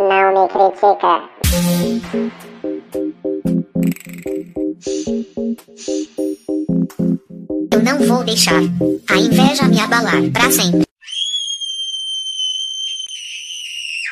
não 0.00 0.32
me 0.32 0.48
critica. 0.48 1.28
Eu 7.70 7.82
não 7.82 7.98
vou 8.06 8.24
deixar 8.24 8.60
a 9.10 9.16
inveja 9.18 9.68
me 9.68 9.78
abalar 9.78 10.30
para 10.32 10.50
sempre. 10.50 10.86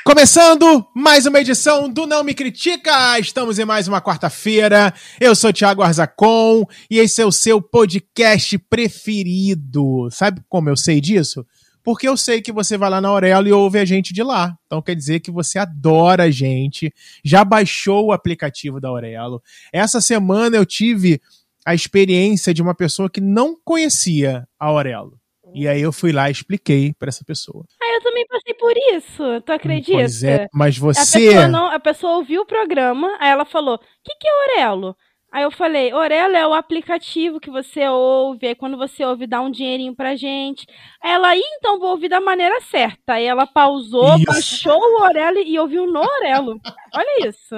Começando 0.04 0.86
mais 0.94 1.26
uma 1.26 1.40
edição 1.40 1.88
do 1.88 2.06
Não 2.06 2.24
Me 2.24 2.34
Critica. 2.34 3.18
Estamos 3.18 3.58
em 3.58 3.64
mais 3.64 3.88
uma 3.88 4.00
quarta-feira. 4.00 4.92
Eu 5.20 5.34
sou 5.34 5.52
Thiago 5.52 5.82
Arzacon 5.82 6.64
e 6.90 6.98
esse 6.98 7.20
é 7.20 7.26
o 7.26 7.32
seu 7.32 7.60
podcast 7.62 8.58
preferido. 8.58 10.08
Sabe 10.10 10.42
como 10.48 10.68
eu 10.68 10.76
sei 10.76 11.00
disso? 11.00 11.46
Porque 11.88 12.06
eu 12.06 12.18
sei 12.18 12.42
que 12.42 12.52
você 12.52 12.76
vai 12.76 12.90
lá 12.90 13.00
na 13.00 13.08
Aurelo 13.08 13.48
e 13.48 13.52
ouve 13.52 13.78
a 13.78 13.84
gente 13.86 14.12
de 14.12 14.22
lá. 14.22 14.54
Então 14.66 14.82
quer 14.82 14.94
dizer 14.94 15.20
que 15.20 15.30
você 15.30 15.58
adora 15.58 16.24
a 16.24 16.30
gente, 16.30 16.92
já 17.24 17.42
baixou 17.42 18.08
o 18.08 18.12
aplicativo 18.12 18.78
da 18.78 18.88
Aurelo. 18.90 19.42
Essa 19.72 19.98
semana 19.98 20.54
eu 20.54 20.66
tive 20.66 21.18
a 21.64 21.74
experiência 21.74 22.52
de 22.52 22.60
uma 22.60 22.74
pessoa 22.74 23.08
que 23.08 23.22
não 23.22 23.56
conhecia 23.64 24.46
a 24.60 24.66
Aurelo. 24.66 25.18
E 25.54 25.66
aí 25.66 25.80
eu 25.80 25.90
fui 25.90 26.12
lá 26.12 26.28
e 26.28 26.32
expliquei 26.32 26.92
para 26.92 27.08
essa 27.08 27.24
pessoa. 27.24 27.64
Ah, 27.80 27.94
eu 27.94 28.02
também 28.02 28.26
passei 28.26 28.52
por 28.52 28.74
isso, 28.94 29.40
tu 29.46 29.52
acredita? 29.52 29.92
Pois 29.96 30.22
é, 30.22 30.46
mas 30.52 30.76
A 30.76 30.80
você. 30.80 31.20
pessoa, 31.20 31.48
não, 31.48 31.72
a 31.72 31.80
pessoa 31.80 32.16
ouviu 32.16 32.42
o 32.42 32.46
programa, 32.46 33.16
aí 33.18 33.30
ela 33.30 33.46
falou: 33.46 33.76
o 33.76 33.78
que, 33.78 34.14
que 34.20 34.28
é 34.28 34.60
Orelo? 34.60 34.94
Aí 35.30 35.42
eu 35.42 35.50
falei, 35.50 35.92
Orelo 35.92 36.34
é 36.34 36.46
o 36.46 36.54
aplicativo 36.54 37.38
que 37.38 37.50
você 37.50 37.86
ouve, 37.86 38.46
aí 38.46 38.54
quando 38.54 38.78
você 38.78 39.04
ouve 39.04 39.26
dá 39.26 39.42
um 39.42 39.50
dinheirinho 39.50 39.94
pra 39.94 40.16
gente. 40.16 40.66
Ela, 41.04 41.36
"Ih, 41.36 41.42
então 41.58 41.78
vou 41.78 41.90
ouvir 41.90 42.08
da 42.08 42.18
maneira 42.20 42.58
certa. 42.62 43.12
Aí 43.14 43.26
ela 43.26 43.46
pausou, 43.46 44.16
Isso. 44.16 44.24
baixou 44.24 44.78
o 44.80 45.02
Orelo 45.02 45.38
e 45.38 45.58
ouviu 45.58 45.86
no 45.86 46.00
Orelo. 46.00 46.58
Olha 46.94 47.28
isso. 47.28 47.54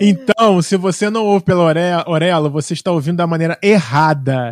Então, 0.00 0.62
se 0.62 0.76
você 0.76 1.10
não 1.10 1.24
ouve 1.26 1.44
pela 1.44 1.64
Ore- 1.64 1.80
Orelo, 2.06 2.48
você 2.50 2.72
está 2.72 2.92
ouvindo 2.92 3.16
da 3.16 3.26
maneira 3.26 3.58
errada. 3.62 4.50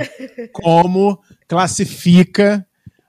Como 0.53 1.19
classifica 1.47 2.67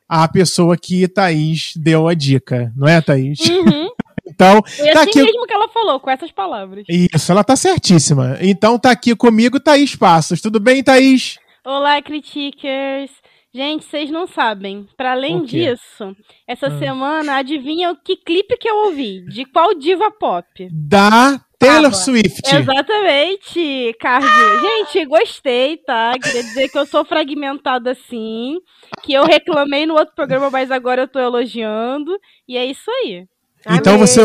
a 0.08 0.28
pessoa 0.28 0.78
que 0.78 1.08
Thaís 1.08 1.73
deu 1.76 2.08
a 2.08 2.14
dica, 2.14 2.72
não 2.76 2.88
é, 2.88 3.02
Thaís? 3.02 3.39
Uhum. 3.39 3.89
Então, 4.28 4.62
Foi 4.66 4.92
tá 4.92 5.02
assim 5.02 5.09
aqui. 5.09 5.23
mesmo 5.23 5.45
que 5.45 5.54
ela 5.54 5.68
falou, 5.70 6.00
com 6.00 6.09
essas 6.09 6.31
palavras. 6.31 6.86
Isso, 6.90 7.31
ela 7.31 7.44
tá 7.44 7.56
certíssima. 7.56 8.38
Então 8.42 8.78
tá 8.80 8.92
aqui 8.92 9.16
comigo 9.16 9.59
Thaís 9.59 9.95
Passos. 9.95 10.42
Tudo 10.42 10.59
bem, 10.59 10.84
Thaís? 10.84 11.38
Olá, 11.64 12.02
critikers! 12.02 13.12
Gente, 13.54 13.86
vocês 13.86 14.12
não 14.12 14.28
sabem. 14.28 14.86
Pra 14.98 15.14
além 15.14 15.44
disso, 15.45 16.14
essa 16.45 16.67
Ah. 16.67 16.78
semana, 16.78 17.38
adivinha 17.38 17.90
o 17.92 17.95
que 17.95 18.17
clipe 18.17 18.58
que 18.58 18.70
eu 18.70 18.76
ouvi? 18.88 19.22
De 19.30 19.45
qual 19.45 19.73
diva 19.73 20.12
pop? 20.12 20.67
Da 20.72 21.39
Taylor. 21.58 21.94
Swift. 21.94 22.42
Exatamente, 22.54 23.95
Card. 24.00 24.28
Gente, 24.62 25.06
gostei, 25.06 25.78
tá? 25.78 26.14
Queria 26.22 26.44
dizer 26.44 26.67
que 26.70 26.78
eu 26.78 26.86
sou 26.86 27.06
fragmentada 27.06 27.92
assim, 27.92 28.58
que 29.04 29.14
eu 29.14 29.23
reclamei 29.23 29.86
no 29.86 29.94
outro 29.94 30.14
programa, 30.14 30.50
mas 30.50 30.70
agora 30.70 31.04
eu 31.04 31.08
tô 31.08 31.17
elogiando, 31.20 32.12
e 32.48 32.58
é 32.58 32.66
isso 32.66 32.92
aí. 32.92 33.26
Então 33.69 33.97
você, 33.97 34.21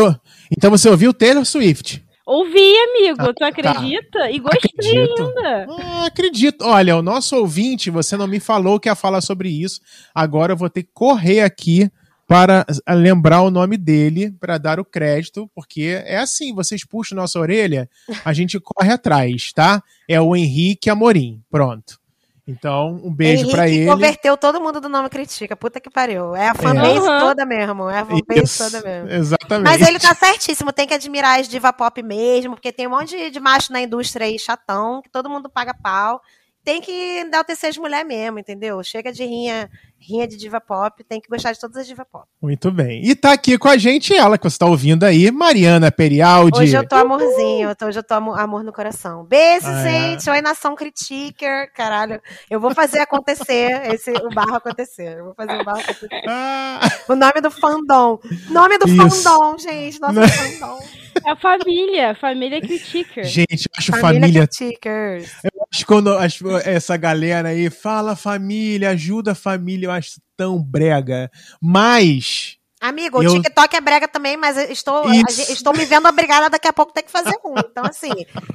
então 0.51 0.69
você 0.69 0.89
ouviu 0.89 1.13
Taylor 1.13 1.45
Swift? 1.45 2.03
Ouvi, 2.25 2.73
amigo, 2.77 3.17
Ah, 3.19 3.33
tu 3.33 3.43
acredita? 3.43 4.31
E 4.31 4.39
gostei 4.39 4.69
Acredito. 4.73 5.21
ainda. 5.21 5.67
Ah, 5.69 6.05
acredito. 6.05 6.65
Olha, 6.65 6.95
o 6.95 7.01
nosso 7.01 7.35
ouvinte, 7.35 7.89
você 7.89 8.15
não 8.15 8.27
me 8.27 8.39
falou 8.39 8.79
que 8.79 8.87
ia 8.87 8.95
falar 8.95 9.21
sobre 9.21 9.49
isso. 9.49 9.81
Agora 10.13 10.53
eu 10.53 10.57
vou 10.57 10.69
ter 10.69 10.83
que 10.83 10.89
correr 10.93 11.41
aqui 11.41 11.89
para 12.27 12.65
lembrar 12.87 13.41
o 13.41 13.51
nome 13.51 13.75
dele, 13.75 14.31
para 14.39 14.57
dar 14.57 14.79
o 14.79 14.85
crédito, 14.85 15.51
porque 15.53 16.01
é 16.05 16.19
assim, 16.19 16.53
vocês 16.53 16.85
puxam 16.85 17.17
nossa 17.17 17.37
orelha, 17.37 17.89
a 18.23 18.31
gente 18.31 18.57
corre 18.57 18.93
atrás, 18.93 19.51
tá? 19.51 19.83
É 20.07 20.21
o 20.21 20.33
Henrique 20.33 20.89
Amorim. 20.89 21.41
Pronto. 21.51 21.99
Então, 22.47 22.99
um 23.03 23.13
beijo 23.13 23.49
para 23.51 23.69
ele. 23.69 23.85
converteu 23.85 24.35
todo 24.35 24.59
mundo 24.59 24.81
do 24.81 24.89
nome 24.89 25.09
Critica. 25.09 25.55
Puta 25.55 25.79
que 25.79 25.89
pariu. 25.89 26.35
É 26.35 26.49
a 26.49 26.55
fanbase 26.55 27.07
Aham. 27.07 27.19
toda 27.19 27.45
mesmo. 27.45 27.89
É 27.89 27.99
a 27.99 28.05
fanbase 28.05 28.43
Isso, 28.43 28.63
toda 28.63 28.81
mesmo. 28.81 29.09
Exatamente. 29.09 29.69
Mas 29.69 29.87
ele 29.87 29.99
tá 29.99 30.15
certíssimo, 30.15 30.73
tem 30.73 30.87
que 30.87 30.93
admirar 30.93 31.39
as 31.39 31.47
diva 31.47 31.71
pop 31.71 32.01
mesmo, 32.01 32.55
porque 32.55 32.71
tem 32.71 32.87
um 32.87 32.91
monte 32.91 33.15
de, 33.15 33.29
de 33.29 33.39
macho 33.39 33.71
na 33.71 33.81
indústria 33.81 34.25
aí 34.25 34.39
chatão, 34.39 35.01
que 35.01 35.09
todo 35.09 35.29
mundo 35.29 35.49
paga 35.49 35.73
pau. 35.73 36.21
Tem 36.63 36.79
que 36.79 37.23
dar 37.31 37.41
o 37.41 37.43
TC 37.43 37.71
de 37.71 37.79
mulher 37.79 38.05
mesmo, 38.05 38.37
entendeu? 38.37 38.83
Chega 38.83 39.11
de 39.11 39.23
rinha, 39.25 39.67
rinha 39.99 40.27
de 40.27 40.37
diva 40.37 40.61
pop, 40.61 41.03
tem 41.03 41.19
que 41.19 41.27
gostar 41.27 41.53
de 41.53 41.59
todas 41.59 41.77
as 41.77 41.87
diva 41.87 42.05
pop. 42.05 42.25
Muito 42.39 42.69
bem. 42.69 43.01
E 43.03 43.15
tá 43.15 43.33
aqui 43.33 43.57
com 43.57 43.67
a 43.67 43.77
gente 43.77 44.15
ela 44.15 44.37
que 44.37 44.43
você 44.47 44.59
tá 44.59 44.67
ouvindo 44.67 45.03
aí, 45.03 45.31
Mariana 45.31 45.91
Perialdi. 45.91 46.59
Hoje 46.59 46.77
eu 46.77 46.87
tô 46.87 46.95
amorzinho, 46.95 47.69
eu 47.81 47.87
hoje 47.87 47.97
eu 47.97 48.03
tô 48.03 48.13
amo- 48.13 48.35
amor 48.35 48.63
no 48.63 48.71
coração. 48.71 49.23
Beijo, 49.25 49.65
Ah, 49.65 49.87
é. 49.87 49.91
gente. 50.11 50.29
Oi, 50.29 50.39
nação 50.41 50.75
critiker. 50.75 51.73
Caralho, 51.73 52.21
eu 52.49 52.59
vou 52.59 52.75
fazer 52.75 52.99
acontecer 52.99 53.91
esse, 53.91 54.11
o 54.11 54.29
barro 54.29 54.55
acontecer. 54.55 55.17
Eu 55.17 55.25
vou 55.25 55.33
fazer 55.33 55.59
o 55.59 55.65
barro 55.65 55.79
acontecer. 55.79 56.09
Ah, 56.27 56.79
O 57.09 57.15
nome 57.15 57.41
do 57.41 57.49
fandom. 57.49 58.19
Nome 58.51 58.77
do 58.77 58.87
Isso. 58.87 59.23
fandom, 59.23 59.57
gente. 59.57 59.99
Nosso 59.99 60.13
Não. 60.13 60.27
fandom. 60.29 60.79
É 61.25 61.31
a 61.31 61.35
família, 61.35 62.15
família 62.15 62.61
critica. 62.61 63.23
gente, 63.23 63.65
eu 63.65 63.71
acho 63.77 63.91
Família, 63.91 64.21
família 64.21 64.47
Critikers. 64.47 65.23
Acho 65.25 65.41
que 65.41 65.60
quando 65.85 66.09
as- 66.17 66.39
essa 66.65 66.97
galera 66.97 67.49
aí 67.49 67.69
fala 67.69 68.15
família, 68.15 68.89
ajuda 68.89 69.31
a 69.31 69.35
família, 69.35 69.87
eu 69.87 69.91
acho 69.91 70.19
tão 70.35 70.61
brega. 70.61 71.29
Mas. 71.61 72.57
Amigo, 72.79 73.21
Eu- 73.21 73.31
o 73.31 73.41
TikTok 73.41 73.75
é 73.75 73.81
brega 73.81 74.07
também, 74.07 74.35
mas 74.35 74.57
estou, 74.57 75.07
a 75.07 75.15
estou 75.29 75.71
me 75.71 75.85
vendo 75.85 76.07
obrigada 76.07 76.49
daqui 76.49 76.67
a 76.67 76.73
pouco 76.73 76.91
ter 76.91 77.03
que 77.03 77.11
fazer 77.11 77.35
um. 77.45 77.53
Então, 77.59 77.83
assim, 77.85 78.09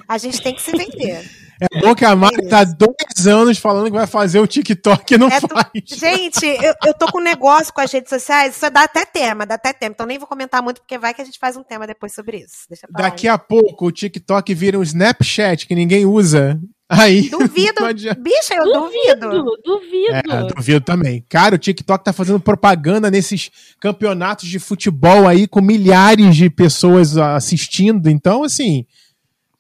a 0.09 0.19
gente 0.19 0.43
tem 0.43 0.53
que 0.53 0.61
se 0.61 0.73
vender. 0.73 1.25
É 1.61 1.81
bom 1.81 1.95
que 1.95 2.05
a 2.05 2.15
Mari 2.15 2.49
tá 2.49 2.59
há 2.61 2.65
dois 2.65 3.27
anos 3.27 3.57
falando 3.57 3.87
que 3.87 3.93
vai 3.97 4.07
fazer 4.07 4.41
o 4.41 4.47
TikTok 4.47 5.15
e 5.15 5.17
não 5.17 5.29
É 5.29 5.41
faz. 5.41 5.71
Gente, 5.87 6.45
eu, 6.45 6.75
eu 6.85 6.93
tô 6.93 7.07
com 7.11 7.19
um 7.19 7.23
negócio 7.23 7.73
com 7.73 7.81
as 7.81 7.91
redes 7.91 8.11
sociais, 8.11 8.57
isso 8.57 8.69
dá 8.69 8.83
até 8.83 9.07
tema, 9.07 9.47
dá 9.47 9.55
até 9.55 9.73
tema. 9.73 9.93
Então 9.95 10.05
nem 10.05 10.19
vou 10.19 10.27
comentar 10.27 10.61
muito, 10.61 10.81
porque 10.83 10.99
vai 10.99 11.15
que 11.15 11.23
a 11.23 11.25
gente 11.25 11.39
faz 11.39 11.57
um 11.57 11.63
tema 11.63 11.87
depois 11.87 12.13
sobre 12.13 12.39
isso. 12.39 12.67
Daqui 12.91 13.27
a 13.29 13.39
pouco 13.39 13.87
o 13.87 13.93
TikTok 13.93 14.53
vira 14.55 14.79
um 14.79 14.83
Snapchat 14.83 15.67
que 15.67 15.75
ninguém 15.75 16.05
usa. 16.05 16.61
Aí. 16.89 17.29
Duvido. 17.31 17.81
Bicha, 18.19 18.55
eu 18.55 18.73
duvido. 18.73 19.31
Duvido, 19.31 19.59
duvido. 19.65 20.33
É, 20.33 20.55
duvido 20.55 20.81
também. 20.81 21.25
Cara, 21.29 21.57
o 21.57 21.59
TikTok 21.59 22.05
tá 22.05 22.13
fazendo 22.13 22.39
propaganda 22.39 23.11
nesses 23.11 23.51
campeonatos 23.81 24.49
de 24.49 24.59
futebol 24.59 25.27
aí 25.27 25.47
com 25.49 25.61
milhares 25.61 26.37
de 26.37 26.49
pessoas 26.49 27.17
assistindo. 27.17 28.09
Então, 28.09 28.45
assim, 28.45 28.87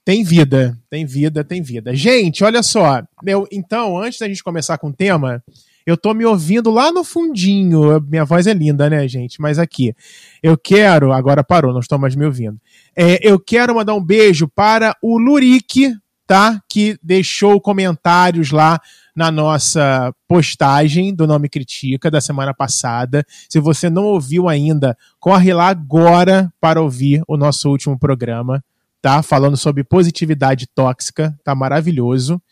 tem 0.05 0.23
vida, 0.23 0.79
tem 0.89 1.05
vida, 1.05 1.43
tem 1.43 1.61
vida. 1.61 1.95
Gente, 1.95 2.45
olha 2.45 2.63
só. 2.63 3.03
Eu, 3.25 3.47
então, 3.51 3.99
antes 3.99 4.21
da 4.21 4.29
gente 4.29 4.45
começar 4.45 4.79
com 4.79 4.89
o 4.89 4.93
tema, 4.93 5.43
eu 5.85 5.97
tô 5.97 6.15
me 6.15 6.25
ouvindo 6.25 6.71
lá 6.71 6.93
no 6.93 7.03
fundinho. 7.03 8.01
Minha 8.09 8.25
voz 8.25 8.47
é 8.47 8.53
linda, 8.55 8.89
né, 8.89 9.07
gente? 9.09 9.41
Mas 9.41 9.59
aqui, 9.59 9.95
eu 10.41 10.57
quero. 10.57 11.13
Agora 11.13 11.43
parou, 11.43 11.73
não 11.73 11.81
estou 11.81 11.99
mais 11.99 12.15
me 12.15 12.25
ouvindo. 12.25 12.57
É, 12.95 13.19
eu 13.21 13.39
quero 13.39 13.75
mandar 13.75 13.95
um 13.95 14.05
beijo 14.05 14.49
para 14.49 14.97
o 15.03 15.19
Lurique, 15.19 15.93
tá? 16.27 16.61
Que 16.69 16.99
deixou 17.03 17.61
comentários 17.61 18.51
lá 18.51 18.81
na 19.15 19.31
nossa 19.31 20.13
postagem 20.29 21.15
do 21.15 21.27
Nome 21.27 21.49
Critica 21.49 22.11
da 22.11 22.21
semana 22.21 22.53
passada. 22.53 23.25
Se 23.49 23.61
você 23.61 23.89
não 23.89 24.05
ouviu 24.05 24.49
ainda, 24.49 24.97
corre 25.19 25.55
lá 25.55 25.69
agora 25.69 26.53
para 26.61 26.83
ouvir 26.83 27.23
o 27.27 27.37
nosso 27.37 27.71
último 27.71 27.99
programa, 27.99 28.63
tá? 29.01 29.23
Falando 29.23 29.57
sobre 29.57 29.85
positividade 29.85 30.67
tóxica, 30.75 31.39
tá 31.45 31.55
maravilhoso. 31.55 32.43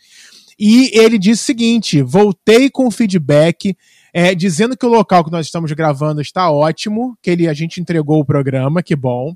E 0.58 0.90
ele 0.96 1.18
disse 1.18 1.42
o 1.42 1.46
seguinte: 1.46 2.02
voltei 2.02 2.70
com 2.70 2.90
feedback. 2.90 3.76
é, 4.16 4.32
dizendo 4.32 4.76
que 4.76 4.86
o 4.86 4.88
local 4.88 5.24
que 5.24 5.32
nós 5.32 5.46
estamos 5.46 5.72
gravando 5.72 6.20
está 6.20 6.48
ótimo, 6.48 7.18
que 7.20 7.28
ele, 7.28 7.48
a 7.48 7.52
gente 7.52 7.80
entregou 7.80 8.20
o 8.20 8.24
programa, 8.24 8.80
que 8.80 8.94
bom. 8.94 9.34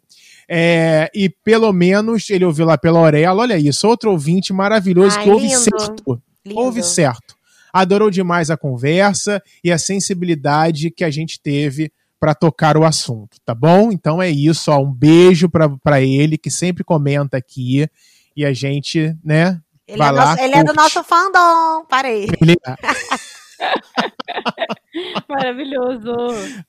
É, 0.51 1.11
e 1.15 1.29
pelo 1.29 1.73
menos 1.73 2.31
ele 2.31 2.45
ouviu 2.45 2.65
lá 2.65 2.79
pela 2.79 3.01
Orelha, 3.01 3.35
olha 3.35 3.59
isso, 3.59 3.87
outro 3.87 4.11
ouvinte 4.11 4.53
maravilhoso 4.53 5.19
Ai, 5.19 5.25
que 5.25 5.31
ouve 5.31 5.47
lindo. 5.47 5.59
certo. 5.59 6.23
Lindo. 6.45 6.61
Ouve 6.61 6.83
certo. 6.83 7.37
Adorou 7.71 8.11
demais 8.11 8.51
a 8.51 8.57
conversa 8.57 9.43
e 9.63 9.71
a 9.71 9.79
sensibilidade 9.79 10.91
que 10.91 11.05
a 11.05 11.11
gente 11.11 11.39
teve 11.41 11.93
para 12.19 12.35
tocar 12.35 12.77
o 12.77 12.85
assunto, 12.85 13.37
tá 13.45 13.55
bom? 13.55 13.93
Então 13.93 14.23
é 14.23 14.31
isso, 14.31 14.73
ó, 14.73 14.79
um 14.79 14.93
beijo 14.93 15.49
para 15.83 16.01
ele 16.01 16.39
que 16.39 16.51
sempre 16.51 16.83
comenta 16.83 17.37
aqui 17.37 17.87
e 18.35 18.45
a 18.45 18.53
gente, 18.53 19.15
né? 19.23 19.61
Ele, 19.87 19.99
vai 19.99 20.09
é, 20.09 20.13
lá, 20.13 20.31
nosso, 20.31 20.43
ele 20.43 20.55
é 20.55 20.65
do 20.65 20.75
nosso 20.75 21.05
fandom. 21.05 21.85
Parei. 21.89 22.27
Ele... 22.41 22.57
Maravilhoso. 25.29 26.13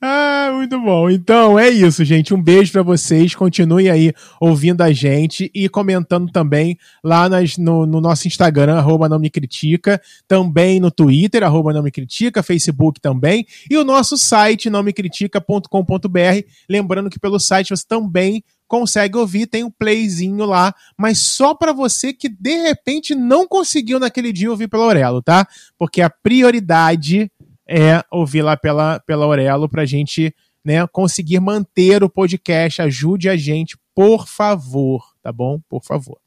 Ah, 0.02 0.52
muito 0.54 0.80
bom. 0.80 1.10
Então 1.10 1.58
é 1.58 1.70
isso, 1.70 2.04
gente. 2.04 2.34
Um 2.34 2.42
beijo 2.42 2.72
pra 2.72 2.82
vocês. 2.84 3.34
Continue 3.36 3.90
aí 3.90 4.14
ouvindo 4.40 4.82
a 4.82 4.92
gente 4.92 5.50
e 5.54 5.68
comentando 5.70 6.32
também 6.32 6.78
lá 7.04 7.28
nas- 7.30 7.58
no, 7.58 7.86
no 7.86 8.00
nosso 8.02 8.28
Instagram, 8.28 8.76
arroba 8.78 9.10
não 9.10 9.20
me 9.20 9.30
critica, 9.30 10.02
também 10.28 10.80
no 10.80 10.92
Twitter, 10.92 11.44
arroba 11.44 11.74
não 11.74 11.84
me 11.84 11.92
critica, 11.92 12.44
Facebook 12.44 13.00
também, 13.00 13.46
e 13.70 13.78
o 13.78 13.84
nosso 13.84 14.18
site 14.18 14.70
não 14.70 14.84
me 14.84 14.94
critica.com.br. 14.94 16.44
Lembrando 16.70 17.10
que 17.10 17.20
pelo 17.20 17.40
site 17.40 17.70
você 17.70 17.86
também 17.88 18.44
consegue 18.68 19.18
ouvir, 19.18 19.48
tem 19.48 19.64
um 19.64 19.72
playzinho 19.72 20.46
lá, 20.46 20.76
mas 20.96 21.18
só 21.18 21.56
para 21.56 21.74
você 21.74 22.14
que 22.14 22.30
de 22.30 22.56
repente 22.62 23.16
não 23.16 23.48
conseguiu 23.48 24.00
naquele 24.00 24.32
dia 24.32 24.52
ouvir 24.52 24.68
pela 24.68 24.84
Aurelo, 24.84 25.24
tá? 25.24 25.48
Porque 25.76 26.02
a 26.04 26.10
prioridade 26.10 27.32
é 27.70 28.04
ouvir 28.12 28.42
lá 28.42 28.58
pela, 28.58 29.00
pela 29.02 29.26
Aurelo 29.26 29.70
pra 29.70 29.86
gente 29.86 30.34
né, 30.66 30.86
conseguir 30.88 31.40
manter 31.40 32.04
o 32.04 32.10
podcast. 32.10 32.82
Ajude 32.82 33.30
a 33.30 33.38
gente, 33.38 33.78
por 33.94 34.28
favor, 34.28 35.06
tá 35.22 35.32
bom? 35.32 35.62
Por 35.70 35.84
favor. 35.84 36.20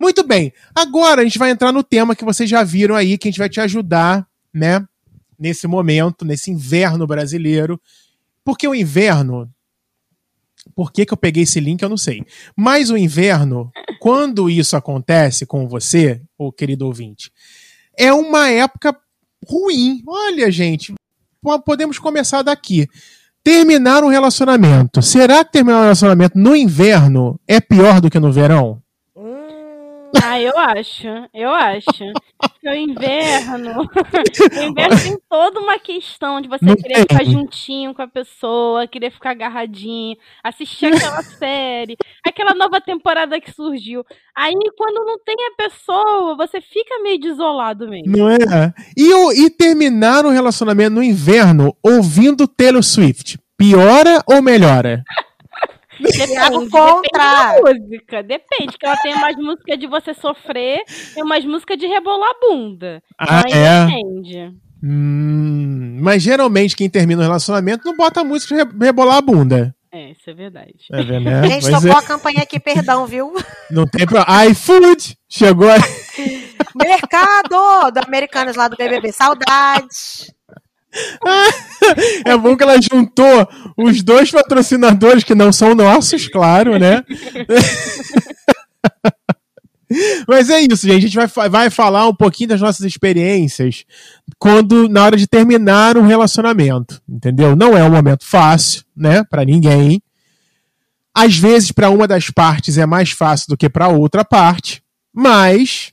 Muito 0.00 0.24
bem. 0.24 0.52
Agora 0.72 1.20
a 1.20 1.24
gente 1.24 1.38
vai 1.38 1.50
entrar 1.50 1.72
no 1.72 1.82
tema 1.82 2.14
que 2.14 2.24
vocês 2.24 2.48
já 2.48 2.62
viram 2.62 2.94
aí, 2.94 3.18
que 3.18 3.26
a 3.26 3.30
gente 3.30 3.38
vai 3.38 3.48
te 3.48 3.60
ajudar, 3.60 4.24
né, 4.52 4.86
nesse 5.36 5.66
momento, 5.66 6.24
nesse 6.24 6.52
inverno 6.52 7.08
brasileiro. 7.08 7.80
Porque 8.44 8.68
o 8.68 8.74
inverno. 8.74 9.50
Por 10.74 10.92
que, 10.92 11.04
que 11.04 11.12
eu 11.12 11.16
peguei 11.16 11.42
esse 11.42 11.60
link, 11.60 11.82
eu 11.82 11.88
não 11.88 11.96
sei. 11.96 12.24
Mas 12.56 12.88
o 12.90 12.96
inverno, 12.96 13.70
quando 14.00 14.48
isso 14.48 14.76
acontece 14.76 15.44
com 15.44 15.68
você, 15.68 16.22
o 16.38 16.50
querido 16.50 16.86
ouvinte, 16.86 17.30
é 17.96 18.12
uma 18.12 18.48
época 18.48 18.96
ruim. 19.46 20.02
Olha, 20.06 20.50
gente, 20.50 20.94
podemos 21.64 21.98
começar 21.98 22.42
daqui. 22.42 22.88
Terminar 23.42 24.02
um 24.02 24.08
relacionamento. 24.08 25.02
Será 25.02 25.44
que 25.44 25.52
terminar 25.52 25.78
um 25.78 25.82
relacionamento 25.82 26.38
no 26.38 26.56
inverno 26.56 27.38
é 27.46 27.60
pior 27.60 28.00
do 28.00 28.10
que 28.10 28.18
no 28.18 28.32
verão? 28.32 28.82
Ah, 30.22 30.40
eu 30.40 30.56
acho, 30.58 31.06
eu 31.34 31.50
acho. 31.50 32.12
Porque 32.64 32.68
o 32.68 32.74
inverno. 32.74 33.82
o 34.58 34.62
inverno 34.62 34.98
tem 34.98 35.18
toda 35.28 35.60
uma 35.60 35.78
questão 35.78 36.40
de 36.40 36.48
você 36.48 36.64
não 36.64 36.74
querer 36.74 36.94
tem. 36.94 37.02
ficar 37.02 37.24
juntinho 37.24 37.94
com 37.94 38.00
a 38.00 38.08
pessoa, 38.08 38.86
querer 38.86 39.10
ficar 39.10 39.32
agarradinho, 39.32 40.16
assistir 40.42 40.86
aquela 40.86 41.22
série, 41.38 41.96
aquela 42.26 42.54
nova 42.54 42.80
temporada 42.80 43.38
que 43.38 43.52
surgiu. 43.52 44.02
Aí, 44.34 44.54
quando 44.78 45.04
não 45.04 45.18
tem 45.18 45.36
a 45.46 45.62
pessoa, 45.62 46.36
você 46.36 46.60
fica 46.60 47.02
meio 47.02 47.20
desolado 47.20 47.86
mesmo. 47.86 48.16
Não 48.16 48.30
é? 48.30 48.38
E, 48.96 49.44
e 49.44 49.50
terminar 49.50 50.24
um 50.24 50.30
relacionamento 50.30 50.94
no 50.94 51.02
inverno 51.02 51.76
ouvindo 51.82 52.48
Taylor 52.48 52.82
Swift, 52.82 53.38
piora 53.58 54.22
ou 54.26 54.40
melhora? 54.40 55.04
Depende, 56.00 56.70
contra. 56.70 57.54
Depende 57.54 57.62
da 57.62 57.72
música. 57.72 58.22
Depende, 58.22 58.78
que 58.78 58.86
ela 58.86 58.96
tem 58.96 59.14
umas 59.14 59.36
músicas 59.36 59.78
de 59.78 59.86
você 59.86 60.14
sofrer 60.14 60.82
e 61.16 61.22
umas 61.22 61.44
músicas 61.44 61.78
de 61.78 61.86
rebolar 61.86 62.30
a 62.30 62.40
bunda. 62.40 63.02
Ah, 63.18 63.42
então, 63.46 63.58
é? 63.58 63.86
Depende. 63.86 64.54
Hum, 64.82 65.98
mas 66.00 66.22
geralmente 66.22 66.76
quem 66.76 66.90
termina 66.90 67.22
o 67.22 67.24
relacionamento 67.24 67.86
não 67.86 67.96
bota 67.96 68.22
música 68.22 68.66
de 68.66 68.84
rebolar 68.84 69.16
a 69.16 69.22
bunda. 69.22 69.74
É, 69.90 70.10
isso 70.10 70.28
é 70.28 70.34
verdade. 70.34 70.74
É, 70.90 71.20
né? 71.20 71.48
Gente, 71.48 71.70
tocou 71.70 71.90
é. 71.90 71.98
a 71.98 72.02
campanha 72.02 72.42
aqui, 72.42 72.58
perdão, 72.58 73.06
viu? 73.06 73.32
Não 73.70 73.86
tem 73.86 74.04
problema. 74.04 74.44
iFood! 74.46 75.16
Chegou 75.28 75.70
aí. 75.70 75.80
Mercado 76.74 77.92
do 77.92 78.00
Americanos 78.04 78.56
lá 78.56 78.66
do 78.66 78.76
BBB. 78.76 79.12
Saudades. 79.12 80.34
É 82.24 82.36
bom 82.36 82.56
que 82.56 82.62
ela 82.62 82.80
juntou 82.80 83.48
os 83.76 84.02
dois 84.02 84.30
patrocinadores 84.30 85.24
que 85.24 85.34
não 85.34 85.52
são 85.52 85.74
nossos, 85.74 86.28
claro, 86.28 86.78
né? 86.78 87.02
Mas 90.26 90.50
é 90.50 90.60
isso, 90.60 90.86
gente. 90.86 90.96
A 90.96 91.00
gente 91.00 91.16
vai, 91.16 91.48
vai 91.48 91.70
falar 91.70 92.08
um 92.08 92.14
pouquinho 92.14 92.48
das 92.48 92.60
nossas 92.60 92.86
experiências 92.86 93.84
quando 94.38 94.88
na 94.88 95.04
hora 95.04 95.16
de 95.16 95.26
terminar 95.26 95.96
um 95.96 96.06
relacionamento, 96.06 97.00
entendeu? 97.08 97.54
Não 97.54 97.76
é 97.76 97.84
um 97.84 97.90
momento 97.90 98.24
fácil, 98.24 98.82
né, 98.96 99.22
para 99.24 99.44
ninguém. 99.44 100.02
Às 101.14 101.36
vezes 101.36 101.70
para 101.70 101.90
uma 101.90 102.08
das 102.08 102.30
partes 102.30 102.78
é 102.78 102.86
mais 102.86 103.10
fácil 103.10 103.48
do 103.48 103.56
que 103.56 103.68
para 103.68 103.88
outra 103.88 104.24
parte, 104.24 104.82
mas 105.12 105.92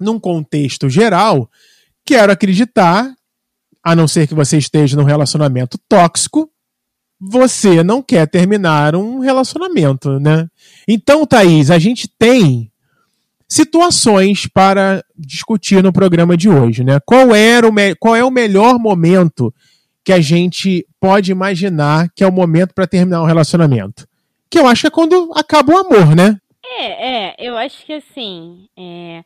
num 0.00 0.18
contexto 0.18 0.88
geral, 0.88 1.50
quero 2.04 2.32
acreditar 2.32 3.12
a 3.88 3.96
não 3.96 4.06
ser 4.06 4.26
que 4.26 4.34
você 4.34 4.58
esteja 4.58 4.98
num 4.98 5.04
relacionamento 5.04 5.78
tóxico, 5.88 6.50
você 7.18 7.82
não 7.82 8.02
quer 8.02 8.28
terminar 8.28 8.94
um 8.94 9.20
relacionamento, 9.20 10.20
né? 10.20 10.46
Então, 10.86 11.24
Thaís, 11.24 11.70
a 11.70 11.78
gente 11.78 12.06
tem 12.18 12.70
situações 13.48 14.46
para 14.46 15.02
discutir 15.16 15.82
no 15.82 15.90
programa 15.90 16.36
de 16.36 16.50
hoje, 16.50 16.84
né? 16.84 17.00
Qual, 17.06 17.34
era 17.34 17.66
o 17.66 17.72
qual 17.98 18.14
é 18.14 18.22
o 18.22 18.30
melhor 18.30 18.78
momento 18.78 19.54
que 20.04 20.12
a 20.12 20.20
gente 20.20 20.86
pode 21.00 21.32
imaginar 21.32 22.10
que 22.14 22.22
é 22.22 22.26
o 22.26 22.32
momento 22.32 22.74
para 22.74 22.86
terminar 22.86 23.22
um 23.22 23.26
relacionamento? 23.26 24.06
Que 24.50 24.58
eu 24.58 24.66
acho 24.66 24.82
que 24.82 24.88
é 24.88 24.90
quando 24.90 25.32
acaba 25.34 25.72
o 25.72 25.78
amor, 25.78 26.14
né? 26.14 26.36
É, 26.62 27.30
é, 27.30 27.34
eu 27.38 27.56
acho 27.56 27.86
que 27.86 27.94
assim, 27.94 28.68
é, 28.76 29.24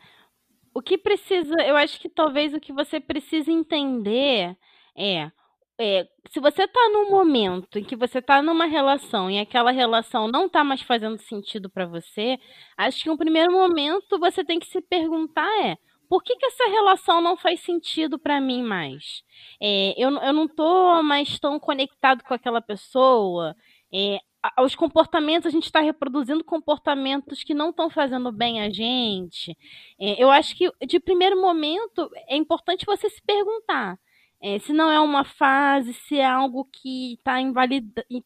o 0.75 0.83
que 0.83 0.97
precisa, 0.99 1.55
eu 1.63 1.77
acho 1.77 2.01
que 2.01 2.09
talvez 2.09 2.55
o 2.55 2.61
que 2.61 2.73
você 2.73 3.01
precisa 3.01 3.51
entender 3.51 4.57
é, 4.97 5.31
é 5.79 6.09
se 6.31 6.41
você 6.41 6.65
está 6.65 6.89
num 6.91 7.11
momento 7.11 7.79
em 7.79 7.85
que 7.85 7.97
você 7.97 8.19
está 8.19 8.43
numa 8.43 8.67
relação 8.67 9.31
e 9.31 9.39
aquela 9.39 9.71
relação 9.71 10.29
não 10.29 10.47
está 10.47 10.65
mais 10.65 10.83
fazendo 10.83 11.19
sentido 11.19 11.69
para 11.69 11.87
você, 11.87 12.39
acho 12.77 13.03
que 13.03 13.11
um 13.11 13.17
primeiro 13.17 13.53
momento 13.53 14.19
você 14.19 14.45
tem 14.45 14.59
que 14.59 14.67
se 14.67 14.81
perguntar 14.81 15.49
é 15.65 15.77
por 16.13 16.23
que, 16.23 16.37
que 16.37 16.45
essa 16.45 16.69
relação 16.69 17.23
não 17.23 17.39
faz 17.39 17.61
sentido 17.61 18.19
para 18.19 18.39
mim 18.39 18.63
mais? 18.63 19.23
É, 19.59 19.95
eu, 19.97 20.11
eu 20.11 20.33
não 20.35 20.45
estou 20.45 21.03
mais 21.03 21.39
tão 21.39 21.59
conectado 21.59 22.23
com 22.23 22.35
aquela 22.35 22.61
pessoa. 22.61 23.57
É, 23.91 24.19
os 24.61 24.75
comportamentos, 24.75 25.47
a 25.47 25.51
gente 25.51 25.65
está 25.65 25.81
reproduzindo 25.81 26.43
comportamentos 26.43 27.45
que 27.45 27.55
não 27.55 27.71
estão 27.71 27.89
fazendo 27.89 28.33
bem 28.33 28.61
a 28.61 28.71
gente. 28.71 29.57
É, 30.01 30.23
eu 30.23 30.31
acho 30.31 30.57
que, 30.57 30.71
de 30.87 30.99
primeiro 30.99 31.41
momento, 31.41 32.11
é 32.29 32.37
importante 32.37 32.87
você 32.87 33.09
se 33.09 33.23
perguntar 33.23 33.99
é, 34.43 34.59
se 34.59 34.73
não 34.73 34.91
é 34.91 34.99
uma 34.99 35.25
fase, 35.25 35.95
se 35.95 36.19
é 36.19 36.27
algo 36.27 36.65
que 36.65 37.15
está 37.15 37.35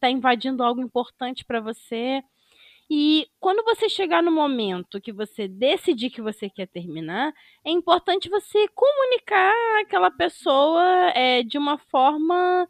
tá 0.01 0.11
invadindo 0.11 0.63
algo 0.63 0.81
importante 0.81 1.45
para 1.45 1.61
você. 1.61 2.23
E 2.89 3.29
quando 3.39 3.65
você 3.65 3.89
chegar 3.89 4.23
no 4.23 4.33
momento 4.33 5.01
que 5.01 5.13
você 5.13 5.47
decidir 5.47 6.09
que 6.09 6.23
você 6.23 6.49
quer 6.49 6.69
terminar, 6.69 7.35
é 7.65 7.71
importante 7.71 8.31
você 8.31 8.67
comunicar 8.69 9.53
aquela 9.83 10.11
pessoa 10.11 11.11
é, 11.15 11.43
de 11.43 11.59
uma 11.59 11.77
forma 11.79 12.67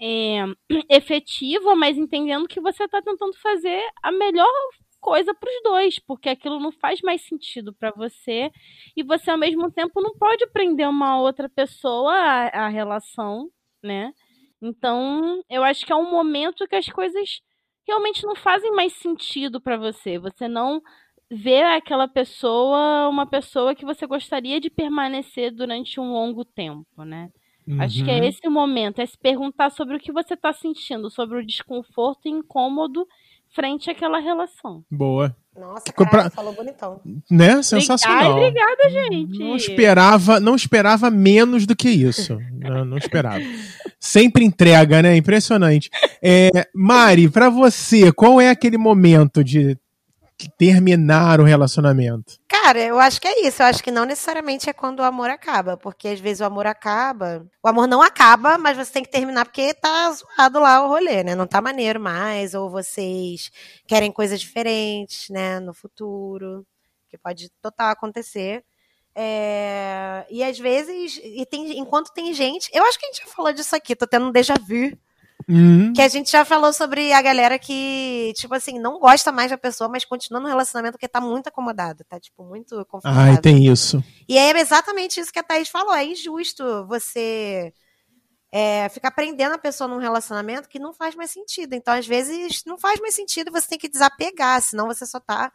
é, 0.00 0.44
efetiva, 0.90 1.74
mas 1.74 1.96
entendendo 1.96 2.48
que 2.48 2.60
você 2.60 2.84
está 2.84 3.02
tentando 3.02 3.36
fazer 3.40 3.82
a 4.02 4.12
melhor 4.12 4.48
coisa 5.00 5.34
para 5.34 5.48
os 5.48 5.62
dois, 5.62 5.98
porque 5.98 6.28
aquilo 6.28 6.58
não 6.60 6.72
faz 6.72 7.00
mais 7.02 7.22
sentido 7.22 7.72
para 7.72 7.92
você 7.92 8.50
e 8.96 9.02
você 9.02 9.30
ao 9.30 9.38
mesmo 9.38 9.70
tempo 9.70 10.00
não 10.00 10.12
pode 10.16 10.46
prender 10.48 10.88
uma 10.88 11.20
outra 11.20 11.48
pessoa 11.48 12.12
à, 12.12 12.66
à 12.66 12.68
relação, 12.68 13.48
né? 13.82 14.12
Então, 14.60 15.42
eu 15.48 15.62
acho 15.62 15.86
que 15.86 15.92
é 15.92 15.96
um 15.96 16.10
momento 16.10 16.66
que 16.66 16.76
as 16.76 16.86
coisas 16.88 17.40
realmente 17.86 18.24
não 18.24 18.34
fazem 18.34 18.72
mais 18.72 18.92
sentido 18.94 19.60
para 19.60 19.76
você. 19.76 20.18
Você 20.18 20.48
não 20.48 20.82
vê 21.30 21.62
aquela 21.62 22.08
pessoa 22.08 23.08
uma 23.08 23.26
pessoa 23.26 23.74
que 23.74 23.84
você 23.84 24.06
gostaria 24.06 24.60
de 24.60 24.70
permanecer 24.70 25.52
durante 25.52 26.00
um 26.00 26.12
longo 26.12 26.44
tempo, 26.44 27.04
né? 27.04 27.30
Uhum. 27.68 27.82
Acho 27.82 28.02
que 28.02 28.10
é 28.10 28.18
uhum. 28.18 28.24
esse 28.24 28.48
o 28.48 28.50
momento, 28.50 29.00
é 29.00 29.06
se 29.06 29.18
perguntar 29.18 29.70
sobre 29.70 29.96
o 29.96 30.00
que 30.00 30.10
você 30.10 30.32
está 30.32 30.52
sentindo, 30.54 31.10
sobre 31.10 31.38
o 31.38 31.46
desconforto 31.46 32.26
e 32.26 32.30
incômodo 32.30 33.06
frente 33.54 33.90
àquela 33.90 34.18
relação. 34.18 34.82
Boa. 34.90 35.36
Nossa, 35.54 35.92
cara, 35.92 36.10
pra... 36.10 36.30
falou 36.30 36.54
bonitão. 36.54 37.00
Né? 37.30 37.62
Sensacional. 37.62 38.36
obrigada, 38.36 38.88
gente. 38.88 39.38
Não 39.38 39.56
esperava, 39.56 40.40
não 40.40 40.54
esperava 40.54 41.10
menos 41.10 41.66
do 41.66 41.74
que 41.74 41.90
isso. 41.90 42.38
não, 42.52 42.84
não 42.84 42.96
esperava. 42.96 43.44
Sempre 43.98 44.44
entrega, 44.44 45.02
né? 45.02 45.16
Impressionante. 45.16 45.90
É, 46.22 46.50
Mari, 46.72 47.28
para 47.28 47.50
você, 47.50 48.12
qual 48.12 48.40
é 48.40 48.50
aquele 48.50 48.78
momento 48.78 49.42
de 49.42 49.76
terminar 50.46 51.40
o 51.40 51.44
relacionamento? 51.44 52.38
Cara, 52.46 52.78
eu 52.78 53.00
acho 53.00 53.18
que 53.18 53.26
é 53.26 53.46
isso. 53.46 53.62
Eu 53.62 53.66
acho 53.66 53.82
que 53.82 53.90
não 53.90 54.04
necessariamente 54.04 54.68
é 54.68 54.72
quando 54.74 55.00
o 55.00 55.04
amor 55.04 55.30
acaba, 55.30 55.76
porque 55.76 56.08
às 56.08 56.20
vezes 56.20 56.40
o 56.40 56.44
amor 56.44 56.66
acaba. 56.66 57.46
O 57.62 57.68
amor 57.68 57.88
não 57.88 58.02
acaba, 58.02 58.58
mas 58.58 58.76
você 58.76 58.92
tem 58.92 59.02
que 59.02 59.10
terminar 59.10 59.46
porque 59.46 59.72
tá 59.72 60.12
zoado 60.12 60.60
lá 60.60 60.84
o 60.84 60.88
rolê, 60.88 61.24
né? 61.24 61.34
Não 61.34 61.46
tá 61.46 61.62
maneiro 61.62 61.98
mais, 61.98 62.52
ou 62.52 62.70
vocês 62.70 63.50
querem 63.86 64.12
coisas 64.12 64.38
diferentes, 64.38 65.30
né, 65.30 65.58
no 65.60 65.72
futuro, 65.72 66.66
que 67.08 67.16
pode 67.16 67.50
total 67.62 67.88
acontecer. 67.88 68.62
É... 69.14 70.26
E 70.30 70.44
às 70.44 70.58
vezes, 70.58 71.18
e 71.24 71.44
tem, 71.46 71.78
enquanto 71.78 72.12
tem 72.12 72.32
gente, 72.34 72.70
eu 72.72 72.84
acho 72.84 72.98
que 72.98 73.06
a 73.06 73.08
gente 73.08 73.24
já 73.24 73.32
falou 73.32 73.52
disso 73.52 73.74
aqui, 73.74 73.96
tô 73.96 74.06
tendo 74.06 74.26
um 74.26 74.32
déjà 74.32 74.54
vu 74.54 74.96
Uhum. 75.48 75.94
Que 75.94 76.02
a 76.02 76.08
gente 76.08 76.30
já 76.30 76.44
falou 76.44 76.72
sobre 76.74 77.12
a 77.12 77.22
galera 77.22 77.58
que, 77.58 78.32
tipo 78.36 78.54
assim, 78.54 78.78
não 78.78 78.98
gosta 78.98 79.32
mais 79.32 79.50
da 79.50 79.56
pessoa, 79.56 79.88
mas 79.88 80.04
continua 80.04 80.40
no 80.40 80.46
relacionamento 80.46 80.92
porque 80.92 81.08
tá 81.08 81.20
muito 81.20 81.48
acomodado, 81.48 82.04
tá, 82.04 82.20
tipo, 82.20 82.44
muito 82.44 82.84
confortável. 82.84 83.32
Ai, 83.32 83.40
tem 83.40 83.66
isso. 83.66 84.04
E 84.28 84.36
é 84.36 84.50
exatamente 84.60 85.18
isso 85.18 85.32
que 85.32 85.38
a 85.38 85.42
Thaís 85.42 85.70
falou, 85.70 85.94
é 85.94 86.04
injusto 86.04 86.86
você 86.86 87.72
é, 88.52 88.90
ficar 88.90 89.10
prendendo 89.10 89.54
a 89.54 89.58
pessoa 89.58 89.88
num 89.88 89.98
relacionamento 89.98 90.68
que 90.68 90.78
não 90.78 90.92
faz 90.92 91.14
mais 91.14 91.30
sentido. 91.30 91.72
Então, 91.72 91.94
às 91.94 92.06
vezes, 92.06 92.62
não 92.66 92.76
faz 92.76 93.00
mais 93.00 93.14
sentido, 93.14 93.50
você 93.50 93.68
tem 93.68 93.78
que 93.78 93.88
desapegar, 93.88 94.60
senão 94.60 94.86
você 94.86 95.06
só 95.06 95.18
tá 95.18 95.50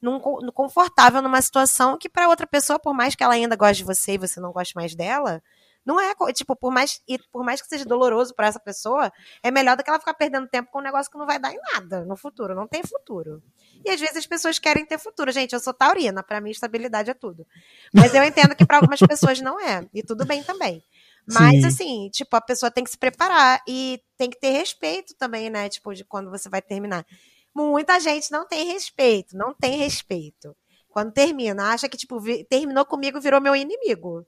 num, 0.00 0.18
confortável 0.52 1.20
numa 1.20 1.40
situação 1.42 1.98
que 1.98 2.08
para 2.08 2.28
outra 2.28 2.46
pessoa, 2.46 2.78
por 2.78 2.94
mais 2.94 3.14
que 3.14 3.22
ela 3.22 3.34
ainda 3.34 3.56
goste 3.56 3.78
de 3.78 3.84
você 3.84 4.14
e 4.14 4.18
você 4.18 4.40
não 4.40 4.52
goste 4.52 4.74
mais 4.74 4.94
dela, 4.94 5.42
não 5.84 6.00
é, 6.00 6.14
tipo, 6.32 6.56
por 6.56 6.72
mais, 6.72 7.02
e 7.06 7.18
por 7.30 7.44
mais 7.44 7.60
que 7.60 7.68
seja 7.68 7.84
doloroso 7.84 8.34
para 8.34 8.46
essa 8.46 8.58
pessoa, 8.58 9.12
é 9.42 9.50
melhor 9.50 9.76
do 9.76 9.84
que 9.84 9.90
ela 9.90 9.98
ficar 9.98 10.14
perdendo 10.14 10.48
tempo 10.48 10.70
com 10.70 10.78
um 10.78 10.82
negócio 10.82 11.10
que 11.10 11.18
não 11.18 11.26
vai 11.26 11.38
dar 11.38 11.52
em 11.52 11.58
nada 11.74 12.04
no 12.04 12.16
futuro, 12.16 12.54
não 12.54 12.66
tem 12.66 12.82
futuro. 12.82 13.42
E 13.84 13.90
às 13.90 14.00
vezes 14.00 14.16
as 14.16 14.26
pessoas 14.26 14.58
querem 14.58 14.86
ter 14.86 14.98
futuro. 14.98 15.30
Gente, 15.30 15.52
eu 15.52 15.60
sou 15.60 15.74
taurina, 15.74 16.22
para 16.22 16.40
mim 16.40 16.50
estabilidade 16.50 17.10
é 17.10 17.14
tudo. 17.14 17.46
Mas 17.92 18.14
eu 18.14 18.24
entendo 18.24 18.56
que 18.56 18.64
para 18.64 18.78
algumas 18.78 19.00
pessoas 19.00 19.40
não 19.40 19.60
é, 19.60 19.86
e 19.92 20.02
tudo 20.02 20.24
bem 20.24 20.42
também. 20.42 20.82
Mas, 21.26 21.60
Sim. 21.60 21.66
assim, 21.66 22.10
tipo, 22.10 22.34
a 22.36 22.40
pessoa 22.40 22.70
tem 22.70 22.84
que 22.84 22.90
se 22.90 22.98
preparar 22.98 23.62
e 23.66 24.00
tem 24.16 24.28
que 24.28 24.38
ter 24.38 24.50
respeito 24.50 25.14
também, 25.14 25.48
né? 25.48 25.68
Tipo, 25.68 25.94
de 25.94 26.04
quando 26.04 26.30
você 26.30 26.48
vai 26.48 26.60
terminar. 26.60 27.06
Muita 27.54 27.98
gente 28.00 28.30
não 28.30 28.46
tem 28.46 28.72
respeito, 28.72 29.36
não 29.36 29.54
tem 29.54 29.78
respeito. 29.78 30.54
Quando 30.88 31.12
termina, 31.12 31.72
acha 31.72 31.88
que, 31.88 31.96
tipo, 31.96 32.20
terminou 32.48 32.84
comigo, 32.84 33.20
virou 33.20 33.40
meu 33.40 33.56
inimigo. 33.56 34.26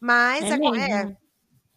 Mas 0.00 0.44
é, 0.44 0.54
é, 0.54 1.02
é, 1.02 1.16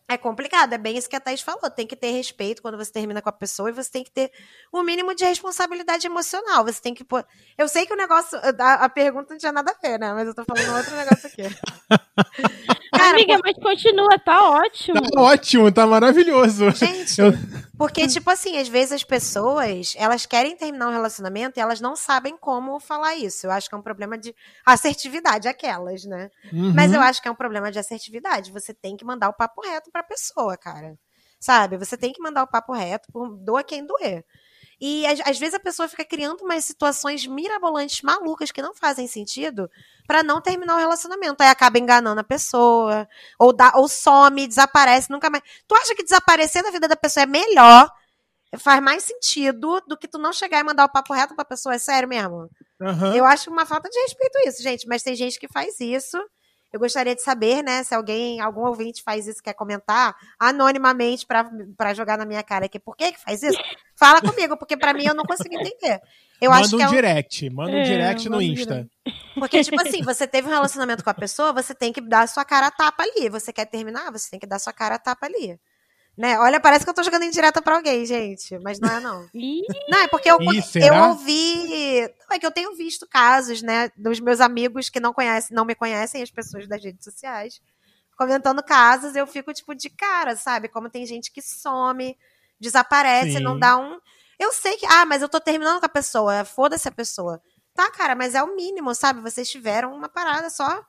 é, 0.09 0.17
complicado, 0.17 0.73
é 0.73 0.77
bem 0.77 0.97
isso 0.97 1.09
que 1.09 1.15
a 1.15 1.19
Thaís 1.19 1.41
falou. 1.41 1.69
Tem 1.71 1.87
que 1.87 1.95
ter 1.95 2.11
respeito 2.11 2.61
quando 2.61 2.77
você 2.77 2.91
termina 2.91 3.21
com 3.21 3.29
a 3.29 3.33
pessoa 3.33 3.69
e 3.69 3.73
você 3.73 3.91
tem 3.91 4.03
que 4.03 4.11
ter 4.11 4.31
um 4.73 4.83
mínimo 4.83 5.15
de 5.15 5.25
responsabilidade 5.25 6.05
emocional. 6.05 6.63
Você 6.65 6.81
tem 6.81 6.93
que 6.93 7.03
pôr. 7.03 7.25
Eu 7.57 7.67
sei 7.67 7.85
que 7.85 7.93
o 7.93 7.97
negócio. 7.97 8.37
A, 8.59 8.73
a 8.85 8.89
pergunta 8.89 9.33
não 9.33 9.39
tinha 9.39 9.51
nada 9.51 9.71
a 9.71 9.87
ver, 9.87 9.99
né? 9.99 10.13
Mas 10.13 10.27
eu 10.27 10.35
tô 10.35 10.43
falando 10.45 10.77
outro 10.77 10.95
negócio 10.95 11.27
aqui. 11.27 11.43
Cara, 12.91 13.11
Amiga, 13.11 13.35
por... 13.35 13.43
mas 13.45 13.55
continua, 13.55 14.19
tá 14.19 14.49
ótimo. 14.49 15.01
Tá 15.01 15.21
ótimo, 15.21 15.71
tá 15.71 15.87
maravilhoso. 15.87 16.69
Gente, 16.71 17.21
eu... 17.21 17.31
porque, 17.77 18.05
tipo 18.05 18.29
assim, 18.29 18.57
às 18.57 18.67
vezes 18.67 18.91
as 18.91 19.03
pessoas, 19.03 19.95
elas 19.97 20.25
querem 20.25 20.57
terminar 20.57 20.89
um 20.89 20.91
relacionamento 20.91 21.57
e 21.57 21.61
elas 21.61 21.79
não 21.79 21.95
sabem 21.95 22.35
como 22.35 22.79
falar 22.81 23.15
isso. 23.15 23.47
Eu 23.47 23.51
acho 23.51 23.69
que 23.69 23.75
é 23.75 23.77
um 23.77 23.81
problema 23.81 24.17
de 24.17 24.35
assertividade, 24.65 25.47
aquelas, 25.47 26.03
né? 26.03 26.29
Uhum. 26.51 26.73
Mas 26.73 26.91
eu 26.91 26.99
acho 26.99 27.21
que 27.21 27.29
é 27.29 27.31
um 27.31 27.35
problema 27.35 27.71
de 27.71 27.79
assertividade. 27.79 28.51
Você 28.51 28.73
tem 28.73 28.97
que 28.97 29.05
mandar 29.05 29.29
o 29.29 29.33
papo 29.33 29.61
reto 29.61 29.89
pra 29.89 30.03
pessoa, 30.03 30.57
cara. 30.57 30.97
Sabe? 31.39 31.77
Você 31.77 31.95
tem 31.97 32.11
que 32.11 32.21
mandar 32.21 32.43
o 32.43 32.47
papo 32.47 32.73
reto, 32.73 33.07
por 33.11 33.37
doa 33.37 33.63
quem 33.63 33.85
doer. 33.85 34.25
E 34.81 35.05
às, 35.05 35.19
às, 35.19 35.37
vezes 35.37 35.53
a 35.53 35.59
pessoa 35.59 35.87
fica 35.87 36.03
criando 36.03 36.41
umas 36.41 36.65
situações 36.65 37.27
mirabolantes, 37.27 38.01
malucas, 38.01 38.51
que 38.51 38.63
não 38.63 38.73
fazem 38.73 39.07
sentido, 39.07 39.69
para 40.07 40.23
não 40.23 40.41
terminar 40.41 40.75
o 40.75 40.79
relacionamento. 40.79 41.43
Aí 41.43 41.49
acaba 41.49 41.77
enganando 41.77 42.19
a 42.19 42.23
pessoa, 42.23 43.07
ou, 43.37 43.53
dá, 43.53 43.73
ou 43.75 43.87
some, 43.87 44.47
desaparece, 44.47 45.11
nunca 45.11 45.29
mais. 45.29 45.43
Tu 45.67 45.75
acha 45.75 45.93
que 45.93 46.03
desaparecer 46.03 46.63
da 46.63 46.71
vida 46.71 46.87
da 46.87 46.95
pessoa 46.95 47.23
é 47.23 47.27
melhor? 47.27 47.91
Faz 48.57 48.81
mais 48.81 49.03
sentido 49.03 49.81
do 49.87 49.95
que 49.95 50.07
tu 50.07 50.17
não 50.17 50.33
chegar 50.33 50.59
e 50.59 50.63
mandar 50.63 50.85
o 50.85 50.91
papo 50.91 51.13
reto 51.13 51.35
pra 51.35 51.45
pessoa? 51.45 51.75
É 51.75 51.79
sério 51.79 52.09
mesmo? 52.09 52.49
Uhum. 52.81 53.13
Eu 53.13 53.23
acho 53.23 53.51
uma 53.51 53.67
falta 53.67 53.87
de 53.87 53.99
respeito 53.99 54.39
isso, 54.47 54.63
gente. 54.63 54.87
Mas 54.87 55.03
tem 55.03 55.15
gente 55.15 55.39
que 55.39 55.47
faz 55.47 55.79
isso. 55.79 56.17
Eu 56.71 56.79
gostaria 56.79 57.13
de 57.13 57.21
saber, 57.21 57.61
né, 57.61 57.83
se 57.83 57.93
alguém, 57.93 58.39
algum 58.39 58.65
ouvinte 58.65 59.03
faz 59.03 59.27
isso, 59.27 59.43
quer 59.43 59.53
comentar 59.53 60.15
anonimamente 60.39 61.25
para 61.25 61.93
jogar 61.93 62.17
na 62.17 62.25
minha 62.25 62.41
cara 62.41 62.65
aqui. 62.65 62.79
Por 62.79 62.95
que 62.95 63.11
que 63.11 63.19
faz 63.19 63.43
isso? 63.43 63.59
Fala 63.95 64.21
comigo, 64.21 64.55
porque 64.57 64.77
para 64.77 64.93
mim 64.93 65.05
eu 65.05 65.13
não 65.13 65.25
consigo 65.25 65.53
entender. 65.53 65.99
Eu 66.39 66.49
manda 66.49 66.65
acho 66.65 66.75
um 66.75 66.79
que 66.79 66.83
é 66.83 66.87
um 66.87 66.91
direct, 66.91 67.49
manda 67.49 67.71
um 67.71 67.79
é, 67.79 67.83
direct 67.83 68.29
no 68.29 68.41
Insta. 68.41 68.89
Porque, 69.35 69.63
tipo 69.63 69.79
assim, 69.79 70.01
você 70.01 70.25
teve 70.25 70.47
um 70.47 70.51
relacionamento 70.51 71.03
com 71.03 71.09
a 71.09 71.13
pessoa, 71.13 71.53
você 71.53 71.75
tem 71.75 71.93
que 71.93 72.01
dar 72.01 72.21
a 72.21 72.27
sua 72.27 72.43
cara 72.43 72.67
a 72.67 72.71
tapa 72.71 73.03
ali. 73.03 73.29
Você 73.29 73.53
quer 73.53 73.65
terminar, 73.65 74.11
você 74.11 74.31
tem 74.31 74.39
que 74.39 74.47
dar 74.47 74.55
a 74.55 74.59
sua 74.59 74.73
cara 74.73 74.95
a 74.95 74.99
tapa 74.99 75.27
ali. 75.27 75.59
Né? 76.17 76.37
Olha, 76.39 76.59
parece 76.59 76.83
que 76.83 76.89
eu 76.89 76.93
tô 76.93 77.03
jogando 77.03 77.23
em 77.23 77.31
direta 77.31 77.61
pra 77.61 77.75
alguém, 77.75 78.05
gente. 78.05 78.57
Mas 78.59 78.79
não 78.79 78.89
é, 78.89 78.99
não. 78.99 79.29
não, 79.89 79.99
é 79.99 80.07
porque 80.07 80.29
eu, 80.29 80.37
Ih, 80.41 80.61
eu 80.75 80.93
ouvi. 81.09 82.01
É 82.31 82.39
que 82.39 82.45
eu 82.45 82.51
tenho 82.51 82.75
visto 82.75 83.07
casos, 83.07 83.61
né, 83.61 83.89
dos 83.95 84.19
meus 84.19 84.41
amigos 84.41 84.89
que 84.89 84.99
não 84.99 85.13
conhecem, 85.13 85.55
não 85.55 85.65
me 85.65 85.75
conhecem, 85.75 86.21
as 86.21 86.29
pessoas 86.31 86.67
das 86.67 86.83
redes 86.83 87.03
sociais, 87.03 87.61
comentando 88.17 88.61
casos, 88.61 89.15
eu 89.15 89.25
fico, 89.25 89.53
tipo, 89.53 89.73
de 89.73 89.89
cara, 89.89 90.35
sabe? 90.35 90.67
Como 90.67 90.89
tem 90.89 91.05
gente 91.05 91.31
que 91.31 91.41
some, 91.41 92.15
desaparece, 92.59 93.37
Sim. 93.37 93.43
não 93.43 93.57
dá 93.57 93.77
um. 93.77 93.99
Eu 94.37 94.51
sei 94.51 94.77
que. 94.77 94.85
Ah, 94.85 95.05
mas 95.05 95.21
eu 95.21 95.29
tô 95.29 95.39
terminando 95.39 95.79
com 95.79 95.85
a 95.85 95.89
pessoa. 95.89 96.45
Foda-se 96.45 96.87
a 96.87 96.91
pessoa. 96.91 97.41
Tá, 97.73 97.89
cara, 97.89 98.15
mas 98.15 98.35
é 98.35 98.43
o 98.43 98.55
mínimo, 98.55 98.93
sabe? 98.93 99.21
Vocês 99.21 99.49
tiveram 99.49 99.93
uma 99.93 100.09
parada 100.09 100.49
só 100.49 100.83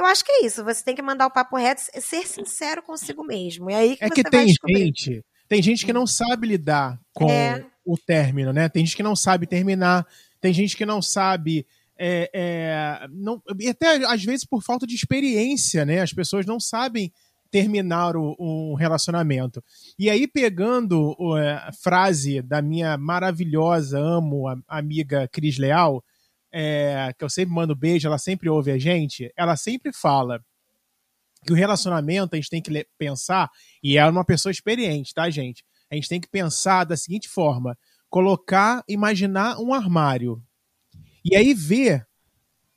eu 0.00 0.06
acho 0.06 0.24
que 0.24 0.32
é 0.32 0.46
isso. 0.46 0.64
Você 0.64 0.84
tem 0.84 0.94
que 0.94 1.02
mandar 1.02 1.26
o 1.26 1.30
papo 1.30 1.56
reto, 1.56 1.82
ser 2.00 2.26
sincero 2.26 2.82
consigo 2.82 3.24
mesmo. 3.24 3.70
É 3.70 3.76
aí 3.76 3.96
que 3.96 4.04
é 4.04 4.10
que 4.10 4.24
tem 4.24 4.48
gente, 4.48 5.24
tem 5.48 5.62
gente 5.62 5.86
que 5.86 5.92
não 5.92 6.06
sabe 6.06 6.46
lidar 6.46 7.00
com 7.12 7.30
é. 7.30 7.64
o 7.84 7.96
término, 7.96 8.52
né? 8.52 8.68
Tem 8.68 8.84
gente 8.84 8.96
que 8.96 9.02
não 9.02 9.14
sabe 9.14 9.46
terminar, 9.46 10.06
tem 10.40 10.52
gente 10.52 10.76
que 10.76 10.86
não 10.86 11.00
sabe 11.00 11.66
é, 12.02 12.30
é, 12.32 13.08
não, 13.10 13.42
e 13.58 13.68
até 13.68 14.02
às 14.06 14.24
vezes 14.24 14.46
por 14.46 14.62
falta 14.62 14.86
de 14.86 14.94
experiência, 14.94 15.84
né? 15.84 16.00
As 16.00 16.14
pessoas 16.14 16.46
não 16.46 16.58
sabem 16.58 17.12
terminar 17.50 18.16
o, 18.16 18.34
o 18.38 18.74
relacionamento. 18.74 19.62
E 19.98 20.08
aí, 20.08 20.26
pegando 20.26 21.14
é, 21.36 21.52
a 21.52 21.72
frase 21.72 22.40
da 22.40 22.62
minha 22.62 22.96
maravilhosa, 22.96 23.98
amo, 23.98 24.48
a, 24.48 24.56
amiga 24.66 25.28
Cris 25.28 25.58
Leal, 25.58 26.02
é, 26.52 27.12
que 27.16 27.24
eu 27.24 27.30
sempre 27.30 27.54
mando 27.54 27.76
beijo, 27.76 28.06
ela 28.06 28.18
sempre 28.18 28.48
ouve 28.48 28.70
a 28.70 28.78
gente, 28.78 29.32
ela 29.36 29.56
sempre 29.56 29.92
fala 29.92 30.40
que 31.44 31.52
o 31.52 31.56
relacionamento 31.56 32.34
a 32.34 32.36
gente 32.36 32.50
tem 32.50 32.60
que 32.62 32.86
pensar, 32.98 33.48
e 33.82 33.96
é 33.96 34.06
uma 34.06 34.24
pessoa 34.24 34.50
experiente, 34.50 35.14
tá, 35.14 35.28
gente? 35.30 35.64
A 35.90 35.94
gente 35.94 36.08
tem 36.08 36.20
que 36.20 36.28
pensar 36.28 36.84
da 36.84 36.96
seguinte 36.96 37.28
forma: 37.28 37.76
colocar, 38.08 38.82
imaginar 38.88 39.58
um 39.58 39.72
armário. 39.72 40.42
E 41.24 41.36
aí 41.36 41.52
ver 41.54 42.06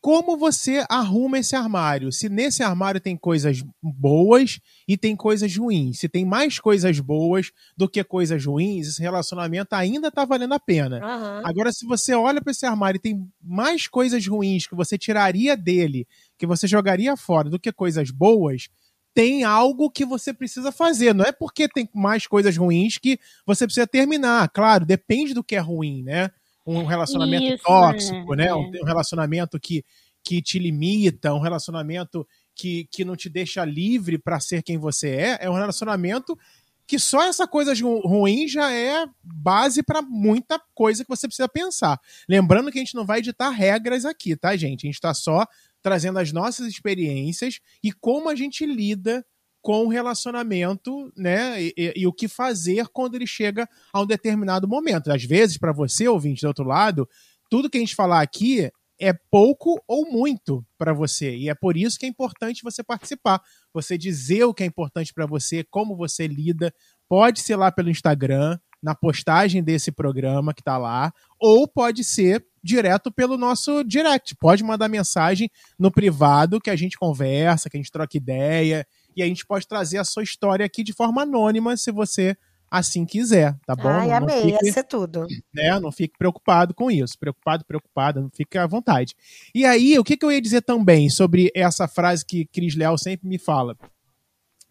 como 0.04 0.36
você 0.36 0.86
arruma 0.90 1.40
esse 1.40 1.56
armário. 1.56 2.12
Se 2.12 2.28
nesse 2.28 2.62
armário 2.62 3.00
tem 3.00 3.16
coisas 3.16 3.64
boas 3.82 4.60
e 4.86 4.98
tem 4.98 5.16
coisas 5.16 5.56
ruins. 5.56 5.98
Se 5.98 6.10
tem 6.10 6.26
mais 6.26 6.60
coisas 6.60 7.00
boas 7.00 7.54
do 7.78 7.88
que 7.88 8.04
coisas 8.04 8.46
ruins, 8.46 8.90
esse 8.90 9.02
relacionamento 9.02 9.74
ainda 9.74 10.12
tá 10.12 10.26
valendo 10.26 10.56
a 10.56 10.60
pena. 10.60 10.98
Uhum. 10.98 11.48
Agora, 11.48 11.72
se 11.72 11.86
você 11.86 12.14
olha 12.14 12.42
para 12.42 12.52
esse 12.52 12.66
armário 12.66 12.98
e 12.98 13.02
tem 13.02 13.32
mais 13.42 13.88
coisas 13.88 14.28
ruins 14.28 14.68
que 14.68 14.76
você 14.76 14.98
tiraria 14.98 15.56
dele, 15.56 16.06
que 16.38 16.46
você 16.46 16.68
jogaria 16.68 17.16
fora, 17.16 17.50
do 17.50 17.58
que 17.58 17.72
coisas 17.72 18.12
boas, 18.12 18.68
tem 19.14 19.46
algo 19.46 19.90
que 19.90 20.04
você 20.04 20.34
precisa 20.34 20.70
fazer. 20.70 21.16
Não 21.16 21.24
é 21.24 21.32
porque 21.32 21.70
tem 21.70 21.88
mais 21.96 22.28
coisas 22.28 22.58
ruins 22.58 22.98
que 22.98 23.18
você 23.46 23.66
precisa 23.66 23.88
terminar. 23.88 24.50
Claro, 24.50 24.86
depende 24.86 25.34
do 25.34 25.46
que 25.46 25.56
é 25.56 25.60
ruim, 25.60 26.04
né? 26.04 26.30
Um 26.65 26.86
relacionamento 26.86 27.55
Isso, 27.55 27.63
tóxico, 27.63 28.36
né? 28.36 28.46
né? 28.46 28.55
Um, 28.55 28.72
um, 28.82 28.86
relacionamento 28.86 29.60
que, 29.60 29.84
que 30.24 30.41
te 30.41 30.58
limita, 30.60 31.34
um 31.34 31.39
relacionamento 31.39 32.27
que, 32.55 32.88
que 32.91 33.03
não 33.03 33.15
te 33.15 33.29
deixa 33.29 33.65
livre 33.65 34.17
para 34.17 34.39
ser 34.39 34.63
quem 34.63 34.77
você 34.77 35.10
é, 35.10 35.38
é 35.41 35.50
um 35.50 35.53
relacionamento 35.55 36.38
que 36.86 37.00
só 37.00 37.24
essa 37.24 37.48
coisa 37.48 37.74
ruim 37.74 38.48
já 38.48 38.72
é 38.72 39.05
base 39.24 39.82
para 39.82 40.01
muita 40.01 40.62
coisa 40.74 41.03
que 41.03 41.10
você 41.10 41.27
precisa 41.27 41.48
pensar. 41.48 42.00
Lembrando 42.27 42.72
que 42.72 42.77
a 42.77 42.82
gente 42.82 42.96
não 42.96 43.05
vai 43.05 43.20
editar 43.20 43.50
regras 43.50 44.05
aqui, 44.05 44.36
tá, 44.36 44.55
gente? 44.55 44.86
A 44.86 44.88
gente 44.88 44.96
está 44.96 45.13
só 45.13 45.46
trazendo 45.82 46.20
as 46.20 46.32
nossas 46.32 46.67
experiências 46.67 47.60
e 47.82 47.91
como 47.91 48.29
a 48.29 48.36
gente 48.36 48.65
lida 48.65 49.25
com 49.63 49.86
o 49.86 49.89
relacionamento, 49.89 51.10
né? 51.15 51.63
E, 51.63 51.74
e, 51.77 51.93
e, 52.01 52.08
o 52.08 52.12
que 52.12 52.27
fazer 52.27 52.86
quando 52.89 53.15
ele 53.15 53.25
chega 53.25 53.67
a 53.93 54.01
um 54.01 54.05
determinado 54.05 54.67
momento. 54.67 55.10
Às 55.10 55.24
vezes, 55.24 55.58
para 55.58 55.72
você, 55.72 56.05
ouvinte 56.05 56.41
do 56.41 56.50
outro 56.50 56.65
lado, 56.65 57.08
tudo 57.50 57.70
que 57.70 57.77
a 57.77 57.79
gente 57.79 57.96
falar 57.96 58.22
aqui 58.22 58.70
é 59.00 59.13
pouco 59.32 59.82
ou 59.88 60.12
muito 60.12 60.65
para 60.77 60.93
você. 60.93 61.36
E 61.38 61.50
é 61.50 61.55
por 61.55 61.77
isso 61.77 61.98
que 61.98 62.05
é 62.05 62.10
importante 62.10 62.62
você 62.62 62.84
participar. 62.84 63.41
Você 63.74 63.98
dizer 63.98 64.43
o 64.43 64.53
que 64.53 64.63
é 64.63 64.65
importante 64.65 65.13
para 65.13 65.25
você, 65.25 65.63
como 65.63 65.96
você 65.96 66.27
lida. 66.27 66.74
Pode 67.08 67.39
ser 67.39 67.55
lá 67.55 67.72
pelo 67.72 67.89
Instagram, 67.89 68.60
na 68.82 68.93
postagem 68.93 69.63
desse 69.63 69.93
programa 69.93 70.53
que 70.53 70.60
está 70.60 70.77
lá, 70.77 71.13
ou 71.39 71.65
pode 71.65 72.03
ser 72.03 72.46
direto 72.62 73.10
pelo 73.10 73.38
nosso 73.38 73.82
direct. 73.86 74.36
Pode 74.36 74.62
mandar 74.62 74.89
mensagem 74.89 75.50
no 75.79 75.89
privado 75.89 76.60
que 76.60 76.70
a 76.70 76.75
gente 76.75 76.98
conversa, 76.98 77.70
que 77.70 77.77
a 77.77 77.79
gente 77.79 77.91
troca 77.91 78.17
ideia 78.17 78.86
e 79.15 79.24
a 79.24 79.25
gente 79.25 79.46
pode 79.46 79.67
trazer 79.67 79.98
a 79.98 80.03
sua 80.03 80.24
história 80.24 80.65
aqui 80.65 80.84
de 80.84 80.93
forma 80.93 81.22
anônima, 81.22 81.75
se 81.77 81.91
você 81.91 82.36
assim 82.74 83.05
quiser, 83.05 83.55
tá 83.67 83.75
bom? 83.75 83.88
Ai, 83.88 84.12
amei, 84.12 84.41
fique, 84.41 84.65
ia 84.65 84.74
ser 84.74 84.84
tudo. 84.84 85.27
Né, 85.53 85.79
não 85.79 85.91
fique 85.91 86.17
preocupado 86.17 86.74
com 86.74 86.89
isso. 86.89 87.20
Preocupado, 87.20 87.63
preocupada, 87.63 88.20
não 88.20 88.32
fique 88.32 88.58
à 88.58 88.65
vontade. 88.65 89.13
E 89.53 89.63
aí, 89.63 90.00
o 90.00 90.03
que, 90.03 90.17
que 90.17 90.25
eu 90.25 90.32
ia 90.32 90.41
dizer 90.41 90.62
também 90.62 91.08
sobre 91.08 91.51
essa 91.55 91.88
frase 91.88 92.25
que 92.25 92.46
Cris 92.46 92.75
Leal 92.75 92.98
sempre 92.98 93.27
me 93.27 93.38
fala? 93.38 93.77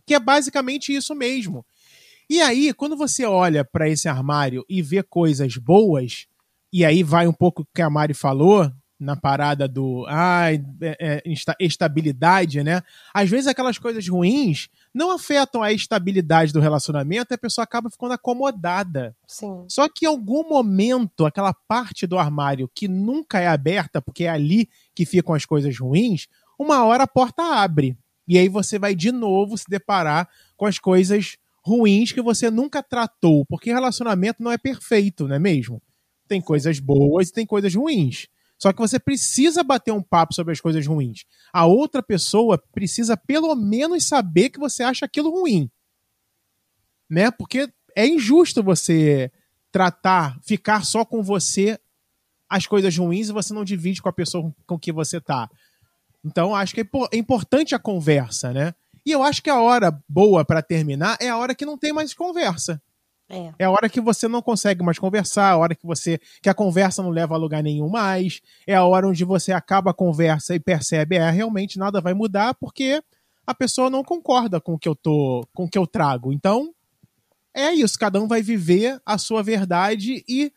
Que 0.05 0.15
é 0.15 0.19
basicamente 0.19 0.93
isso 0.93 1.15
mesmo. 1.15 1.65
E 2.29 2.41
aí, 2.41 2.75
quando 2.75 2.97
você 2.97 3.25
olha 3.25 3.65
para 3.65 3.89
esse 3.89 4.09
armário 4.09 4.65
e 4.69 4.83
vê 4.83 5.01
coisas 5.05 5.57
boas, 5.57 6.27
e 6.73 6.85
aí 6.85 7.05
vai 7.05 7.29
um 7.29 7.33
pouco 7.33 7.63
o 7.63 7.67
que 7.73 7.83
a 7.83 7.91
Mari 7.91 8.15
falou, 8.15 8.69
na 9.03 9.17
parada 9.17 9.67
do 9.67 10.05
ai, 10.09 10.65
é, 10.81 10.97
é, 11.01 11.23
esta- 11.33 11.57
estabilidade, 11.59 12.63
né? 12.63 12.83
Às 13.13 13.29
vezes 13.29 13.47
aquelas 13.47 13.79
coisas 13.79 14.07
ruins 14.09 14.69
não 14.95 15.11
afetam 15.11 15.63
a 15.63 15.73
estabilidade 15.73 16.53
do 16.53 16.61
relacionamento 16.61 17.33
e 17.33 17.35
a 17.35 17.39
pessoa 17.39 17.65
acaba 17.65 17.91
ficando 17.91 18.13
acomodada. 18.13 19.15
Sim. 19.27 19.65
Só 19.69 19.89
que 19.89 20.05
em 20.07 20.09
algum 20.09 20.49
momento, 20.49 21.27
aquela 21.27 21.53
parte 21.53 22.07
do 22.07 22.19
armário 22.19 22.71
que 22.75 22.87
nunca 22.87 23.41
é 23.41 23.49
aberta, 23.49 24.01
porque 24.01 24.25
é 24.25 24.29
ali 24.29 24.69
que 24.95 25.05
ficam 25.05 25.35
as 25.35 25.45
coisas 25.45 25.77
ruins, 25.79 26.29
uma 26.59 26.85
hora 26.85 27.05
a 27.05 27.09
porta 27.09 27.43
abre. 27.43 27.97
E 28.29 28.39
aí 28.39 28.49
você 28.49 28.79
vai 28.79 28.95
de 28.95 29.11
novo 29.11 29.59
se 29.59 29.65
deparar 29.69 30.29
com 30.57 30.65
as 30.67 30.79
coisas 30.79 31.37
ruins 31.65 32.13
que 32.13 32.23
você 32.23 32.51
nunca 32.51 32.83
tratou. 32.83 33.45
Porque 33.47 33.73
relacionamento 33.73 34.43
não 34.43 34.53
é 34.53 34.59
perfeito, 34.59 35.27
não 35.27 35.35
é 35.35 35.39
mesmo? 35.39 35.83
Tem 36.29 36.41
coisas 36.41 36.79
boas 36.79 37.29
e 37.29 37.33
tem 37.33 37.45
coisas 37.45 37.75
ruins. 37.75 38.29
Só 38.63 38.73
que 38.73 38.79
você 38.79 38.97
precisa 38.97 39.65
bater 39.65 39.91
um 39.91 40.01
papo 40.01 40.33
sobre 40.33 40.53
as 40.53 40.61
coisas 40.61 40.87
ruins. 40.87 41.25
A 41.53 41.67
outra 41.67 42.01
pessoa 42.01 42.57
precisa 42.73 43.17
pelo 43.17 43.57
menos 43.57 44.07
saber 44.07 44.51
que 44.51 44.61
você 44.61 44.85
acha 44.85 45.05
aquilo 45.05 45.33
ruim. 45.33 45.69
Né? 47.11 47.33
Porque 47.33 47.69
é 47.97 48.07
injusto 48.07 48.63
você 48.63 49.33
tratar, 49.73 50.39
ficar 50.45 50.85
só 50.85 51.05
com 51.05 51.25
você 51.25 51.77
as 52.49 52.65
coisas 52.65 52.97
ruins 52.97 53.31
e 53.31 53.33
você 53.33 53.53
não 53.53 53.65
divide 53.65 54.01
com 54.01 54.09
a 54.09 54.13
pessoa 54.13 54.55
com 54.65 54.79
que 54.79 54.93
você 54.93 55.21
tá. 55.21 55.51
Então, 56.25 56.55
acho 56.55 56.73
que 56.73 56.83
é 56.83 56.89
é 57.11 57.17
importante 57.17 57.75
a 57.75 57.81
conversa, 57.81 58.53
né? 58.53 58.73
E 59.05 59.11
eu 59.11 59.25
acho 59.25 59.43
que 59.43 59.51
a 59.51 59.61
hora 59.61 60.01
boa 60.09 60.45
para 60.45 60.63
terminar 60.63 61.19
é 61.21 61.29
a 61.29 61.37
hora 61.37 61.53
que 61.53 61.67
não 61.67 61.77
tem 61.77 61.93
mais 61.93 62.15
conversa. 62.15 62.81
É. 63.33 63.55
É 63.61 63.65
a 63.65 63.71
hora 63.71 63.89
que 63.89 63.99
você 63.99 64.29
não 64.29 64.43
consegue 64.43 64.85
mais 64.85 64.99
conversar, 64.99 65.53
a 65.53 65.57
hora 65.57 65.75
que 65.75 65.87
você 65.87 66.21
que 66.43 66.51
a 66.51 66.55
conversa 66.55 67.03
não 67.03 67.09
leva 67.09 67.35
a 67.35 67.39
lugar 67.39 67.63
nenhum 67.63 67.89
mais, 67.89 68.43
é 68.67 68.75
a 68.75 68.85
hora 68.85 69.09
onde 69.09 69.25
você 69.25 69.53
acaba 69.53 69.91
a 69.91 69.95
conversa 69.95 70.55
e 70.55 70.61
percebe, 70.61 71.17
é, 71.17 71.31
realmente 71.31 71.79
nada 71.79 71.99
vai 71.99 72.13
mudar 72.13 72.53
porque 72.53 73.03
a 73.47 73.55
pessoa 73.55 73.89
não 73.89 74.05
concorda 74.05 74.61
com 74.61 74.75
o 74.75 74.79
que 74.79 74.87
eu 74.87 74.95
tô, 74.95 75.49
com 75.55 75.65
o 75.65 75.69
que 75.69 75.79
eu 75.79 75.87
trago. 75.87 76.31
Então, 76.31 76.75
é 77.55 77.73
isso, 77.73 77.99
cada 77.99 78.21
um 78.21 78.29
vai 78.29 78.43
viver 78.43 79.01
a 79.05 79.17
sua 79.17 79.43
verdade 79.43 80.23
e 80.29 80.53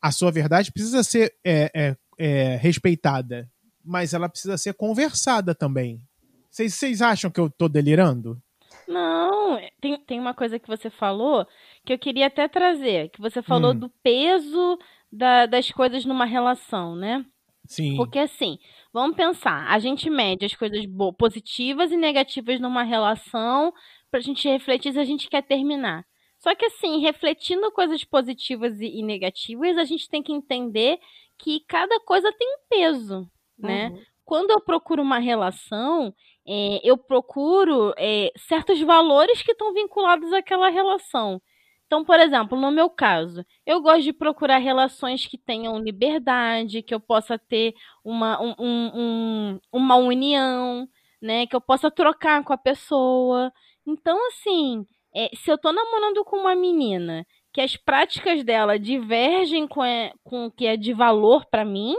a 0.00 0.12
sua 0.12 0.30
verdade 0.30 0.70
precisa 0.70 1.02
ser 1.02 1.34
é, 1.42 1.70
é, 1.74 1.96
é, 2.18 2.56
respeitada, 2.56 3.50
mas 3.82 4.12
ela 4.12 4.28
precisa 4.28 4.58
ser 4.58 4.74
conversada 4.74 5.54
também. 5.54 6.02
Vocês 6.50 7.00
acham 7.00 7.30
que 7.30 7.40
eu 7.40 7.48
tô 7.48 7.66
delirando? 7.66 8.40
Não, 8.92 9.58
tem, 9.80 9.96
tem 10.04 10.20
uma 10.20 10.34
coisa 10.34 10.58
que 10.58 10.68
você 10.68 10.90
falou 10.90 11.46
que 11.84 11.92
eu 11.92 11.98
queria 11.98 12.26
até 12.26 12.46
trazer, 12.48 13.08
que 13.10 13.20
você 13.20 13.42
falou 13.42 13.72
Hum. 13.72 13.78
do 13.78 13.88
peso 14.02 14.78
da- 15.10 15.46
das 15.46 15.70
coisas 15.70 16.04
numa 16.04 16.24
relação, 16.24 16.94
né? 16.96 17.24
Sim. 17.66 17.96
Porque 17.96 18.18
assim, 18.18 18.58
vamos 18.92 19.16
pensar, 19.16 19.66
a 19.70 19.78
gente 19.78 20.10
mede 20.10 20.44
as 20.44 20.54
coisas 20.54 20.84
positivas 21.18 21.92
e 21.92 21.96
negativas 21.96 22.60
numa 22.60 22.82
relação 22.82 23.72
pra 24.10 24.20
gente 24.20 24.48
refletir 24.48 24.92
se 24.92 24.98
a 24.98 25.04
gente 25.04 25.28
quer 25.28 25.42
terminar. 25.42 26.04
Só 26.38 26.54
que 26.56 26.64
assim, 26.66 27.00
refletindo 27.00 27.70
coisas 27.70 28.02
positivas 28.04 28.80
e, 28.80 28.98
e 28.98 29.02
negativas, 29.02 29.78
a 29.78 29.84
gente 29.84 30.08
tem 30.08 30.22
que 30.22 30.32
entender 30.32 30.98
que 31.38 31.60
cada 31.68 32.00
coisa 32.00 32.32
tem 32.32 32.48
um 32.48 32.58
peso, 32.68 33.30
né? 33.58 33.88
Uhum. 33.90 34.02
quando 34.24 34.50
eu 34.50 34.60
procuro 34.60 35.02
uma 35.02 35.18
relação, 35.18 36.12
é, 36.46 36.80
eu 36.82 36.96
procuro 36.98 37.92
é, 37.98 38.32
certos 38.36 38.80
valores 38.80 39.42
que 39.42 39.52
estão 39.52 39.72
vinculados 39.72 40.32
àquela 40.32 40.68
relação. 40.70 41.40
Então, 41.86 42.04
por 42.04 42.18
exemplo, 42.18 42.58
no 42.58 42.70
meu 42.70 42.88
caso, 42.88 43.44
eu 43.66 43.80
gosto 43.82 44.02
de 44.02 44.12
procurar 44.14 44.58
relações 44.58 45.26
que 45.26 45.36
tenham 45.38 45.78
liberdade, 45.78 46.82
que 46.82 46.94
eu 46.94 47.00
possa 47.00 47.38
ter 47.38 47.74
uma, 48.04 48.40
um- 48.40 48.54
um- 48.58 48.90
um- 49.54 49.60
uma 49.72 49.96
união, 49.96 50.88
né? 51.20 51.46
Que 51.46 51.54
eu 51.54 51.60
possa 51.60 51.90
trocar 51.90 52.42
com 52.44 52.52
a 52.52 52.56
pessoa. 52.58 53.52
Então, 53.86 54.18
assim, 54.28 54.86
é, 55.14 55.28
se 55.36 55.50
eu 55.50 55.58
tô 55.58 55.70
namorando 55.72 56.24
com 56.24 56.36
uma 56.38 56.54
menina 56.54 57.26
que 57.52 57.60
as 57.60 57.76
práticas 57.76 58.42
dela 58.42 58.78
divergem 58.78 59.66
com, 59.68 59.84
é- 59.84 60.12
com 60.24 60.46
o 60.46 60.50
que 60.50 60.66
é 60.66 60.76
de 60.78 60.94
valor 60.94 61.44
pra 61.50 61.62
mim, 61.64 61.94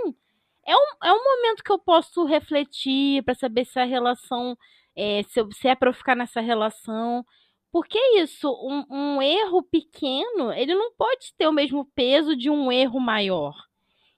é 0.68 0.76
um, 0.76 0.86
é 1.04 1.14
um 1.14 1.24
momento 1.24 1.64
que 1.64 1.72
eu 1.72 1.80
posso 1.80 2.24
refletir 2.26 3.24
pra 3.24 3.36
saber 3.36 3.66
se 3.66 3.80
a 3.80 3.86
relação, 3.86 4.58
é, 4.96 5.24
se, 5.24 5.40
eu- 5.40 5.52
se 5.52 5.68
é 5.68 5.76
pra 5.76 5.90
eu 5.90 5.94
ficar 5.94 6.16
nessa 6.16 6.42
relação. 6.42 7.26
Porque 7.72 7.98
é 7.98 8.20
isso, 8.22 8.48
um, 8.64 8.86
um 9.18 9.22
erro 9.22 9.64
pequeno, 9.64 10.52
ele 10.54 10.76
não 10.76 10.92
pode 10.96 11.34
ter 11.38 11.48
o 11.48 11.52
mesmo 11.52 11.86
peso 11.96 12.36
de 12.36 12.50
um 12.50 12.72
erro 12.72 13.00
maior. 13.00 13.54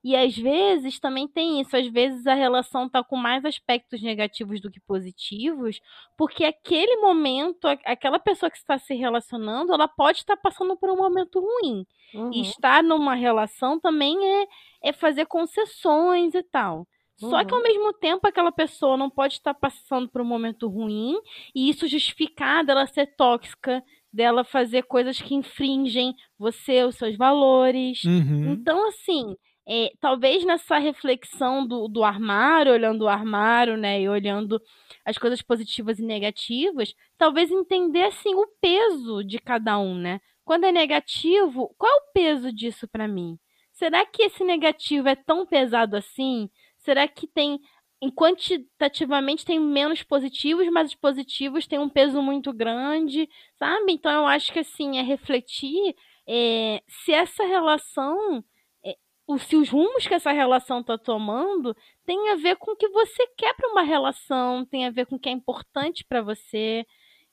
E 0.04 0.16
às 0.16 0.36
vezes 0.38 1.00
também 1.00 1.28
tem 1.28 1.60
isso, 1.62 1.76
às 1.76 1.88
vezes 1.88 2.28
a 2.28 2.36
relação 2.36 2.88
tá 2.88 3.04
com 3.04 3.16
mais 3.16 3.44
aspectos 3.44 4.04
negativos 4.04 4.62
do 4.62 4.70
que 4.70 4.80
positivos, 4.80 5.80
porque 6.16 6.44
aquele 6.46 6.98
momento, 6.98 7.66
aquela 7.84 8.20
pessoa 8.20 8.52
que 8.52 8.58
está 8.58 8.78
se 8.78 8.94
relacionando, 8.94 9.74
ela 9.74 9.88
pode 9.88 10.20
estar 10.20 10.38
passando 10.38 10.78
por 10.78 10.92
um 10.92 10.98
momento 10.98 11.40
ruim. 11.40 11.88
Uhum. 12.14 12.32
E 12.32 12.42
estar 12.42 12.84
numa 12.84 13.16
relação 13.16 13.80
também 13.80 14.16
é, 14.44 14.48
é 14.86 14.94
fazer 14.94 15.26
concessões 15.26 16.34
e 16.36 16.44
tal. 16.44 16.88
Só 17.18 17.44
que 17.46 17.54
Uhum. 17.54 17.60
ao 17.60 17.64
mesmo 17.64 17.94
tempo 17.94 18.28
aquela 18.28 18.52
pessoa 18.52 18.98
não 18.98 19.10
pode 19.10 19.36
estar 19.36 19.54
passando 19.54 20.10
por 20.10 20.22
um 20.22 20.26
momento 20.26 20.68
ruim 20.68 21.16
e 21.56 21.70
isso 21.70 21.88
justificar 21.88 22.64
dela 22.66 22.86
ser 22.88 23.16
tóxica, 23.16 23.82
dela 24.12 24.44
fazer 24.44 24.84
coisas 24.84 25.22
que 25.22 25.34
infringem 25.34 26.14
você, 26.38 26.84
os 26.84 26.96
seus 26.98 27.16
valores. 27.18 28.04
Uhum. 28.04 28.54
Então, 28.54 28.88
assim, 28.90 29.36
é, 29.68 29.92
talvez 30.00 30.46
nessa 30.46 30.78
reflexão 30.78 31.66
do, 31.66 31.88
do 31.88 32.04
armário, 32.04 32.74
olhando 32.74 33.04
o 33.04 33.08
armário, 33.10 33.78
né, 33.78 34.02
e 34.02 34.10
olhando 34.10 34.62
as 35.06 35.18
coisas 35.18 35.42
positivas 35.42 36.00
e 36.00 36.04
negativas, 36.06 36.94
talvez 37.18 37.50
entender, 37.52 38.04
assim, 38.04 38.36
o 38.36 38.48
peso 38.62 39.24
de 39.24 39.40
cada 39.40 39.78
um, 39.80 39.96
né? 39.98 40.20
Quando 40.44 40.66
é 40.66 40.72
negativo, 40.72 41.74
qual 41.78 41.92
é 41.92 41.96
o 41.96 42.14
peso 42.14 42.52
disso 42.54 42.88
pra 42.88 43.08
mim? 43.08 43.38
Será 43.76 44.06
que 44.06 44.24
esse 44.24 44.44
negativo 44.44 45.08
é 45.10 45.16
tão 45.16 45.46
pesado 45.46 45.98
assim? 45.98 46.50
Será 46.80 47.08
que 47.08 47.28
tem, 47.28 47.60
em 48.02 48.10
quantitativamente 48.12 49.46
tem 49.46 49.60
menos 49.60 50.02
positivos, 50.04 50.68
mas 50.72 50.90
os 50.92 50.96
positivos 50.96 51.68
têm 51.68 51.80
um 51.80 51.90
peso 51.90 52.22
muito 52.22 52.54
grande, 52.54 53.30
sabe? 53.58 53.92
Então 53.94 54.12
eu 54.12 54.28
acho 54.28 54.52
que, 54.54 54.60
assim, 54.60 54.98
é 54.98 55.02
refletir 55.02 55.96
é, 56.28 56.82
se 56.88 57.12
essa 57.14 57.44
relação 57.46 58.44
é, 58.84 58.96
o- 59.28 59.38
se 59.38 59.56
os 59.56 59.70
rumos 59.70 60.08
que 60.08 60.14
essa 60.14 60.32
relação 60.32 60.80
está 60.82 60.98
tomando 60.98 61.76
tem 62.06 62.30
a 62.32 62.36
ver 62.36 62.56
com 62.58 62.72
o 62.72 62.76
que 62.76 62.88
você 62.90 63.28
quer 63.38 63.54
para 63.56 63.70
uma 63.72 63.84
relação, 63.84 64.66
tem 64.66 64.86
a 64.86 64.90
ver 64.92 65.06
com 65.06 65.16
o 65.18 65.20
que 65.20 65.30
é 65.30 65.32
importante 65.32 66.04
para 66.08 66.22
você. 66.22 66.86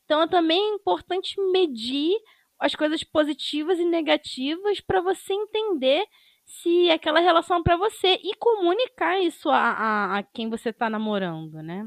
Então, 0.05 0.29
também 0.29 0.61
é 0.61 0.75
importante 0.75 1.35
medir 1.53 2.15
as 2.59 2.75
coisas 2.75 3.03
positivas 3.03 3.79
e 3.79 3.85
negativas 3.85 4.81
para 4.81 5.01
você 5.01 5.33
entender 5.35 6.05
se 6.45 6.91
aquela 6.91 7.21
relação 7.21 7.59
é 7.59 7.63
para 7.63 7.77
você 7.77 8.21
e 8.23 8.35
comunicar 8.37 9.21
isso 9.21 9.49
a, 9.49 9.57
a, 9.57 10.19
a 10.19 10.23
quem 10.23 10.49
você 10.49 10.71
está 10.71 10.89
namorando, 10.91 11.63
né? 11.63 11.87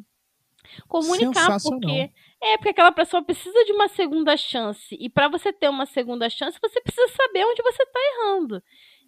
Comunicar 0.87 1.57
porque 1.61 2.11
é 2.41 2.57
porque 2.57 2.69
aquela 2.69 2.91
pessoa 2.91 3.23
precisa 3.23 3.63
de 3.65 3.71
uma 3.71 3.87
segunda 3.87 4.35
chance 4.35 4.97
e 4.99 5.09
para 5.09 5.29
você 5.29 5.53
ter 5.53 5.69
uma 5.69 5.85
segunda 5.85 6.29
chance 6.29 6.57
você 6.61 6.81
precisa 6.81 7.07
saber 7.09 7.45
onde 7.45 7.61
você 7.61 7.83
está 7.83 7.99
errando. 7.99 8.61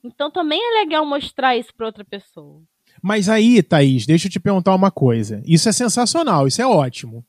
Então 0.04 0.30
também 0.30 0.60
é 0.62 0.80
legal 0.84 1.06
mostrar 1.06 1.58
isso 1.58 1.74
para 1.76 1.88
outra 1.88 2.06
pessoa. 2.06 2.62
Mas 3.02 3.30
aí, 3.30 3.62
Thaís, 3.62 4.06
deixa 4.06 4.28
eu 4.28 4.32
te 4.32 4.40
perguntar 4.40 4.74
uma 4.74 4.92
coisa. 4.92 5.42
Isso 5.46 5.70
é 5.70 5.72
sensacional, 5.72 6.48
isso 6.48 6.62
é 6.62 6.66
ótimo. 6.66 7.26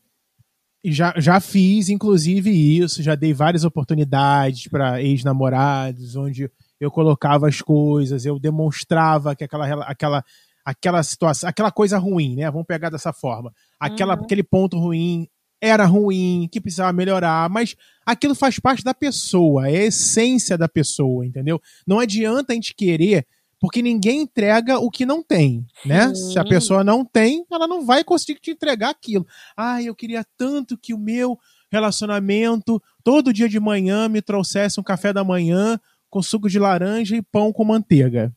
E 0.82 0.92
já, 0.92 1.12
já 1.18 1.40
fiz, 1.40 1.88
inclusive, 1.88 2.50
isso, 2.50 3.02
já 3.02 3.14
dei 3.14 3.32
várias 3.32 3.64
oportunidades 3.64 4.68
para 4.68 5.02
ex-namorados, 5.02 6.16
onde 6.16 6.50
eu 6.80 6.90
colocava 6.90 7.48
as 7.48 7.60
coisas, 7.60 8.24
eu 8.24 8.38
demonstrava 8.38 9.34
que 9.34 9.44
aquela, 9.44 9.84
aquela, 9.84 10.24
aquela 10.64 11.02
situação, 11.02 11.48
aquela 11.48 11.70
coisa 11.70 11.98
ruim, 11.98 12.36
né? 12.36 12.50
Vamos 12.50 12.66
pegar 12.66 12.90
dessa 12.90 13.12
forma. 13.12 13.52
Aquela, 13.78 14.14
Uhum. 14.14 14.22
Aquele 14.22 14.42
ponto 14.42 14.78
ruim 14.78 15.28
era 15.60 15.84
ruim, 15.84 16.48
que 16.50 16.60
precisava 16.60 16.92
melhorar, 16.92 17.50
mas 17.50 17.74
aquilo 18.06 18.34
faz 18.34 18.58
parte 18.60 18.84
da 18.84 18.94
pessoa, 18.94 19.68
é 19.68 19.78
a 19.78 19.84
essência 19.86 20.56
da 20.56 20.68
pessoa, 20.68 21.26
entendeu? 21.26 21.60
Não 21.86 21.98
adianta 21.98 22.52
a 22.52 22.54
gente 22.54 22.74
querer 22.74 23.26
porque 23.60 23.82
ninguém 23.82 24.22
entrega 24.22 24.78
o 24.78 24.90
que 24.90 25.04
não 25.04 25.22
tem, 25.22 25.66
né? 25.84 26.14
Sim. 26.14 26.32
Se 26.32 26.38
a 26.38 26.44
pessoa 26.44 26.84
não 26.84 27.04
tem, 27.04 27.44
ela 27.50 27.66
não 27.66 27.84
vai 27.84 28.04
conseguir 28.04 28.38
te 28.38 28.52
entregar 28.52 28.90
aquilo. 28.90 29.26
Ah, 29.56 29.82
eu 29.82 29.94
queria 29.94 30.24
tanto 30.36 30.78
que 30.78 30.94
o 30.94 30.98
meu 30.98 31.36
relacionamento 31.70 32.80
todo 33.02 33.32
dia 33.32 33.48
de 33.48 33.58
manhã 33.58 34.08
me 34.08 34.22
trouxesse 34.22 34.78
um 34.78 34.82
café 34.82 35.12
da 35.12 35.24
manhã 35.24 35.78
com 36.10 36.22
suco 36.22 36.48
de 36.48 36.58
laranja 36.58 37.16
e 37.16 37.22
pão 37.22 37.52
com 37.52 37.64
manteiga. 37.64 38.34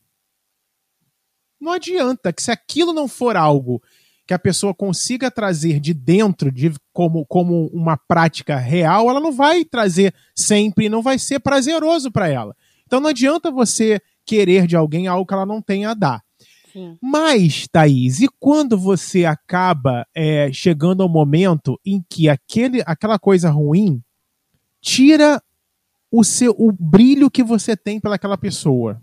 Não 1.59 1.71
adianta 1.71 2.33
que 2.33 2.41
se 2.41 2.51
aquilo 2.51 2.91
não 2.91 3.07
for 3.07 3.37
algo 3.37 3.81
que 4.25 4.33
a 4.33 4.39
pessoa 4.39 4.73
consiga 4.73 5.29
trazer 5.29 5.79
de 5.79 5.93
dentro 5.93 6.51
de 6.51 6.71
como, 6.93 7.25
como 7.25 7.67
uma 7.67 7.97
prática 7.97 8.57
real, 8.57 9.09
ela 9.09 9.19
não 9.19 9.31
vai 9.31 9.65
trazer 9.65 10.13
sempre, 10.35 10.89
não 10.89 11.01
vai 11.01 11.19
ser 11.19 11.39
prazeroso 11.39 12.11
para 12.11 12.29
ela. 12.29 12.55
Então 12.85 12.99
não 12.99 13.09
adianta 13.09 13.51
você 13.51 13.99
querer 14.25 14.67
de 14.67 14.75
alguém 14.75 15.07
algo 15.07 15.25
que 15.25 15.33
ela 15.33 15.45
não 15.45 15.61
tem 15.61 15.85
a 15.85 15.93
dar. 15.93 16.21
Sim. 16.71 16.97
Mas, 17.01 17.67
Thaís, 17.69 18.21
e 18.21 18.29
quando 18.39 18.77
você 18.77 19.25
acaba 19.25 20.07
é, 20.15 20.51
chegando 20.53 21.03
ao 21.03 21.09
momento 21.09 21.79
em 21.85 22.01
que 22.09 22.29
aquele, 22.29 22.81
aquela 22.85 23.19
coisa 23.19 23.49
ruim 23.49 24.01
tira 24.81 25.41
o 26.11 26.23
seu 26.23 26.53
o 26.57 26.71
brilho 26.71 27.29
que 27.31 27.43
você 27.43 27.75
tem 27.77 27.99
pelaquela 27.99 28.37
pessoa? 28.37 29.01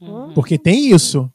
Uhum. 0.00 0.32
Porque 0.34 0.58
tem 0.58 0.90
isso. 0.90 1.30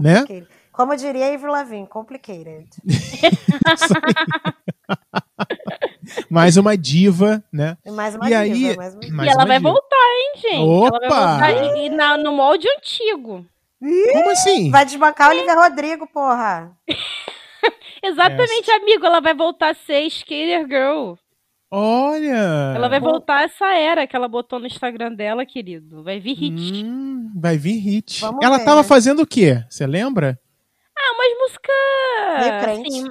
Né? 0.00 0.18
Complicated. 0.20 0.48
Como 0.72 0.94
diria 0.96 1.32
Ivy 1.32 1.46
Lavigne, 1.46 1.86
complicated. 1.88 2.68
Mais 6.30 6.56
uma 6.56 6.76
diva, 6.76 7.42
né? 7.52 7.76
E 7.84 7.90
mais 7.90 8.14
uma 8.14 8.28
E 8.30 8.34
aí- 8.34 8.52
diva, 8.52 8.76
mais 8.76 8.94
uma... 8.94 9.08
Mais 9.12 9.28
e 9.28 9.32
ela 9.32 9.44
vai 9.44 9.58
diva. 9.58 9.70
voltar, 9.70 9.96
hein, 9.96 10.32
gente? 10.36 10.56
Ela 10.56 10.90
vai 10.90 11.08
Opa! 11.08 11.30
voltar 11.30 11.52
e, 11.76 11.86
e 11.86 11.90
na- 11.90 12.16
no 12.16 12.32
molde 12.32 12.66
antigo. 12.68 13.44
Como 13.80 14.30
assim? 14.30 14.70
Vai 14.70 14.84
desbancar 14.84 15.28
o 15.28 15.32
Olivia 15.32 15.54
Rodrigo, 15.54 16.06
porra. 16.06 16.72
Exatamente, 18.02 18.70
amigo. 18.70 19.04
Ela 19.04 19.20
vai 19.20 19.34
voltar 19.34 19.70
a 19.70 19.74
ser 19.74 20.00
Skater 20.06 20.66
Girl. 20.66 21.14
Olha! 21.70 22.72
Ela 22.74 22.88
vai 22.88 22.98
voltar 23.00 23.38
a 23.38 23.42
essa 23.42 23.66
era 23.74 24.06
que 24.06 24.16
ela 24.16 24.26
botou 24.28 24.58
no 24.58 24.66
Instagram 24.66 25.12
dela, 25.14 25.44
querido. 25.44 26.02
Vai 26.02 26.18
vir 26.18 26.34
hit. 26.34 26.84
Hum, 26.84 27.30
vai 27.36 27.58
vir 27.58 27.78
hit. 27.78 28.20
Vamos 28.20 28.42
ela 28.44 28.58
ver, 28.58 28.64
tava 28.64 28.82
fazendo 28.82 29.22
o 29.22 29.26
quê? 29.26 29.62
Você 29.68 29.86
lembra? 29.86 30.40
Ah, 30.96 31.12
umas 31.14 31.38
músicas. 31.38 32.88
Assim, 32.88 33.08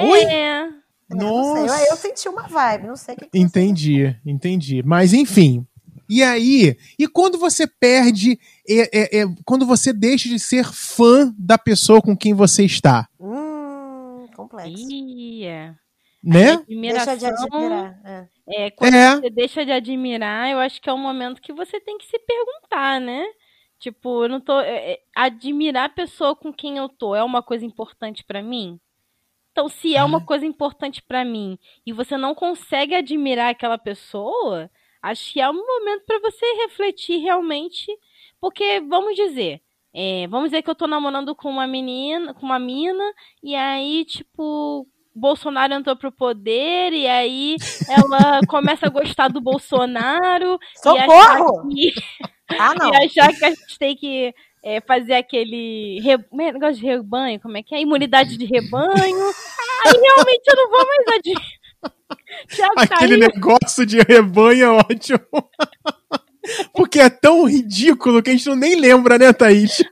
Oi? 0.00 0.20
É. 0.24 0.60
É, 0.62 0.68
não 1.10 1.54
sei, 1.54 1.62
Nossa! 1.64 1.82
eu, 1.84 1.90
eu 1.90 1.96
senti 1.96 2.28
uma 2.28 2.42
vibe, 2.46 2.86
não 2.86 2.94
sei 2.96 3.14
o 3.16 3.18
que 3.18 3.24
que 3.26 3.30
você- 3.36 3.42
Entendi, 3.44 4.16
entendi. 4.24 4.82
Mas 4.84 5.12
enfim. 5.12 5.66
E 6.08 6.22
aí? 6.22 6.76
E 6.98 7.08
quando 7.08 7.38
você 7.38 7.66
perde, 7.66 8.38
é, 8.68 9.18
é, 9.18 9.20
é, 9.22 9.24
quando 9.44 9.66
você 9.66 9.92
deixa 9.92 10.28
de 10.28 10.38
ser 10.38 10.64
fã 10.72 11.34
da 11.36 11.58
pessoa 11.58 12.00
com 12.00 12.16
quem 12.16 12.32
você 12.34 12.64
está, 12.64 13.08
Hum, 13.18 14.26
complexo. 14.36 14.72
Ih, 14.90 15.44
é. 15.46 15.74
Né? 16.22 16.64
Admiração. 16.68 17.16
Deixa 17.16 17.16
de 17.16 17.26
admirar. 17.26 18.00
É. 18.04 18.28
É, 18.66 18.70
quando 18.70 18.94
É. 18.94 19.16
você 19.20 19.30
deixa 19.30 19.64
de 19.64 19.72
admirar, 19.72 20.50
eu 20.50 20.58
acho 20.58 20.80
que 20.80 20.88
é 20.90 20.92
um 20.92 20.98
momento 20.98 21.40
que 21.40 21.52
você 21.52 21.80
tem 21.80 21.98
que 21.98 22.06
se 22.06 22.18
perguntar, 22.18 23.00
né? 23.00 23.24
Tipo, 23.78 24.24
eu 24.24 24.28
não 24.28 24.40
tô. 24.40 24.60
é, 24.60 24.92
é, 24.94 25.00
admirar 25.16 25.86
a 25.86 25.88
pessoa 25.88 26.36
com 26.36 26.52
quem 26.52 26.76
eu 26.78 26.88
tô 26.88 27.14
é 27.14 27.22
uma 27.24 27.42
coisa 27.42 27.64
importante 27.64 28.24
pra 28.24 28.42
mim? 28.42 28.78
Então, 29.52 29.68
se 29.68 29.96
é 29.96 30.04
uma 30.04 30.24
coisa 30.24 30.46
importante 30.46 31.02
pra 31.02 31.24
mim 31.24 31.58
e 31.86 31.92
você 31.92 32.16
não 32.16 32.34
consegue 32.34 32.94
admirar 32.94 33.50
aquela 33.50 33.78
pessoa, 33.78 34.70
acho 35.02 35.32
que 35.32 35.40
é 35.40 35.50
um 35.50 35.54
momento 35.54 36.04
pra 36.06 36.20
você 36.20 36.46
refletir 36.64 37.18
realmente. 37.20 37.86
Porque, 38.40 38.80
vamos 38.82 39.16
dizer, 39.16 39.62
é, 39.94 40.26
vamos 40.28 40.50
dizer 40.50 40.62
que 40.62 40.70
eu 40.70 40.74
tô 40.76 40.86
namorando 40.86 41.34
com 41.36 41.50
uma 41.50 41.66
menina, 41.66 42.34
com 42.34 42.46
uma 42.46 42.58
mina, 42.60 43.04
e 43.42 43.54
aí, 43.56 44.04
tipo, 44.06 44.86
Bolsonaro 45.20 45.74
entrou 45.74 45.94
pro 45.96 46.10
poder, 46.10 46.92
e 46.92 47.06
aí 47.06 47.56
ela 47.88 48.40
começa 48.48 48.86
a 48.86 48.90
gostar 48.90 49.28
do 49.28 49.40
Bolsonaro. 49.40 50.58
Socorro! 50.74 51.68
E 51.70 51.88
achar 51.88 51.92
que, 51.92 51.92
Ah, 52.58 52.74
não. 52.78 52.90
e 52.92 52.96
achar 53.04 53.28
que 53.36 53.44
a 53.44 53.50
gente 53.50 53.78
tem 53.78 53.94
que 53.96 54.34
é, 54.64 54.80
fazer 54.80 55.14
aquele 55.14 56.00
re... 56.00 56.12
é, 56.14 56.52
negócio 56.52 56.76
de 56.80 56.86
rebanho, 56.86 57.40
como 57.40 57.56
é 57.56 57.62
que 57.62 57.74
é? 57.74 57.80
Imunidade 57.80 58.36
de 58.36 58.44
rebanho. 58.46 59.34
Aí 59.86 59.92
realmente 59.92 60.42
eu 60.48 60.56
não 60.56 60.70
vou 60.70 60.86
mais. 61.06 61.22
Tiago 62.48 62.74
Aquele 62.76 63.18
caiu. 63.18 63.18
negócio 63.18 63.86
de 63.86 64.00
rebanho 64.00 64.64
é 64.64 64.70
ótimo. 64.70 65.20
Porque 66.74 66.98
é 66.98 67.10
tão 67.10 67.44
ridículo 67.44 68.22
que 68.22 68.30
a 68.30 68.32
gente 68.32 68.48
não 68.48 68.56
nem 68.56 68.74
lembra, 68.76 69.18
né, 69.18 69.32
Thaís? 69.32 69.82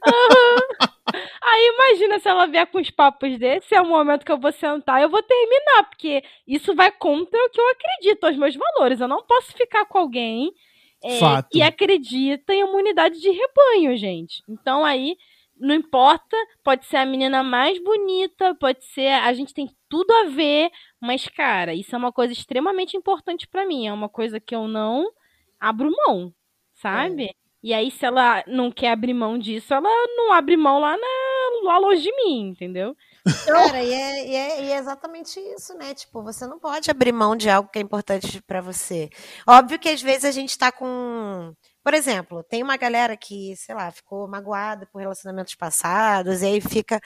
Aí 1.42 1.72
imagina 1.74 2.18
se 2.18 2.28
ela 2.28 2.46
vier 2.46 2.66
com 2.66 2.78
os 2.78 2.90
papos 2.90 3.38
desse, 3.38 3.74
é 3.74 3.80
o 3.80 3.88
momento 3.88 4.24
que 4.24 4.32
eu 4.32 4.38
vou 4.38 4.52
sentar, 4.52 5.00
eu 5.00 5.08
vou 5.08 5.22
terminar, 5.22 5.84
porque 5.84 6.22
isso 6.46 6.74
vai 6.74 6.90
contra 6.92 7.38
o 7.38 7.50
que 7.50 7.61
eu 7.61 7.68
acredito, 7.70 8.26
os 8.26 8.37
meus 8.37 8.54
valores. 8.54 9.00
Eu 9.00 9.08
não 9.08 9.22
posso 9.24 9.52
ficar 9.52 9.87
com 9.87 9.98
alguém 9.98 10.52
é, 11.02 11.18
que 11.50 11.62
acredita 11.62 12.52
em 12.52 12.61
imunidade 12.61 13.20
de 13.20 13.30
rebanho, 13.30 13.96
gente. 13.96 14.42
Então 14.48 14.84
aí, 14.84 15.16
não 15.58 15.74
importa, 15.74 16.37
pode 16.62 16.84
ser 16.87 16.98
a 16.98 17.06
menina 17.06 17.42
mais 17.42 17.82
bonita, 17.82 18.54
pode 18.54 18.84
ser, 18.84 19.08
a 19.08 19.32
gente 19.32 19.54
tem 19.54 19.70
tudo 19.88 20.11
a 20.12 20.24
ver, 20.24 20.70
mas 21.00 21.26
cara, 21.28 21.74
isso 21.74 21.94
é 21.94 21.98
uma 21.98 22.12
coisa 22.12 22.32
extremamente 22.32 22.96
importante 22.96 23.48
pra 23.48 23.66
mim, 23.66 23.87
é 23.87 23.92
uma 23.92 24.08
coisa 24.08 24.38
que 24.38 24.54
eu 24.54 24.68
não 24.68 25.11
abro 25.58 25.90
mão, 26.06 26.32
sabe? 26.81 27.35
E 27.62 27.75
aí, 27.75 27.91
se 27.91 28.07
ela 28.07 28.45
não 28.47 28.71
quer 28.71 28.93
abrir 28.93 29.12
mão 29.14 29.37
disso, 29.37 29.75
ela 29.75 29.88
não 30.17 30.33
abre 30.33 30.57
mão 30.57 30.79
lá, 30.79 30.97
na, 30.97 31.64
lá 31.64 31.79
longe 31.79 32.03
de 32.03 32.14
mim, 32.14 32.51
entendeu? 32.51 32.97
Cara, 33.45 33.83
e 33.83 33.93
é, 33.93 34.29
e, 34.29 34.35
é, 34.35 34.64
e 34.64 34.73
é 34.73 34.79
exatamente 34.79 35.41
isso, 35.41 35.75
né? 35.75 35.93
Tipo, 35.93 36.23
você 36.23 36.47
não 36.47 36.59
pode 36.59 36.88
abrir 36.91 37.12
mão 37.12 37.35
de 37.35 37.51
algo 37.51 37.69
que 37.69 37.79
é 37.79 37.83
importante 37.83 38.41
pra 38.43 38.61
você. 38.61 39.11
Óbvio 39.47 39.79
que 39.79 39.88
às 39.88 40.01
vezes 40.01 40.25
a 40.25 40.31
gente 40.31 40.57
tá 40.57 40.71
com. 40.71 41.53
Por 41.83 41.95
exemplo, 41.95 42.43
tem 42.43 42.62
uma 42.62 42.77
galera 42.77 43.17
que, 43.17 43.55
sei 43.57 43.75
lá, 43.75 43.91
ficou 43.91 44.29
magoada 44.29 44.87
por 44.87 44.99
relacionamentos 44.99 45.55
passados, 45.55 46.43
e 46.43 46.47
aí 46.47 46.61
fica. 46.61 47.01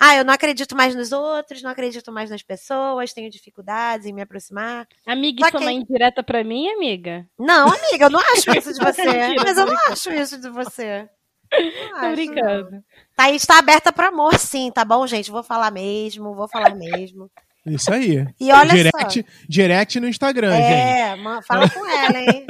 Ah, 0.00 0.16
eu 0.16 0.24
não 0.24 0.32
acredito 0.32 0.74
mais 0.74 0.94
nos 0.94 1.12
outros, 1.12 1.62
não 1.62 1.70
acredito 1.70 2.10
mais 2.10 2.30
nas 2.30 2.42
pessoas, 2.42 3.12
tenho 3.12 3.30
dificuldades 3.30 4.06
em 4.06 4.12
me 4.12 4.22
aproximar. 4.22 4.86
Amiga, 5.06 5.46
isso 5.46 5.56
é 5.56 5.58
que- 5.58 5.64
uma 5.64 5.72
indireta 5.72 6.22
pra 6.22 6.42
mim, 6.42 6.68
amiga? 6.70 7.26
Não, 7.38 7.68
amiga, 7.68 8.06
eu 8.06 8.10
não 8.10 8.20
acho 8.20 8.50
isso 8.56 8.72
de 8.72 8.78
você. 8.78 9.04
Mas 9.44 9.58
eu 9.58 9.66
não 9.66 9.76
acho 9.88 10.10
isso 10.12 10.40
de 10.40 10.48
você. 10.48 11.08
Não 11.52 11.60
Tô 11.60 11.96
acho, 11.96 12.02
não. 12.06 12.12
brincando. 12.12 12.84
Thaís 13.14 13.44
tá 13.44 13.58
aberta 13.58 13.92
pro 13.92 14.06
amor, 14.08 14.38
sim, 14.38 14.70
tá 14.72 14.84
bom, 14.84 15.06
gente? 15.06 15.30
Vou 15.30 15.42
falar 15.42 15.70
mesmo, 15.70 16.34
vou 16.34 16.48
falar 16.48 16.74
mesmo. 16.74 17.30
Isso 17.66 17.92
aí. 17.92 18.26
E 18.40 18.50
olha 18.52 18.70
só. 18.70 18.74
direct, 18.74 19.26
direct 19.48 20.00
no 20.00 20.08
Instagram, 20.08 20.50
gente. 20.50 20.62
É, 20.62 21.16
fala 21.46 21.70
com 21.70 21.86
ela, 21.86 22.18
hein? 22.18 22.46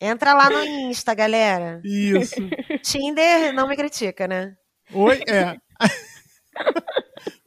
Entra 0.00 0.32
lá 0.32 0.48
no 0.48 0.62
Insta, 0.64 1.12
galera. 1.12 1.80
Isso. 1.84 2.36
Tinder 2.82 3.52
não 3.52 3.68
me 3.68 3.76
critica, 3.76 4.28
né? 4.28 4.54
Oi? 4.92 5.20
É. 5.28 5.56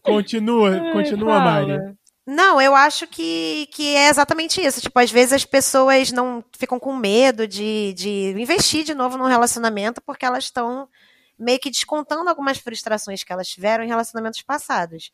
continua, 0.03 0.71
Ai, 0.71 0.91
continua. 0.91 1.39
Mari. 1.39 1.97
Não, 2.27 2.61
eu 2.61 2.75
acho 2.75 3.07
que, 3.07 3.67
que 3.73 3.95
é 3.95 4.09
exatamente 4.09 4.61
isso. 4.61 4.81
Tipo, 4.81 4.99
às 4.99 5.11
vezes 5.11 5.33
as 5.33 5.45
pessoas 5.45 6.11
não 6.11 6.43
ficam 6.57 6.79
com 6.79 6.95
medo 6.95 7.47
de, 7.47 7.93
de 7.93 8.33
investir 8.37 8.83
de 8.83 8.93
novo 8.93 9.17
num 9.17 9.25
relacionamento 9.27 10.01
porque 10.01 10.25
elas 10.25 10.45
estão 10.45 10.87
meio 11.39 11.59
que 11.59 11.71
descontando 11.71 12.29
algumas 12.29 12.59
frustrações 12.59 13.23
que 13.23 13.33
elas 13.33 13.47
tiveram 13.47 13.83
em 13.83 13.87
relacionamentos 13.87 14.41
passados. 14.43 15.11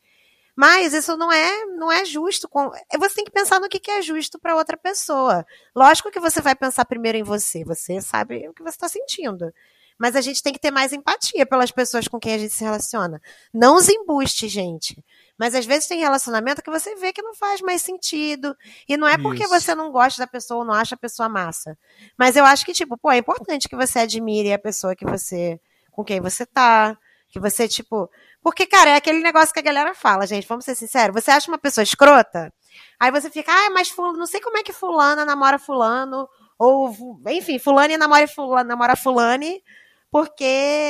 Mas 0.60 0.92
isso 0.92 1.16
não 1.16 1.30
é, 1.30 1.66
não 1.66 1.92
é 1.92 2.04
justo. 2.04 2.48
Com... 2.48 2.68
Você 2.98 3.14
tem 3.14 3.24
que 3.24 3.30
pensar 3.30 3.60
no 3.60 3.68
que, 3.68 3.78
que 3.78 3.92
é 3.92 4.02
justo 4.02 4.40
para 4.40 4.56
outra 4.56 4.76
pessoa. 4.76 5.46
Lógico 5.72 6.10
que 6.10 6.18
você 6.18 6.40
vai 6.40 6.56
pensar 6.56 6.84
primeiro 6.84 7.16
em 7.16 7.22
você. 7.22 7.62
Você 7.62 8.00
sabe 8.00 8.48
o 8.48 8.52
que 8.52 8.64
você 8.64 8.70
está 8.70 8.88
sentindo. 8.88 9.54
Mas 9.96 10.16
a 10.16 10.20
gente 10.20 10.42
tem 10.42 10.52
que 10.52 10.58
ter 10.58 10.72
mais 10.72 10.92
empatia 10.92 11.46
pelas 11.46 11.70
pessoas 11.70 12.08
com 12.08 12.18
quem 12.18 12.34
a 12.34 12.38
gente 12.38 12.52
se 12.52 12.64
relaciona. 12.64 13.22
Não 13.54 13.76
os 13.76 13.88
embuste, 13.88 14.48
gente. 14.48 15.00
Mas 15.38 15.54
às 15.54 15.64
vezes 15.64 15.86
tem 15.86 16.00
relacionamento 16.00 16.60
que 16.60 16.70
você 16.70 16.96
vê 16.96 17.12
que 17.12 17.22
não 17.22 17.36
faz 17.36 17.60
mais 17.60 17.80
sentido. 17.80 18.56
E 18.88 18.96
não 18.96 19.06
é 19.06 19.16
porque 19.16 19.44
Isso. 19.44 19.50
você 19.50 19.76
não 19.76 19.92
gosta 19.92 20.20
da 20.20 20.26
pessoa 20.26 20.58
ou 20.58 20.64
não 20.64 20.74
acha 20.74 20.96
a 20.96 20.98
pessoa 20.98 21.28
massa. 21.28 21.78
Mas 22.18 22.34
eu 22.34 22.44
acho 22.44 22.66
que, 22.66 22.72
tipo, 22.72 22.98
pô, 22.98 23.12
é 23.12 23.18
importante 23.18 23.68
que 23.68 23.76
você 23.76 24.00
admire 24.00 24.52
a 24.52 24.58
pessoa 24.58 24.96
que 24.96 25.04
você. 25.04 25.60
com 25.92 26.04
quem 26.04 26.20
você 26.20 26.44
tá. 26.44 26.98
Que 27.28 27.38
você, 27.38 27.68
tipo. 27.68 28.10
Porque, 28.42 28.66
cara, 28.66 28.90
é 28.90 28.96
aquele 28.96 29.20
negócio 29.20 29.52
que 29.52 29.60
a 29.60 29.62
galera 29.62 29.94
fala, 29.94 30.26
gente. 30.26 30.46
Vamos 30.46 30.64
ser 30.64 30.74
sinceros. 30.74 31.14
Você 31.14 31.30
acha 31.30 31.50
uma 31.50 31.58
pessoa 31.58 31.82
escrota? 31.82 32.52
Aí 32.98 33.10
você 33.10 33.30
fica, 33.30 33.52
ah, 33.52 33.70
mas 33.70 33.88
fulano, 33.88 34.18
não 34.18 34.26
sei 34.26 34.40
como 34.40 34.58
é 34.58 34.62
que 34.62 34.72
fulana 34.72 35.24
namora 35.24 35.58
fulano. 35.58 36.28
Ou, 36.58 37.20
enfim, 37.28 37.58
fulane 37.58 37.96
namora 37.96 38.26
fulano, 38.26 38.68
namora 38.68 38.96
fulane 38.96 39.62
porque 40.10 40.44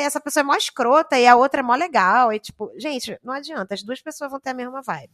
essa 0.04 0.20
pessoa 0.20 0.42
é 0.42 0.44
mó 0.44 0.54
escrota 0.54 1.18
e 1.18 1.26
a 1.26 1.36
outra 1.36 1.60
é 1.60 1.62
mó 1.62 1.74
legal. 1.74 2.32
E, 2.32 2.38
tipo, 2.38 2.72
gente, 2.76 3.18
não 3.22 3.34
adianta, 3.34 3.74
as 3.74 3.82
duas 3.82 4.00
pessoas 4.00 4.30
vão 4.30 4.40
ter 4.40 4.50
a 4.50 4.54
mesma 4.54 4.80
vibe. 4.82 5.12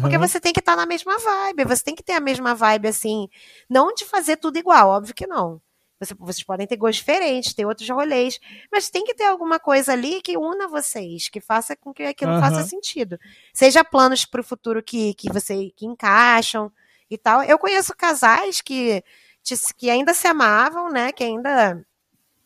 Porque 0.00 0.16
Aham. 0.16 0.26
você 0.28 0.38
tem 0.38 0.52
que 0.52 0.60
estar 0.60 0.76
na 0.76 0.86
mesma 0.86 1.18
vibe, 1.18 1.64
você 1.64 1.82
tem 1.82 1.94
que 1.94 2.02
ter 2.02 2.12
a 2.12 2.20
mesma 2.20 2.54
vibe, 2.54 2.88
assim, 2.88 3.28
não 3.68 3.94
de 3.94 4.04
fazer 4.04 4.36
tudo 4.36 4.58
igual, 4.58 4.90
óbvio 4.90 5.14
que 5.14 5.26
não. 5.26 5.60
Você- 6.04 6.14
vocês 6.18 6.42
podem 6.44 6.66
ter 6.66 6.76
gostos 6.76 6.96
diferentes, 6.96 7.54
ter 7.54 7.64
outros 7.64 7.88
rolês, 7.88 8.38
mas 8.72 8.90
tem 8.90 9.04
que 9.04 9.14
ter 9.14 9.24
alguma 9.24 9.60
coisa 9.60 9.92
ali 9.92 10.20
que 10.20 10.36
una 10.36 10.66
vocês, 10.66 11.28
que 11.28 11.40
faça 11.40 11.76
com 11.76 11.92
que 11.94 12.02
aquilo 12.02 12.32
Aham. 12.32 12.40
faça 12.40 12.64
sentido. 12.64 13.18
Seja 13.54 13.84
planos 13.84 14.24
para 14.24 14.40
o 14.40 14.44
futuro 14.44 14.82
que, 14.82 15.14
que 15.14 15.30
você 15.32 15.70
que 15.76 15.86
encaixam 15.86 16.72
e 17.10 17.16
tal. 17.16 17.42
Eu 17.44 17.58
conheço 17.58 17.94
casais 17.96 18.60
que, 18.60 19.02
que 19.76 19.88
ainda 19.90 20.12
se 20.14 20.26
amavam, 20.26 20.90
né? 20.90 21.12
Que 21.12 21.22
ainda 21.24 21.84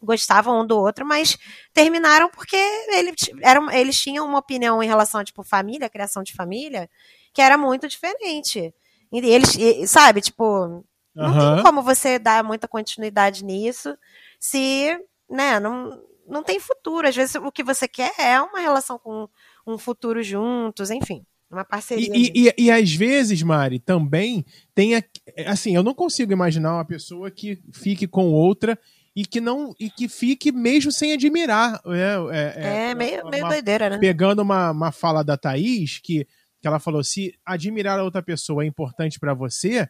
gostavam 0.03 0.61
um 0.61 0.67
do 0.67 0.79
outro, 0.79 1.05
mas 1.07 1.37
terminaram 1.73 2.29
porque 2.31 2.57
ele, 2.91 3.13
eram, 3.43 3.71
eles 3.71 3.99
tinham 3.99 4.27
uma 4.27 4.39
opinião 4.39 4.83
em 4.83 4.87
relação 4.87 5.21
a, 5.21 5.25
tipo, 5.25 5.43
família, 5.43 5.89
criação 5.89 6.23
de 6.23 6.35
família, 6.35 6.89
que 7.33 7.41
era 7.41 7.57
muito 7.57 7.89
diferente. 7.89 8.73
E 9.13 9.19
eles, 9.19 9.57
e- 9.57 9.87
sabe, 9.87 10.21
tipo, 10.21 10.85
não 11.17 11.25
Aham. 11.25 11.55
tem 11.55 11.65
como 11.65 11.83
você 11.83 12.19
dar 12.19 12.45
muita 12.45 12.69
continuidade 12.69 13.43
nisso 13.43 13.97
se, 14.39 14.97
né, 15.29 15.59
não, 15.59 16.01
não 16.29 16.43
tem 16.43 16.61
futuro. 16.61 17.09
Às 17.09 17.17
vezes 17.17 17.35
o 17.37 17.51
que 17.51 17.65
você 17.65 17.89
quer 17.89 18.13
é 18.19 18.41
uma 18.41 18.61
relação 18.61 18.99
com 18.99 19.29
um 19.67 19.79
futuro 19.79 20.23
juntos, 20.23 20.91
enfim. 20.91 21.25
Uma 21.51 21.65
parceria. 21.65 22.11
E, 22.13 22.33
e, 22.35 22.49
e, 22.49 22.65
e, 22.65 22.71
às 22.71 22.93
vezes, 22.93 23.41
Mari, 23.41 23.79
também 23.79 24.45
tem. 24.75 24.97
A, 24.97 25.03
assim, 25.47 25.75
eu 25.77 25.83
não 25.83 25.95
consigo 25.95 26.33
imaginar 26.33 26.75
uma 26.75 26.85
pessoa 26.85 27.31
que 27.31 27.63
fique 27.73 28.07
com 28.07 28.33
outra 28.33 28.77
e 29.15 29.25
que 29.25 29.41
não 29.41 29.73
e 29.79 29.89
que 29.89 30.09
fique 30.09 30.51
mesmo 30.51 30.91
sem 30.91 31.13
admirar. 31.13 31.81
É, 31.87 32.57
é, 32.57 32.91
é 32.91 32.95
meio, 32.97 33.23
uma, 33.23 33.31
meio 33.31 33.49
doideira, 33.49 33.89
né? 33.89 33.99
Pegando 33.99 34.43
uma, 34.43 34.73
uma 34.73 34.91
fala 34.91 35.23
da 35.23 35.37
Thaís, 35.37 36.01
que, 36.03 36.27
que 36.61 36.67
ela 36.67 36.81
falou: 36.81 37.05
se 37.05 37.33
admirar 37.45 38.01
a 38.01 38.05
outra 38.05 38.25
pessoa 38.25 38.65
é 38.65 38.67
importante 38.67 39.21
para 39.21 39.33
você, 39.33 39.89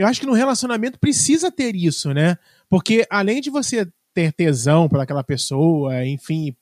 eu 0.00 0.06
acho 0.06 0.18
que 0.18 0.26
no 0.26 0.32
relacionamento 0.32 0.98
precisa 0.98 1.52
ter 1.52 1.76
isso, 1.76 2.14
né? 2.14 2.38
Porque 2.70 3.06
além 3.10 3.38
de 3.38 3.50
você 3.50 3.86
ter 4.14 4.32
tesão 4.32 4.88
por 4.88 4.98
aquela 4.98 5.22
pessoa, 5.22 6.06
enfim, 6.06 6.56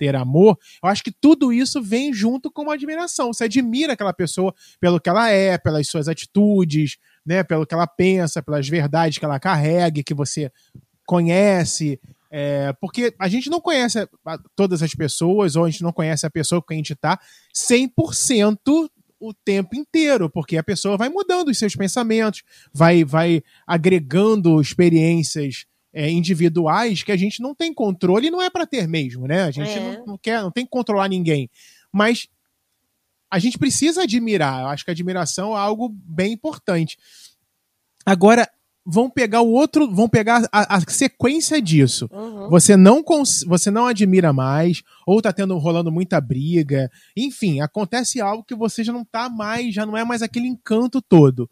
ter 0.00 0.16
amor, 0.16 0.58
eu 0.82 0.88
acho 0.88 1.04
que 1.04 1.12
tudo 1.12 1.52
isso 1.52 1.80
vem 1.80 2.12
junto 2.12 2.50
com 2.50 2.62
uma 2.62 2.74
admiração. 2.74 3.32
Você 3.32 3.44
admira 3.44 3.92
aquela 3.92 4.12
pessoa 4.12 4.52
pelo 4.80 4.98
que 4.98 5.08
ela 5.08 5.30
é, 5.30 5.56
pelas 5.56 5.86
suas 5.86 6.08
atitudes, 6.08 6.96
né, 7.24 7.44
pelo 7.44 7.64
que 7.64 7.72
ela 7.72 7.86
pensa, 7.86 8.42
pelas 8.42 8.68
verdades 8.68 9.16
que 9.16 9.24
ela 9.24 9.38
carrega, 9.38 10.02
que 10.02 10.12
você 10.12 10.50
conhece. 11.06 12.00
É, 12.32 12.72
porque 12.80 13.14
a 13.16 13.28
gente 13.28 13.48
não 13.48 13.60
conhece 13.60 14.08
todas 14.56 14.82
as 14.82 14.92
pessoas, 14.92 15.54
ou 15.54 15.66
a 15.66 15.70
gente 15.70 15.84
não 15.84 15.92
conhece 15.92 16.26
a 16.26 16.30
pessoa 16.30 16.60
com 16.60 16.66
quem 16.66 16.78
a 16.78 16.78
gente 16.78 16.94
está 16.94 17.16
100% 17.54 18.90
o 19.22 19.32
tempo 19.32 19.76
inteiro, 19.76 20.28
porque 20.28 20.56
a 20.56 20.64
pessoa 20.64 20.96
vai 20.96 21.08
mudando 21.08 21.48
os 21.48 21.58
seus 21.58 21.76
pensamentos, 21.76 22.42
vai, 22.74 23.04
vai 23.04 23.40
agregando 23.64 24.60
experiências 24.60 25.64
é, 25.92 26.10
individuais 26.10 27.04
que 27.04 27.12
a 27.12 27.16
gente 27.16 27.40
não 27.40 27.54
tem 27.54 27.72
controle 27.72 28.26
e 28.26 28.30
não 28.30 28.42
é 28.42 28.50
para 28.50 28.66
ter 28.66 28.88
mesmo, 28.88 29.28
né? 29.28 29.44
A 29.44 29.50
gente 29.52 29.70
é. 29.70 29.98
não, 29.98 30.06
não, 30.06 30.18
quer, 30.18 30.42
não 30.42 30.50
tem 30.50 30.64
que 30.64 30.70
controlar 30.70 31.08
ninguém. 31.08 31.48
Mas 31.92 32.26
a 33.30 33.38
gente 33.38 33.58
precisa 33.58 34.02
admirar. 34.02 34.62
Eu 34.62 34.66
acho 34.68 34.84
que 34.84 34.90
a 34.90 34.92
admiração 34.92 35.56
é 35.56 35.60
algo 35.60 35.88
bem 35.88 36.32
importante. 36.32 36.98
Agora, 38.04 38.48
vão 38.84 39.08
pegar 39.08 39.42
o 39.42 39.50
outro, 39.50 39.90
vão 39.92 40.08
pegar 40.08 40.46
a, 40.52 40.76
a 40.76 40.80
sequência 40.80 41.60
disso. 41.60 42.08
Uhum. 42.12 42.48
Você 42.50 42.76
não 42.76 43.02
você 43.46 43.70
não 43.70 43.86
admira 43.86 44.32
mais, 44.32 44.82
ou 45.06 45.22
tá 45.22 45.32
tendo 45.32 45.56
rolando 45.58 45.92
muita 45.92 46.20
briga, 46.20 46.90
enfim, 47.16 47.60
acontece 47.60 48.20
algo 48.20 48.44
que 48.44 48.54
você 48.54 48.82
já 48.82 48.92
não 48.92 49.04
tá 49.04 49.28
mais, 49.28 49.74
já 49.74 49.86
não 49.86 49.96
é 49.96 50.04
mais 50.04 50.22
aquele 50.22 50.46
encanto 50.46 51.00
todo 51.00 51.48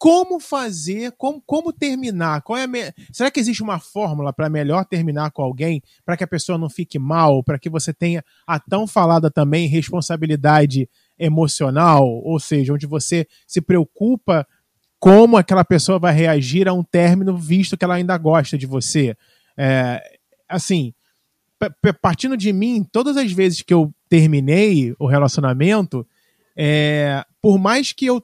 como 0.00 0.40
fazer, 0.40 1.12
como, 1.18 1.42
como 1.44 1.74
terminar? 1.74 2.40
Qual 2.40 2.58
é. 2.58 2.66
Será 3.12 3.30
que 3.30 3.38
existe 3.38 3.62
uma 3.62 3.78
fórmula 3.78 4.32
para 4.32 4.48
melhor 4.48 4.86
terminar 4.86 5.30
com 5.30 5.42
alguém, 5.42 5.82
para 6.06 6.16
que 6.16 6.24
a 6.24 6.26
pessoa 6.26 6.56
não 6.56 6.70
fique 6.70 6.98
mal, 6.98 7.44
para 7.44 7.58
que 7.58 7.68
você 7.68 7.92
tenha 7.92 8.24
a 8.46 8.58
tão 8.58 8.86
falada 8.86 9.30
também 9.30 9.68
responsabilidade 9.68 10.88
emocional, 11.18 12.08
ou 12.08 12.40
seja, 12.40 12.72
onde 12.72 12.86
você 12.86 13.26
se 13.46 13.60
preocupa 13.60 14.46
como 15.00 15.38
aquela 15.38 15.64
pessoa 15.64 15.98
vai 15.98 16.12
reagir 16.12 16.68
a 16.68 16.74
um 16.74 16.84
término, 16.84 17.36
visto 17.36 17.76
que 17.76 17.84
ela 17.84 17.94
ainda 17.94 18.16
gosta 18.18 18.58
de 18.58 18.66
você? 18.66 19.16
É, 19.56 20.18
assim, 20.46 20.92
partindo 22.02 22.36
de 22.36 22.52
mim, 22.52 22.86
todas 22.92 23.16
as 23.16 23.32
vezes 23.32 23.62
que 23.62 23.72
eu 23.72 23.92
terminei 24.10 24.94
o 24.98 25.06
relacionamento, 25.06 26.06
é, 26.54 27.24
por 27.40 27.58
mais 27.58 27.92
que 27.92 28.04
eu 28.04 28.22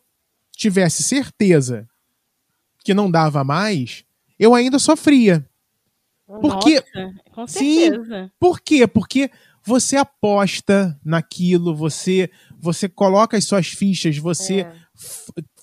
tivesse 0.54 1.02
certeza 1.02 1.88
que 2.84 2.92
não 2.92 3.10
dava 3.10 3.42
mais, 3.42 4.04
eu 4.38 4.54
ainda 4.54 4.78
sofria. 4.78 5.48
Porque, 6.26 6.74
Nossa, 6.74 7.14
com 7.32 7.46
certeza. 7.46 8.24
Sim, 8.24 8.30
por 8.38 8.60
quê? 8.60 8.86
Porque 8.86 9.30
você 9.64 9.96
aposta 9.96 10.98
naquilo, 11.04 11.74
você 11.74 12.30
você 12.58 12.88
coloca 12.88 13.36
as 13.36 13.44
suas 13.44 13.68
fichas, 13.68 14.18
você 14.18 14.60
é. 14.60 14.72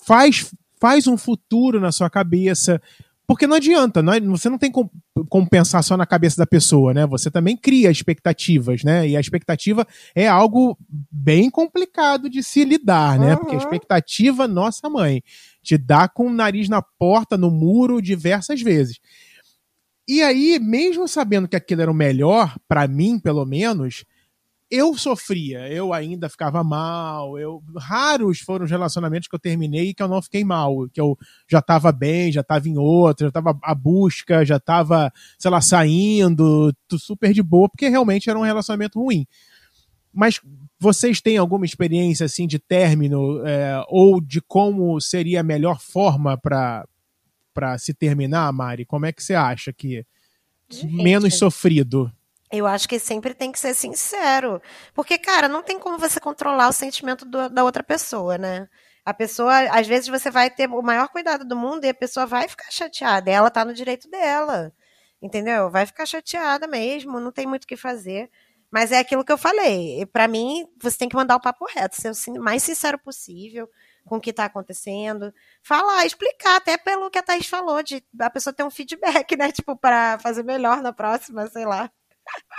faz 0.06 0.50
faz 0.84 1.06
um 1.06 1.16
futuro 1.16 1.80
na 1.80 1.90
sua 1.90 2.10
cabeça, 2.10 2.78
porque 3.26 3.46
não 3.46 3.56
adianta, 3.56 4.02
não, 4.02 4.12
é, 4.12 4.20
você 4.20 4.50
não 4.50 4.58
tem 4.58 4.70
como, 4.70 4.90
como, 5.30 5.48
pensar 5.48 5.80
só 5.80 5.96
na 5.96 6.04
cabeça 6.04 6.36
da 6.36 6.46
pessoa, 6.46 6.92
né? 6.92 7.06
Você 7.06 7.30
também 7.30 7.56
cria 7.56 7.90
expectativas, 7.90 8.84
né? 8.84 9.08
E 9.08 9.16
a 9.16 9.20
expectativa 9.20 9.86
é 10.14 10.28
algo 10.28 10.76
bem 11.10 11.48
complicado 11.48 12.28
de 12.28 12.42
se 12.42 12.66
lidar, 12.66 13.18
né? 13.18 13.30
Uhum. 13.32 13.38
Porque 13.38 13.54
a 13.54 13.58
expectativa, 13.58 14.46
nossa 14.46 14.90
mãe, 14.90 15.22
te 15.62 15.78
dá 15.78 16.06
com 16.06 16.26
o 16.26 16.34
nariz 16.34 16.68
na 16.68 16.82
porta, 16.82 17.38
no 17.38 17.50
muro, 17.50 18.02
diversas 18.02 18.60
vezes. 18.60 19.00
E 20.06 20.20
aí, 20.20 20.58
mesmo 20.60 21.08
sabendo 21.08 21.48
que 21.48 21.56
aquilo 21.56 21.80
era 21.80 21.90
o 21.90 21.94
melhor, 21.94 22.54
para 22.68 22.86
mim, 22.86 23.18
pelo 23.18 23.46
menos, 23.46 24.04
eu 24.74 24.96
sofria, 24.96 25.68
eu 25.68 25.92
ainda 25.92 26.28
ficava 26.28 26.64
mal, 26.64 27.38
eu 27.38 27.62
raros 27.76 28.40
foram 28.40 28.64
os 28.64 28.70
relacionamentos 28.70 29.28
que 29.28 29.34
eu 29.34 29.38
terminei 29.38 29.90
e 29.90 29.94
que 29.94 30.02
eu 30.02 30.08
não 30.08 30.20
fiquei 30.20 30.44
mal, 30.44 30.88
que 30.92 31.00
eu 31.00 31.16
já 31.48 31.60
estava 31.60 31.92
bem, 31.92 32.32
já 32.32 32.40
estava 32.40 32.68
em 32.68 32.76
outra, 32.76 33.26
já 33.26 33.28
estava 33.28 33.56
à 33.62 33.74
busca, 33.74 34.44
já 34.44 34.56
estava, 34.56 35.12
sei 35.38 35.50
lá, 35.50 35.60
saindo, 35.60 36.74
super 36.98 37.32
de 37.32 37.42
boa, 37.42 37.68
porque 37.68 37.88
realmente 37.88 38.28
era 38.28 38.38
um 38.38 38.42
relacionamento 38.42 39.00
ruim. 39.00 39.26
Mas 40.12 40.40
vocês 40.78 41.20
têm 41.20 41.36
alguma 41.36 41.64
experiência 41.64 42.26
assim 42.26 42.46
de 42.46 42.58
término 42.58 43.46
é, 43.46 43.84
ou 43.88 44.20
de 44.20 44.40
como 44.40 45.00
seria 45.00 45.40
a 45.40 45.44
melhor 45.44 45.80
forma 45.80 46.36
para 46.36 46.86
para 47.52 47.78
se 47.78 47.94
terminar, 47.94 48.52
Mari? 48.52 48.84
Como 48.84 49.06
é 49.06 49.12
que 49.12 49.22
você 49.22 49.32
acha 49.32 49.72
que 49.72 50.04
Gente. 50.68 50.92
menos 50.92 51.38
sofrido? 51.38 52.12
Eu 52.56 52.66
acho 52.66 52.88
que 52.88 52.98
sempre 52.98 53.34
tem 53.34 53.50
que 53.52 53.58
ser 53.58 53.74
sincero. 53.74 54.60
Porque, 54.94 55.18
cara, 55.18 55.48
não 55.48 55.62
tem 55.62 55.78
como 55.78 55.98
você 55.98 56.20
controlar 56.20 56.68
o 56.68 56.72
sentimento 56.72 57.24
do, 57.24 57.48
da 57.48 57.64
outra 57.64 57.82
pessoa, 57.82 58.38
né? 58.38 58.68
A 59.04 59.12
pessoa, 59.12 59.52
às 59.70 59.86
vezes, 59.86 60.08
você 60.08 60.30
vai 60.30 60.50
ter 60.50 60.68
o 60.68 60.82
maior 60.82 61.08
cuidado 61.08 61.44
do 61.44 61.56
mundo 61.56 61.84
e 61.84 61.88
a 61.88 61.94
pessoa 61.94 62.26
vai 62.26 62.48
ficar 62.48 62.70
chateada. 62.70 63.30
Ela 63.30 63.50
tá 63.50 63.64
no 63.64 63.74
direito 63.74 64.08
dela. 64.08 64.72
Entendeu? 65.20 65.70
Vai 65.70 65.86
ficar 65.86 66.06
chateada 66.06 66.66
mesmo, 66.66 67.20
não 67.20 67.32
tem 67.32 67.46
muito 67.46 67.64
o 67.64 67.66
que 67.66 67.76
fazer. 67.76 68.30
Mas 68.70 68.92
é 68.92 68.98
aquilo 68.98 69.24
que 69.24 69.32
eu 69.32 69.38
falei. 69.38 70.04
Para 70.06 70.28
mim, 70.28 70.66
você 70.82 70.98
tem 70.98 71.08
que 71.08 71.16
mandar 71.16 71.36
o 71.36 71.40
papo 71.40 71.66
reto, 71.66 71.96
ser 71.96 72.12
o 72.30 72.42
mais 72.42 72.62
sincero 72.62 72.98
possível 72.98 73.68
com 74.04 74.16
o 74.16 74.20
que 74.20 74.30
está 74.30 74.44
acontecendo. 74.46 75.32
Falar, 75.62 76.04
explicar, 76.04 76.56
até 76.56 76.76
pelo 76.76 77.10
que 77.10 77.18
a 77.18 77.22
Thaís 77.22 77.46
falou, 77.46 77.82
de 77.82 78.04
a 78.20 78.30
pessoa 78.30 78.52
ter 78.52 78.64
um 78.64 78.70
feedback, 78.70 79.36
né? 79.38 79.52
Tipo, 79.52 79.76
para 79.76 80.18
fazer 80.18 80.42
melhor 80.42 80.82
na 80.82 80.92
próxima, 80.92 81.46
sei 81.48 81.64
lá. 81.64 81.90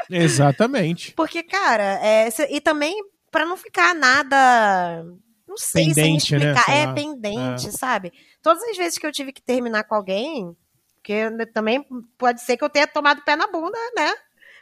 Exatamente. 0.09 1.13
Porque, 1.13 1.43
cara, 1.43 1.99
é, 2.01 2.29
e 2.49 2.61
também 2.61 2.95
para 3.31 3.45
não 3.45 3.57
ficar 3.57 3.93
nada. 3.93 5.03
Não 5.47 5.57
sei 5.57 5.87
pendente, 5.87 6.27
sem 6.27 6.37
explicar. 6.37 6.69
Né? 6.69 6.81
É 6.83 6.93
pendente, 6.93 7.67
é. 7.67 7.71
sabe? 7.71 8.13
Todas 8.41 8.63
as 8.63 8.77
vezes 8.77 8.97
que 8.97 9.05
eu 9.05 9.11
tive 9.11 9.31
que 9.31 9.41
terminar 9.41 9.83
com 9.83 9.95
alguém, 9.95 10.55
porque 10.95 11.29
também 11.53 11.85
pode 12.17 12.41
ser 12.41 12.57
que 12.57 12.63
eu 12.63 12.69
tenha 12.69 12.87
tomado 12.87 13.23
pé 13.23 13.35
na 13.35 13.47
bunda, 13.47 13.77
né? 13.95 14.13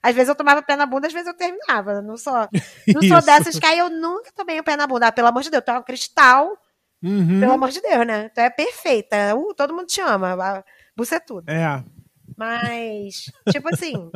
Às 0.01 0.13
vezes 0.13 0.27
eu 0.27 0.35
tomava 0.35 0.61
pé 0.61 0.75
na 0.75 0.85
bunda, 0.85 1.07
às 1.07 1.13
vezes 1.13 1.27
eu 1.27 1.33
terminava. 1.33 2.01
Não 2.01 2.17
sou, 2.17 2.33
não 2.33 3.01
sou 3.01 3.21
dessas 3.23 3.57
que 3.57 3.65
aí 3.65 3.79
eu 3.79 3.89
nunca 3.89 4.31
tomei 4.35 4.59
o 4.59 4.63
pé 4.63 4.75
na 4.75 4.85
bunda. 4.85 5.07
Ah, 5.07 5.11
pelo 5.11 5.29
amor 5.29 5.43
de 5.43 5.49
Deus, 5.49 5.63
tu 5.63 5.71
é 5.71 5.79
um 5.79 5.83
cristal. 5.83 6.57
Uhum. 7.01 7.39
Pelo 7.39 7.53
amor 7.53 7.69
de 7.69 7.81
Deus, 7.81 8.05
né? 8.05 8.29
Tu 8.29 8.39
é 8.39 8.49
perfeita. 8.49 9.35
Uh, 9.35 9.53
todo 9.53 9.73
mundo 9.73 9.87
te 9.87 10.01
ama. 10.01 10.63
Você 10.97 11.15
é 11.15 11.19
tudo. 11.19 11.49
É. 11.49 11.83
Mas, 12.35 13.31
tipo 13.51 13.69
assim, 13.73 14.11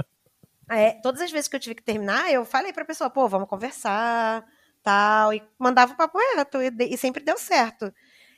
é, 0.70 0.92
todas 1.02 1.22
as 1.22 1.32
vezes 1.32 1.48
que 1.48 1.56
eu 1.56 1.60
tive 1.60 1.76
que 1.76 1.84
terminar, 1.84 2.32
eu 2.32 2.44
falei 2.46 2.74
pra 2.74 2.86
pessoa, 2.86 3.10
pô, 3.10 3.28
vamos 3.28 3.48
conversar, 3.48 4.46
tal, 4.84 5.34
e 5.34 5.42
mandava 5.58 5.94
o 5.94 5.98
papo 5.98 6.18
reto, 6.18 6.62
e, 6.62 6.94
e 6.94 6.98
sempre 6.98 7.24
deu 7.24 7.38
certo. 7.38 7.94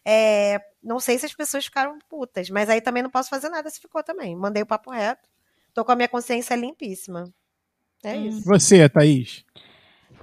É, 0.06 0.60
não 0.82 1.00
sei 1.00 1.18
se 1.18 1.26
as 1.26 1.34
pessoas 1.34 1.66
ficaram 1.66 1.98
putas, 2.10 2.50
mas 2.50 2.70
aí 2.70 2.82
também 2.82 3.04
não 3.04 3.10
posso 3.10 3.30
fazer 3.30 3.50
nada 3.50 3.70
se 3.70 3.82
ficou 3.82 4.04
também. 4.04 4.36
Mandei 4.36 4.64
o 4.64 4.66
papo 4.66 4.92
reto, 4.92 5.28
tô 5.74 5.84
com 5.84 5.92
a 5.92 5.96
minha 5.96 6.08
consciência 6.08 6.56
limpíssima. 6.56 7.32
É 8.04 8.14
hum. 8.16 8.28
isso. 8.28 8.44
Você, 8.46 8.88
Thaís? 8.88 9.46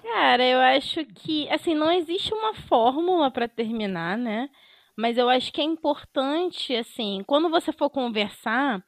Cara, 0.02 0.44
eu 0.44 0.60
acho 0.60 1.04
que, 1.06 1.48
assim, 1.50 1.74
não 1.74 1.90
existe 1.90 2.32
uma 2.32 2.54
fórmula 2.54 3.30
para 3.30 3.48
terminar, 3.48 4.16
né? 4.16 4.48
Mas 4.96 5.18
eu 5.18 5.28
acho 5.28 5.52
que 5.52 5.60
é 5.60 5.64
importante, 5.64 6.74
assim, 6.74 7.22
quando 7.26 7.50
você 7.50 7.70
for 7.70 7.90
conversar, 7.90 8.82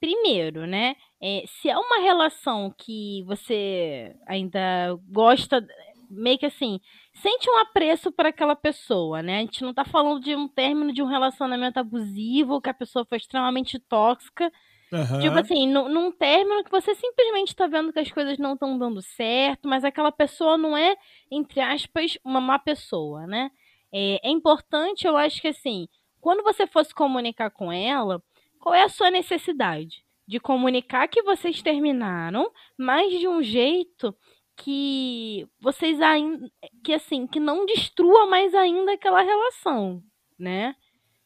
primeiro, 0.00 0.66
né? 0.66 0.96
É, 1.20 1.44
se 1.46 1.68
é 1.68 1.76
uma 1.76 2.00
relação 2.00 2.72
que 2.76 3.22
você 3.26 4.14
ainda 4.26 4.96
gosta, 5.10 5.66
meio 6.10 6.38
que 6.38 6.46
assim, 6.46 6.80
sente 7.12 7.50
um 7.50 7.58
apreço 7.58 8.10
por 8.12 8.26
aquela 8.26 8.56
pessoa, 8.56 9.22
né? 9.22 9.38
A 9.38 9.40
gente 9.40 9.62
não 9.62 9.74
tá 9.74 9.84
falando 9.84 10.20
de 10.20 10.34
um 10.34 10.48
término 10.48 10.92
de 10.92 11.02
um 11.02 11.06
relacionamento 11.06 11.78
abusivo, 11.78 12.60
que 12.60 12.70
a 12.70 12.74
pessoa 12.74 13.04
foi 13.04 13.18
extremamente 13.18 13.78
tóxica. 13.78 14.50
Uhum. 14.90 15.20
Tipo 15.20 15.38
assim, 15.38 15.68
num, 15.68 15.88
num 15.88 16.10
término 16.10 16.64
que 16.64 16.70
você 16.70 16.94
simplesmente 16.94 17.54
tá 17.54 17.66
vendo 17.66 17.92
que 17.92 17.98
as 17.98 18.10
coisas 18.10 18.38
não 18.38 18.54
estão 18.54 18.78
dando 18.78 19.02
certo, 19.02 19.68
mas 19.68 19.84
aquela 19.84 20.10
pessoa 20.10 20.56
não 20.56 20.76
é, 20.76 20.96
entre 21.30 21.60
aspas, 21.60 22.18
uma 22.24 22.40
má 22.40 22.58
pessoa, 22.58 23.26
né? 23.26 23.50
É, 23.92 24.28
é 24.28 24.30
importante, 24.30 25.06
eu 25.06 25.16
acho 25.16 25.40
que 25.42 25.48
assim, 25.48 25.88
quando 26.20 26.42
você 26.42 26.66
fosse 26.66 26.94
comunicar 26.94 27.50
com 27.50 27.70
ela, 27.72 28.22
qual 28.68 28.74
é 28.74 28.82
a 28.82 28.88
sua 28.88 29.10
necessidade? 29.10 30.04
de 30.28 30.38
comunicar 30.38 31.08
que 31.08 31.22
vocês 31.22 31.62
terminaram, 31.62 32.52
mas 32.76 33.18
de 33.18 33.26
um 33.26 33.42
jeito 33.42 34.14
que 34.54 35.48
vocês 35.58 36.02
ainda 36.02 36.50
que 36.84 36.92
assim, 36.92 37.26
que 37.26 37.40
não 37.40 37.64
destrua 37.64 38.26
mais 38.26 38.54
ainda 38.54 38.92
aquela 38.92 39.22
relação, 39.22 40.02
né? 40.38 40.76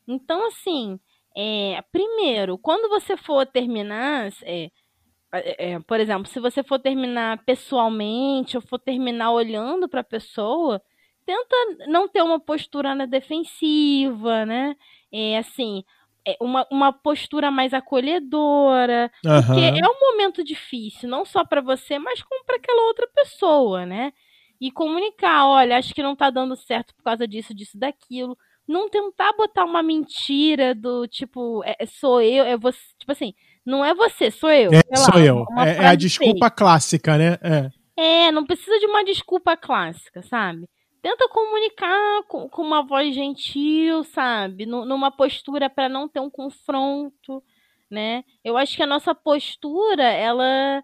Então 0.06 0.46
assim, 0.46 1.00
é, 1.36 1.82
primeiro, 1.90 2.56
quando 2.56 2.88
você 2.88 3.16
for 3.16 3.44
terminar, 3.44 4.30
é, 4.42 4.70
é, 5.32 5.80
por 5.80 5.98
exemplo, 5.98 6.28
se 6.28 6.38
você 6.38 6.62
for 6.62 6.78
terminar 6.78 7.44
pessoalmente 7.44 8.56
ou 8.56 8.62
for 8.62 8.78
terminar 8.78 9.32
olhando 9.32 9.88
para 9.88 10.02
a 10.02 10.04
pessoa, 10.04 10.80
tenta 11.26 11.56
não 11.88 12.06
ter 12.06 12.22
uma 12.22 12.38
postura 12.38 12.94
na 12.94 13.06
defensiva, 13.06 14.46
né? 14.46 14.76
É 15.10 15.38
assim, 15.38 15.82
é 15.82 16.01
uma, 16.40 16.66
uma 16.70 16.92
postura 16.92 17.50
mais 17.50 17.74
acolhedora, 17.74 19.10
uhum. 19.24 19.42
porque 19.42 19.60
é 19.60 19.88
um 19.88 20.00
momento 20.00 20.44
difícil, 20.44 21.08
não 21.08 21.24
só 21.24 21.44
para 21.44 21.60
você, 21.60 21.98
mas 21.98 22.22
como 22.22 22.44
para 22.44 22.56
aquela 22.56 22.86
outra 22.86 23.08
pessoa, 23.14 23.84
né? 23.84 24.12
E 24.60 24.70
comunicar, 24.70 25.46
olha, 25.46 25.76
acho 25.76 25.92
que 25.92 26.02
não 26.02 26.14
tá 26.14 26.30
dando 26.30 26.54
certo 26.54 26.94
por 26.94 27.02
causa 27.02 27.26
disso, 27.26 27.52
disso, 27.52 27.76
daquilo. 27.76 28.38
Não 28.66 28.88
tentar 28.88 29.32
botar 29.32 29.64
uma 29.64 29.82
mentira 29.82 30.74
do 30.74 31.06
tipo, 31.08 31.64
é, 31.64 31.74
é 31.80 31.86
sou 31.86 32.22
eu, 32.22 32.44
é 32.44 32.56
você, 32.56 32.78
tipo 32.96 33.10
assim, 33.10 33.34
não 33.66 33.84
é 33.84 33.92
você, 33.92 34.30
sou 34.30 34.50
eu. 34.50 34.70
É, 34.72 34.80
lá, 34.90 34.96
sou 34.96 35.20
eu. 35.20 35.44
É, 35.58 35.84
é, 35.84 35.86
a 35.86 35.94
desculpa 35.96 36.50
clássica, 36.50 37.18
né? 37.18 37.38
É. 37.42 38.26
é, 38.26 38.32
não 38.32 38.46
precisa 38.46 38.78
de 38.78 38.86
uma 38.86 39.04
desculpa 39.04 39.56
clássica, 39.56 40.22
sabe? 40.22 40.68
Tenta 41.02 41.28
comunicar 41.28 42.22
com, 42.28 42.48
com 42.48 42.62
uma 42.62 42.82
voz 42.82 43.14
gentil, 43.14 44.04
sabe? 44.04 44.64
N 44.64 44.86
numa 44.86 45.10
postura 45.10 45.68
para 45.68 45.88
não 45.88 46.08
ter 46.08 46.20
um 46.20 46.30
confronto, 46.30 47.42
né? 47.90 48.24
Eu 48.44 48.56
acho 48.56 48.76
que 48.76 48.82
a 48.82 48.86
nossa 48.86 49.14
postura, 49.14 50.04
ela 50.04 50.82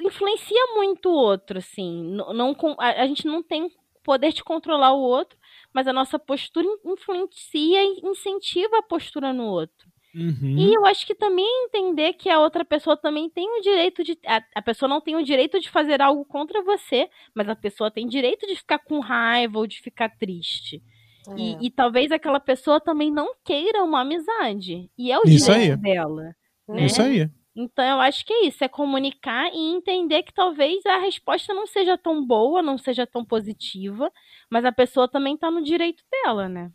influencia 0.00 0.66
muito 0.74 1.08
o 1.08 1.14
outro, 1.14 1.58
assim. 1.58 2.14
Não, 2.34 2.54
a, 2.78 3.02
a 3.02 3.06
gente 3.06 3.26
não 3.26 3.42
tem 3.42 3.70
poder 4.04 4.32
de 4.32 4.44
controlar 4.44 4.92
o 4.92 5.00
outro, 5.00 5.38
mas 5.72 5.88
a 5.88 5.92
nossa 5.92 6.18
postura 6.18 6.66
influencia 6.84 7.82
e 7.82 8.00
incentiva 8.04 8.78
a 8.78 8.82
postura 8.82 9.32
no 9.32 9.46
outro. 9.46 9.93
Uhum. 10.14 10.56
E 10.56 10.72
eu 10.72 10.86
acho 10.86 11.04
que 11.04 11.14
também 11.14 11.46
entender 11.64 12.12
que 12.12 12.30
a 12.30 12.38
outra 12.38 12.64
pessoa 12.64 12.96
também 12.96 13.28
tem 13.28 13.58
o 13.58 13.60
direito 13.60 14.04
de. 14.04 14.16
A, 14.24 14.42
a, 14.54 14.62
pessoa 14.62 14.88
não 14.88 15.00
tem 15.00 15.16
o 15.16 15.24
direito 15.24 15.58
de 15.58 15.68
fazer 15.68 16.00
algo 16.00 16.24
contra 16.24 16.62
você, 16.62 17.08
mas 17.34 17.48
a 17.48 17.56
pessoa 17.56 17.90
tem 17.90 18.06
direito 18.06 18.46
de 18.46 18.54
ficar 18.54 18.78
com 18.78 19.00
raiva 19.00 19.58
ou 19.58 19.66
de 19.66 19.80
ficar 19.80 20.08
triste. 20.16 20.80
É. 21.28 21.34
E, 21.36 21.66
e, 21.66 21.70
talvez 21.70 22.12
aquela 22.12 22.38
pessoa 22.38 22.80
também 22.80 23.10
não 23.10 23.34
queira 23.44 23.82
uma 23.82 24.02
amizade. 24.02 24.88
E 24.96 25.10
é 25.10 25.18
o 25.18 25.22
isso 25.24 25.50
direito 25.50 25.72
aí. 25.72 25.76
dela. 25.76 26.36
Né? 26.68 26.86
Isso 26.86 27.02
aí. 27.02 27.28
Então 27.56 27.84
eu 27.84 28.00
acho 28.00 28.24
que 28.26 28.32
é 28.32 28.46
isso, 28.46 28.64
é 28.64 28.68
comunicar 28.68 29.48
e 29.52 29.58
entender 29.58 30.24
que 30.24 30.34
talvez 30.34 30.84
a 30.86 30.98
resposta 30.98 31.54
não 31.54 31.66
seja 31.66 31.96
tão 31.96 32.24
boa, 32.24 32.60
não 32.60 32.76
seja 32.76 33.06
tão 33.06 33.24
positiva, 33.24 34.12
mas 34.50 34.64
a 34.64 34.72
pessoa 34.72 35.08
também 35.08 35.34
está 35.34 35.52
no 35.52 35.62
direito 35.62 36.02
dela, 36.10 36.48
né? 36.48 36.72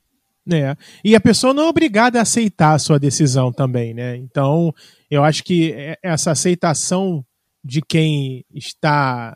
É. 0.51 0.75
E 1.03 1.15
a 1.15 1.21
pessoa 1.21 1.53
não 1.53 1.63
é 1.63 1.67
obrigada 1.67 2.19
a 2.19 2.23
aceitar 2.23 2.73
a 2.73 2.79
sua 2.79 2.99
decisão 2.99 3.51
também, 3.51 3.93
né? 3.93 4.15
Então, 4.17 4.73
eu 5.09 5.23
acho 5.23 5.43
que 5.43 5.73
essa 6.01 6.31
aceitação 6.31 7.25
de 7.63 7.81
quem 7.81 8.45
está 8.53 9.35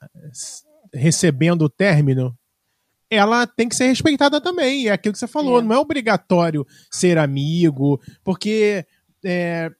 recebendo 0.94 1.64
o 1.64 1.70
término, 1.70 2.38
ela 3.10 3.46
tem 3.46 3.68
que 3.68 3.76
ser 3.76 3.88
respeitada 3.88 4.40
também. 4.40 4.88
É 4.88 4.92
aquilo 4.92 5.14
que 5.14 5.20
você 5.20 5.28
falou, 5.28 5.60
é. 5.60 5.62
não 5.62 5.76
é 5.76 5.78
obrigatório 5.78 6.66
ser 6.92 7.18
amigo, 7.18 8.00
porque 8.24 8.86
é, 9.26 9.72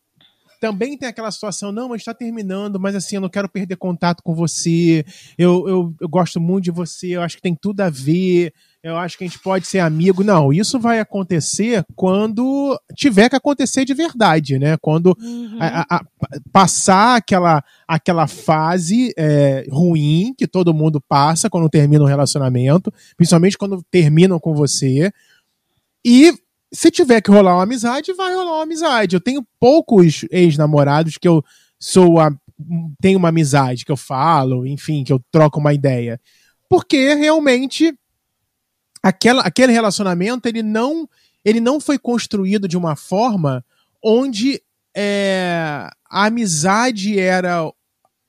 também 0.60 0.98
tem 0.98 1.10
aquela 1.10 1.32
situação, 1.32 1.72
não, 1.72 1.90
mas 1.90 2.02
está 2.02 2.14
terminando, 2.14 2.80
mas 2.80 2.96
assim, 2.96 3.16
eu 3.16 3.22
não 3.22 3.30
quero 3.30 3.50
perder 3.50 3.76
contato 3.76 4.24
com 4.24 4.34
você, 4.34 5.06
eu, 5.38 5.68
eu, 5.68 5.96
eu 6.00 6.08
gosto 6.08 6.40
muito 6.40 6.64
de 6.66 6.72
você, 6.72 7.18
eu 7.18 7.22
acho 7.22 7.36
que 7.36 7.42
tem 7.42 7.54
tudo 7.54 7.82
a 7.82 7.90
ver 7.90 8.54
eu 8.84 8.98
acho 8.98 9.18
que 9.18 9.24
a 9.24 9.28
gente 9.28 9.40
pode 9.40 9.66
ser 9.66 9.80
amigo. 9.80 10.26
Não, 10.26 10.52
isso 10.52 10.78
vai 10.78 11.00
acontecer 11.00 11.86
quando 11.96 12.78
tiver 12.96 13.30
que 13.30 13.36
acontecer 13.36 13.86
de 13.86 13.94
verdade, 13.94 14.60
né? 14.60 14.76
Quando 14.76 15.18
uhum. 15.22 15.58
a, 15.58 15.86
a, 15.90 16.06
passar 16.52 17.16
aquela, 17.16 17.64
aquela 17.88 18.28
fase 18.28 19.14
é, 19.18 19.66
ruim 19.72 20.34
que 20.38 20.46
todo 20.46 20.74
mundo 20.74 21.00
passa 21.00 21.50
quando 21.50 21.70
termina 21.70 22.04
um 22.04 22.08
relacionamento, 22.08 22.92
principalmente 23.16 23.58
quando 23.58 23.82
terminam 23.90 24.38
com 24.38 24.54
você. 24.54 25.10
E 26.04 26.34
se 26.74 26.92
tiver 26.92 27.22
que 27.22 27.32
rolar 27.32 27.56
uma 27.56 27.64
amizade, 27.64 28.12
vai 28.12 28.36
rolar 28.36 28.56
uma 28.56 28.64
amizade. 28.64 29.16
Eu 29.16 29.22
tenho 29.22 29.48
poucos 29.62 30.26
ex-namorados 30.30 31.18
que 31.18 31.28
eu 31.28 31.42
sou 31.80 32.20
a, 32.20 32.36
tenho 33.00 33.18
uma 33.18 33.30
amizade, 33.30 33.86
que 33.86 33.92
eu 33.94 33.98
falo, 33.98 34.68
enfim, 34.68 35.06
que 35.06 35.14
eu 35.14 35.22
troco 35.32 35.58
uma 35.58 35.74
ideia. 35.74 36.20
Porque 36.68 37.14
realmente 37.14 37.94
aquela, 39.04 39.42
aquele 39.44 39.74
relacionamento 39.74 40.48
ele 40.48 40.64
não 40.64 41.08
ele 41.44 41.60
não 41.60 41.80
foi 41.80 42.00
construído 42.00 42.70
de 42.70 42.78
uma 42.78 42.96
forma 42.96 43.66
onde 44.02 44.64
é, 44.96 45.90
a 46.10 46.26
amizade 46.26 47.20
era 47.20 47.70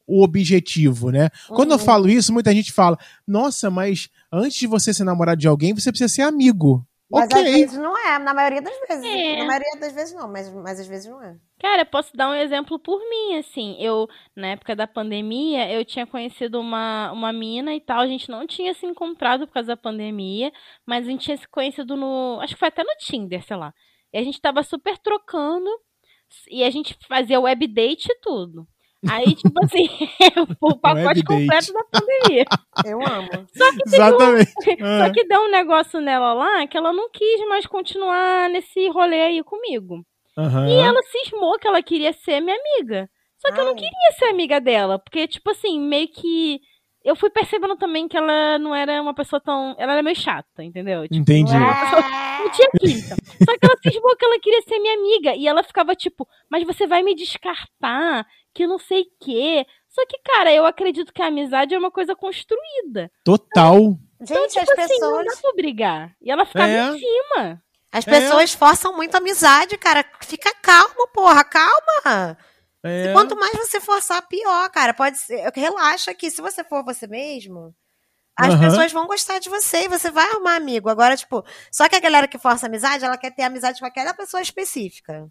o 0.07 0.23
objetivo, 0.23 1.11
né? 1.11 1.31
Uhum. 1.49 1.57
Quando 1.57 1.71
eu 1.71 1.79
uhum. 1.79 1.85
falo 1.85 2.09
isso, 2.11 2.33
muita 2.33 2.53
gente 2.53 2.73
fala: 2.73 2.99
Nossa, 3.27 3.71
mas 3.71 4.09
antes 4.33 4.59
de 4.59 4.67
você 4.67 4.93
ser 4.93 5.05
namorado 5.05 5.41
de 5.41 5.47
alguém, 5.47 5.73
você 5.73 5.91
precisa 5.91 6.13
ser 6.13 6.23
amigo. 6.23 6.85
Mas 7.11 7.27
okay. 7.27 7.39
às 7.39 7.51
vezes 7.51 7.79
não 7.79 7.97
é, 7.97 8.19
na 8.19 8.35
maioria 8.35 8.61
das 8.61 8.75
vezes. 8.89 9.05
É. 9.05 9.37
Na 9.39 9.45
maioria 9.45 9.81
das 9.81 9.93
vezes 9.93 10.15
não, 10.15 10.29
mas, 10.29 10.53
mas 10.53 10.81
às 10.81 10.87
vezes 10.87 11.07
não 11.07 11.23
é. 11.23 11.37
Cara, 11.65 11.87
posso 11.87 12.15
dar 12.15 12.29
um 12.29 12.35
exemplo 12.35 12.79
por 12.79 13.01
mim, 13.09 13.39
assim. 13.39 13.75
Eu, 13.81 14.07
na 14.37 14.49
época 14.49 14.77
da 14.77 14.87
pandemia, 14.87 15.73
eu 15.73 15.83
tinha 15.83 16.07
conhecido 16.07 16.61
uma, 16.61 17.11
uma 17.11 17.33
mina 17.33 17.75
e 17.75 17.81
tal. 17.81 18.01
A 18.01 18.07
gente 18.07 18.31
não 18.31 18.47
tinha 18.47 18.75
se 18.75 18.85
encontrado 18.85 19.47
por 19.47 19.55
causa 19.55 19.69
da 19.69 19.77
pandemia, 19.77 20.53
mas 20.85 21.07
a 21.07 21.11
gente 21.11 21.25
tinha 21.25 21.39
se 21.39 21.49
conhecido 21.49 21.97
no. 21.97 22.39
Acho 22.43 22.53
que 22.53 22.59
foi 22.59 22.69
até 22.69 22.85
no 22.85 22.95
Tinder, 22.99 23.43
sei 23.43 23.57
lá. 23.57 23.73
E 24.13 24.19
a 24.19 24.23
gente 24.23 24.39
tava 24.43 24.63
super 24.63 24.99
trocando. 24.99 25.71
E 26.51 26.63
a 26.63 26.69
gente 26.69 26.99
fazia 27.09 27.41
web 27.41 27.67
date 27.67 28.13
e 28.13 28.21
tudo. 28.21 28.69
Aí, 29.09 29.35
tipo 29.35 29.65
assim, 29.65 29.89
o 30.61 30.77
pacote 30.79 31.25
completo 31.25 31.73
da 31.73 31.85
pandemia. 31.85 32.45
Eu 32.85 33.01
amo. 33.01 33.47
Só 33.57 33.73
que, 33.73 33.83
Exatamente. 33.87 34.53
Um, 34.83 35.01
só 35.01 35.13
que 35.15 35.25
deu 35.25 35.41
um 35.41 35.51
negócio 35.51 35.99
nela 35.99 36.35
lá 36.35 36.67
que 36.67 36.77
ela 36.77 36.93
não 36.93 37.09
quis 37.09 37.49
mais 37.49 37.67
continuar 37.67 38.51
nesse 38.51 38.87
rolê 38.91 39.23
aí 39.23 39.43
comigo. 39.43 40.05
Uhum. 40.37 40.69
E 40.69 40.75
ela 40.75 41.01
cismou 41.03 41.59
que 41.59 41.69
ela 41.69 41.83
queria 41.83 42.13
ser 42.13 42.41
minha 42.41 42.57
amiga. 42.57 43.09
Só 43.39 43.53
que 43.53 43.61
Ai. 43.61 43.61
eu 43.61 43.65
não 43.67 43.75
queria 43.75 44.13
ser 44.19 44.27
amiga 44.27 44.61
dela. 44.61 44.99
Porque, 44.99 45.27
tipo 45.29 45.51
assim, 45.51 45.81
meio 45.81 46.09
que. 46.09 46.61
Eu 47.05 47.15
fui 47.15 47.29
percebendo 47.29 47.77
também 47.77 48.09
que 48.09 48.17
ela 48.17 48.59
não 48.59 48.75
era 48.75 49.01
uma 49.03 49.15
pessoa 49.15 49.41
tão. 49.41 49.77
Ela 49.79 49.93
era 49.93 50.03
meio 50.03 50.17
chata, 50.17 50.65
entendeu? 50.65 51.03
Tipo, 51.03 51.17
Entendi. 51.17 51.53
Não 51.53 52.51
tinha 52.51 52.71
química. 52.79 53.17
Só 53.45 53.59
que 53.59 53.67
ela 53.67 53.77
cismou 53.83 54.17
que 54.17 54.25
ela 54.25 54.41
queria 54.41 54.63
ser 54.63 54.79
minha 54.79 54.95
amiga. 54.95 55.35
E 55.35 55.47
ela 55.47 55.63
ficava 55.63 55.95
tipo, 55.95 56.27
mas 56.51 56.65
você 56.65 56.87
vai 56.87 57.03
me 57.03 57.15
descartar? 57.15 58.27
que 58.55 58.67
não 58.67 58.79
sei 58.79 59.03
o 59.03 59.07
quê. 59.21 59.67
Só 59.89 60.07
que, 60.07 60.19
cara, 60.19 60.53
eu 60.53 60.65
acredito 60.65 61.13
que 61.13 61.21
a 61.21 61.27
amizade 61.27 61.75
é 61.75 61.79
uma 61.79 61.91
coisa 61.91 62.15
construída. 62.15 63.11
Total. 63.25 63.77
Então, 64.21 64.37
Gente, 64.43 64.53
tipo 64.53 64.73
as 64.73 64.79
assim, 64.79 64.95
pessoas. 64.95 65.27
Não 65.27 65.35
dá 65.35 65.41
pra 65.43 65.53
brigar. 65.55 66.17
E 66.23 66.31
ela 66.31 66.47
ficava 66.47 66.71
é. 66.71 66.89
em 66.89 66.99
cima. 66.99 67.63
As 67.95 68.05
pessoas 68.05 68.53
é. 68.53 68.57
forçam 68.57 68.97
muito 68.97 69.15
a 69.15 69.19
amizade, 69.19 69.79
cara. 69.79 70.05
Fica 70.21 70.53
calmo, 70.61 71.07
porra, 71.15 71.45
calma. 71.45 72.37
É. 72.83 73.13
Quanto 73.13 73.37
mais 73.37 73.53
você 73.53 73.81
forçar, 73.81 74.21
pior, 74.27 74.69
cara. 74.71 74.93
Pode 74.93 75.17
ser. 75.17 75.49
Relaxa 75.55 76.13
que 76.13 76.29
se 76.29 76.43
você 76.43 76.65
for 76.65 76.85
você 76.85 77.07
mesmo, 77.07 77.73
as 78.37 78.53
uhum. 78.53 78.61
pessoas 78.61 78.93
vão 78.93 79.07
gostar 79.07 79.39
de 79.39 79.49
você 79.49 79.85
e 79.85 79.89
você 79.89 80.11
vai 80.11 80.29
arrumar 80.29 80.57
amigo. 80.57 80.89
Agora, 80.89 81.17
tipo, 81.17 81.45
só 81.71 81.89
que 81.89 81.95
a 81.95 82.01
galera 82.01 82.27
que 82.27 82.37
força 82.37 82.67
amizade, 82.67 83.05
ela 83.05 83.17
quer 83.17 83.31
ter 83.31 83.45
amizade 83.45 83.79
com 83.79 83.87
aquela 83.87 84.13
pessoa 84.13 84.43
específica. 84.43 85.29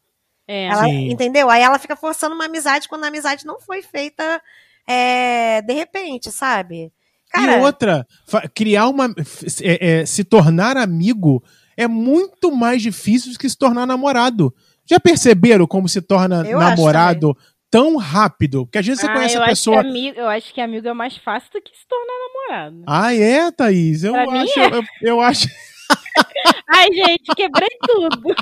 É. 0.48 0.68
Ela, 0.68 0.88
entendeu? 0.88 1.50
Aí 1.50 1.62
ela 1.62 1.78
fica 1.78 1.98
forçando 1.98 2.34
uma 2.34 2.46
amizade 2.46 2.88
quando 2.88 3.04
a 3.04 3.08
amizade 3.08 3.46
não 3.46 3.60
foi 3.60 3.82
feita 3.82 4.42
é, 4.88 5.62
de 5.62 5.74
repente, 5.74 6.32
sabe? 6.32 6.94
Cara, 7.30 7.58
e 7.58 7.62
outra, 7.62 8.08
criar 8.54 8.88
uma. 8.88 9.14
É, 9.62 10.02
é, 10.02 10.06
se 10.06 10.24
tornar 10.24 10.78
amigo 10.78 11.44
é 11.78 11.88
muito 11.88 12.52
mais 12.52 12.82
difícil 12.82 13.32
do 13.32 13.40
que 13.40 13.50
se 13.50 13.58
tornar 13.58 13.86
namorado. 13.86 14.54
Já 14.86 15.00
perceberam 15.00 15.66
como 15.66 15.88
se 15.88 16.02
torna 16.02 16.46
eu 16.48 16.60
namorado 16.60 17.36
tão 17.72 17.98
rápido? 17.98 18.66
Porque 18.66 18.78
às 18.78 18.86
vezes 18.86 19.02
você 19.02 19.08
ah, 19.08 19.14
conhece 19.14 19.38
a 19.38 19.46
pessoa. 19.46 19.80
Amigo, 19.80 20.20
eu 20.20 20.28
acho 20.28 20.54
que 20.54 20.62
amigo 20.62 20.88
é 20.88 20.94
mais 20.94 21.18
fácil 21.18 21.50
do 21.52 21.62
que 21.62 21.72
se 21.76 21.88
tornar 21.88 22.14
namorado. 22.28 22.84
Ah, 22.88 23.16
é, 23.16 23.52
Thaís? 23.52 24.04
Eu 24.04 24.14
pra 24.14 24.42
acho. 24.42 24.60
É. 24.60 24.68
Eu, 24.68 24.84
eu 25.02 25.22
acho. 25.22 25.48
Ai, 26.70 26.88
gente, 26.94 27.34
quebrei 27.36 27.70
tudo. 27.88 28.36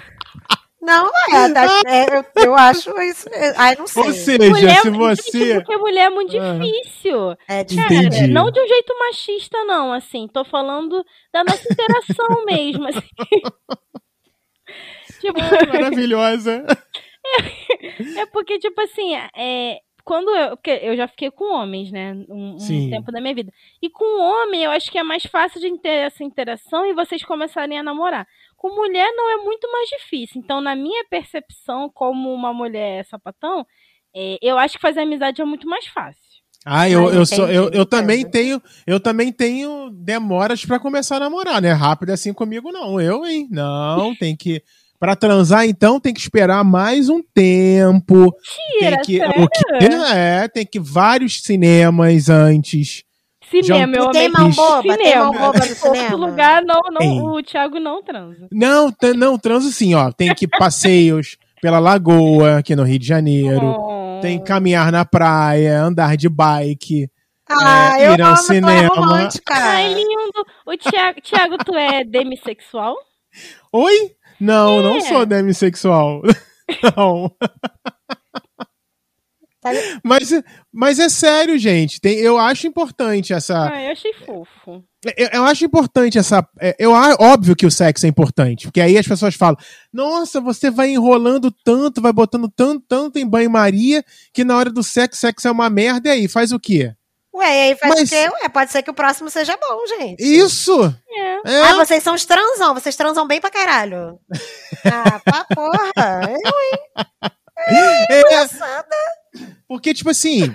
Não, 0.81 1.11
é, 1.29 1.53
tá, 1.53 1.65
é 1.85 2.17
eu, 2.17 2.25
eu, 2.43 2.55
acho 2.55 2.99
isso. 3.01 3.29
Ai, 3.55 3.75
não 3.75 3.85
sei. 3.85 4.03
Ou 4.03 4.13
seja, 4.13 4.49
mulher, 4.49 4.81
se 4.81 4.89
você. 4.89 5.55
Porque 5.55 5.77
mulher 5.77 6.07
é 6.07 6.09
muito 6.09 6.35
ah. 6.35 6.57
difícil. 6.57 7.37
É 7.47 7.63
difícil. 7.63 8.09
Cara, 8.09 8.27
não 8.27 8.49
de 8.49 8.59
um 8.59 8.67
jeito 8.67 8.97
machista, 8.97 9.63
não, 9.65 9.93
assim. 9.93 10.27
Tô 10.27 10.43
falando 10.43 11.05
da 11.31 11.43
nossa 11.43 11.71
interação 11.71 12.27
mesmo, 12.45 12.87
assim. 12.87 13.01
tipo... 15.21 15.39
Ai, 15.39 15.67
maravilhosa. 15.67 16.65
É 18.17 18.25
porque, 18.25 18.57
tipo 18.57 18.81
assim, 18.81 19.15
é, 19.15 19.77
quando 20.03 20.29
eu. 20.31 20.57
Porque 20.57 20.79
eu 20.81 20.97
já 20.97 21.07
fiquei 21.07 21.29
com 21.31 21.53
homens, 21.53 21.91
né? 21.91 22.13
Um, 22.27 22.55
um 22.55 22.89
tempo 22.89 23.11
da 23.11 23.21
minha 23.21 23.35
vida. 23.35 23.53
E 23.81 23.89
com 23.89 24.19
homem, 24.19 24.63
eu 24.63 24.71
acho 24.71 24.91
que 24.91 24.97
é 24.97 25.03
mais 25.03 25.23
fácil 25.23 25.61
de 25.61 25.77
ter 25.79 26.07
essa 26.07 26.23
interação 26.23 26.85
e 26.85 26.93
vocês 26.93 27.23
começarem 27.23 27.77
a 27.77 27.83
namorar. 27.83 28.27
Com 28.61 28.75
mulher 28.75 29.11
não 29.15 29.27
é 29.31 29.43
muito 29.43 29.67
mais 29.71 29.89
difícil. 29.89 30.39
Então, 30.39 30.61
na 30.61 30.75
minha 30.75 31.03
percepção, 31.09 31.89
como 31.91 32.31
uma 32.31 32.53
mulher 32.53 33.03
sapatão, 33.07 33.65
é, 34.15 34.37
eu 34.39 34.55
acho 34.55 34.75
que 34.75 34.81
fazer 34.81 34.99
amizade 34.99 35.41
é 35.41 35.45
muito 35.45 35.67
mais 35.67 35.87
fácil. 35.87 36.21
Ah, 36.63 36.87
eu, 36.87 37.09
Ah, 37.09 37.11
eu, 37.15 37.25
sou, 37.25 37.49
eu, 37.49 37.71
eu 37.71 37.87
também 37.87 38.23
tenho, 38.23 38.61
eu 38.85 38.99
também 38.99 39.31
tenho 39.33 39.89
demoras 39.89 40.63
pra 40.63 40.79
começar 40.79 41.15
a 41.15 41.21
namorar, 41.21 41.59
né? 41.59 41.71
Rápido 41.71 42.11
assim 42.11 42.31
comigo 42.31 42.71
não, 42.71 43.01
eu, 43.01 43.25
hein? 43.25 43.47
Não, 43.49 44.13
tem 44.15 44.35
que 44.37 44.61
Pra 44.99 45.15
transar 45.15 45.65
então 45.65 45.99
tem 45.99 46.13
que 46.13 46.19
esperar 46.19 46.63
mais 46.63 47.09
um 47.09 47.23
tempo. 47.33 48.31
Tira, 48.77 48.97
tem 48.97 49.01
que 49.01 49.17
sério? 49.17 49.43
o 49.43 49.49
que 49.49 49.85
é, 50.13 50.47
tem 50.47 50.63
que 50.63 50.79
vários 50.79 51.41
cinemas 51.41 52.29
antes. 52.29 53.03
Cinema, 53.51 53.95
eu 53.97 54.09
Tem 54.11 54.25
amei 54.27 54.39
mão 54.39 54.49
boba? 54.51 54.81
Tem 54.81 54.91
cinema. 54.97 55.23
mão 55.25 55.31
boba 55.33 55.43
no 55.43 55.53
Outro 55.53 55.75
cinema? 55.75 56.15
lugar, 56.15 56.63
não, 56.63 56.79
não, 56.91 56.97
Tem. 56.99 57.21
o 57.21 57.43
Thiago 57.43 57.79
não 57.79 58.01
transa. 58.03 58.47
Não, 58.51 58.93
não, 59.15 59.37
transo 59.37 59.71
sim, 59.71 59.93
ó. 59.93 60.11
Tem 60.11 60.33
que 60.33 60.47
passeios 60.47 61.37
pela 61.61 61.79
lagoa 61.79 62.57
aqui 62.57 62.75
no 62.75 62.83
Rio 62.83 62.97
de 62.99 63.05
Janeiro. 63.07 63.65
Oh. 63.77 64.19
Tem 64.21 64.39
que 64.39 64.45
caminhar 64.45 64.91
na 64.91 65.03
praia, 65.05 65.81
andar 65.83 66.15
de 66.17 66.29
bike. 66.29 67.09
Ah, 67.49 67.99
É, 67.99 68.07
eu 68.07 68.13
ir 68.13 68.21
ao 68.21 68.29
amo, 68.29 68.37
tu 68.37 68.41
é 68.41 68.45
cinema. 68.45 69.29
Ai, 69.49 69.93
lindo. 69.93 70.45
O 70.65 70.77
Thiago, 70.77 71.21
Thiago, 71.21 71.57
tu 71.65 71.75
é 71.75 72.03
demissexual? 72.03 72.95
Oi? 73.73 74.11
Não, 74.39 74.81
não 74.81 74.95
É. 74.97 75.01
sou 75.01 75.25
demissexual. 75.25 76.21
não. 76.95 77.31
Mas, 80.03 80.29
mas 80.73 80.99
é 80.99 81.07
sério, 81.09 81.57
gente. 81.57 82.01
Tem, 82.01 82.15
eu 82.17 82.37
acho 82.37 82.65
importante 82.67 83.33
essa. 83.33 83.69
Ah, 83.71 83.83
eu 83.83 83.91
achei 83.91 84.13
fofo. 84.25 84.83
Eu, 85.17 85.29
eu 85.33 85.43
acho 85.45 85.65
importante 85.65 86.17
essa. 86.17 86.47
é, 86.59 86.75
Eu, 86.79 86.91
óbvio 86.91 87.55
que 87.55 87.65
o 87.65 87.71
sexo 87.71 88.05
é 88.05 88.09
importante. 88.09 88.65
Porque 88.67 88.81
aí 88.81 88.97
as 88.97 89.07
pessoas 89.07 89.35
falam: 89.35 89.57
Nossa, 89.93 90.39
você 90.41 90.69
vai 90.71 90.89
enrolando 90.89 91.51
tanto, 91.63 92.01
vai 92.01 92.11
botando 92.13 92.49
tanto, 92.55 92.83
tanto 92.87 93.19
em 93.19 93.27
banho-maria, 93.27 94.03
que 94.33 94.43
na 94.43 94.57
hora 94.57 94.69
do 94.71 94.83
sexo, 94.83 95.19
sexo 95.21 95.47
é 95.47 95.51
uma 95.51 95.69
merda. 95.69 96.09
E 96.09 96.11
aí, 96.11 96.27
faz 96.27 96.51
o 96.51 96.59
quê? 96.59 96.93
Ué, 97.33 97.45
e 97.45 97.69
aí 97.71 97.75
faz 97.77 97.93
Mas- 97.95 98.09
o 98.09 98.11
quê? 98.13 98.29
Ué, 98.43 98.49
pode 98.49 98.71
ser 98.71 98.83
que 98.83 98.91
o 98.91 98.93
próximo 98.93 99.29
seja 99.29 99.55
bom, 99.57 99.87
gente. 99.87 100.21
Isso! 100.21 100.93
É. 101.09 101.49
É, 101.49 101.61
Ah, 101.63 101.75
vocês 101.75 102.03
são 102.03 102.13
os 102.13 102.25
transão, 102.25 102.73
vocês 102.73 102.95
transam 102.95 103.25
bem 103.25 103.39
pra 103.39 103.49
caralho. 103.49 104.19
Ah, 104.83 105.19
pra 105.23 105.45
porra. 105.53 106.33
Eu, 107.67 107.75
é, 107.75 108.19
engraçada. 108.19 108.95
Porque, 109.71 109.93
tipo 109.93 110.09
assim, 110.09 110.53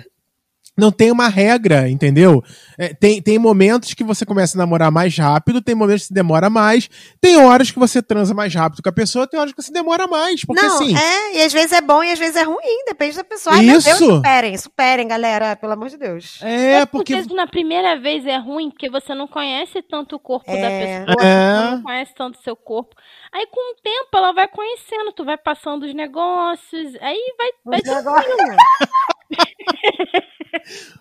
não 0.77 0.91
tem 0.91 1.09
uma 1.11 1.27
regra, 1.27 1.89
entendeu? 1.89 2.43
É, 2.77 2.93
tem, 2.93 3.19
tem 3.19 3.39
momentos 3.39 3.95
que 3.95 4.03
você 4.03 4.23
começa 4.27 4.55
a 4.55 4.59
namorar 4.59 4.91
mais 4.91 5.17
rápido, 5.17 5.59
tem 5.59 5.73
momentos 5.73 6.05
que 6.05 6.13
demora 6.13 6.51
mais, 6.51 6.87
tem 7.19 7.35
horas 7.37 7.71
que 7.71 7.79
você 7.79 7.99
transa 7.99 8.35
mais 8.35 8.53
rápido 8.53 8.83
com 8.83 8.89
a 8.89 8.91
pessoa, 8.91 9.25
tem 9.25 9.39
horas 9.39 9.53
que 9.53 9.59
você 9.63 9.71
demora 9.73 10.05
mais. 10.05 10.45
Porque 10.45 10.61
Não, 10.61 10.75
assim. 10.75 10.95
é, 10.95 11.37
e 11.37 11.41
às 11.41 11.51
vezes 11.51 11.71
é 11.71 11.81
bom 11.81 12.03
e 12.03 12.11
às 12.11 12.19
vezes 12.19 12.35
é 12.35 12.43
ruim, 12.43 12.85
depende 12.85 13.15
da 13.17 13.23
pessoa. 13.23 13.55
Ai, 13.55 13.63
meu 13.65 13.81
Deus, 13.81 13.87
Isso. 13.87 14.05
superem, 14.05 14.55
superem, 14.55 15.07
galera, 15.07 15.55
pelo 15.55 15.73
amor 15.73 15.89
de 15.89 15.97
Deus. 15.97 16.39
É, 16.43 16.85
porque... 16.85 17.15
porque. 17.15 17.33
na 17.33 17.47
primeira 17.47 17.99
vez 17.99 18.23
é 18.27 18.37
ruim, 18.37 18.69
porque 18.69 18.87
você 18.87 19.15
não 19.15 19.27
conhece 19.27 19.81
tanto 19.81 20.15
o 20.15 20.19
corpo 20.19 20.51
da 20.51 20.57
É. 20.69 20.99
pessoa, 21.05 21.25
É. 21.25 21.55
você 21.55 21.71
não 21.71 21.81
conhece 21.81 22.13
tanto 22.15 22.37
o 22.39 22.43
seu 22.43 22.55
corpo. 22.55 22.95
Aí 23.31 23.45
com 23.47 23.73
o 23.73 23.75
tempo 23.81 24.09
ela 24.15 24.31
vai 24.31 24.47
conhecendo, 24.47 25.11
tu 25.11 25.23
vai 25.25 25.37
passando 25.37 25.83
os 25.85 25.93
negócios, 25.93 26.95
aí 27.01 27.33
vai, 27.37 27.49
vai 27.65 27.79
Os 27.79 27.95
negócios. 27.95 28.35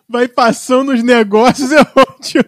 Vai 0.08 0.28
passando 0.28 0.92
os 0.92 1.02
negócios, 1.02 1.72
é 1.72 1.80
ótimo. 1.80 2.44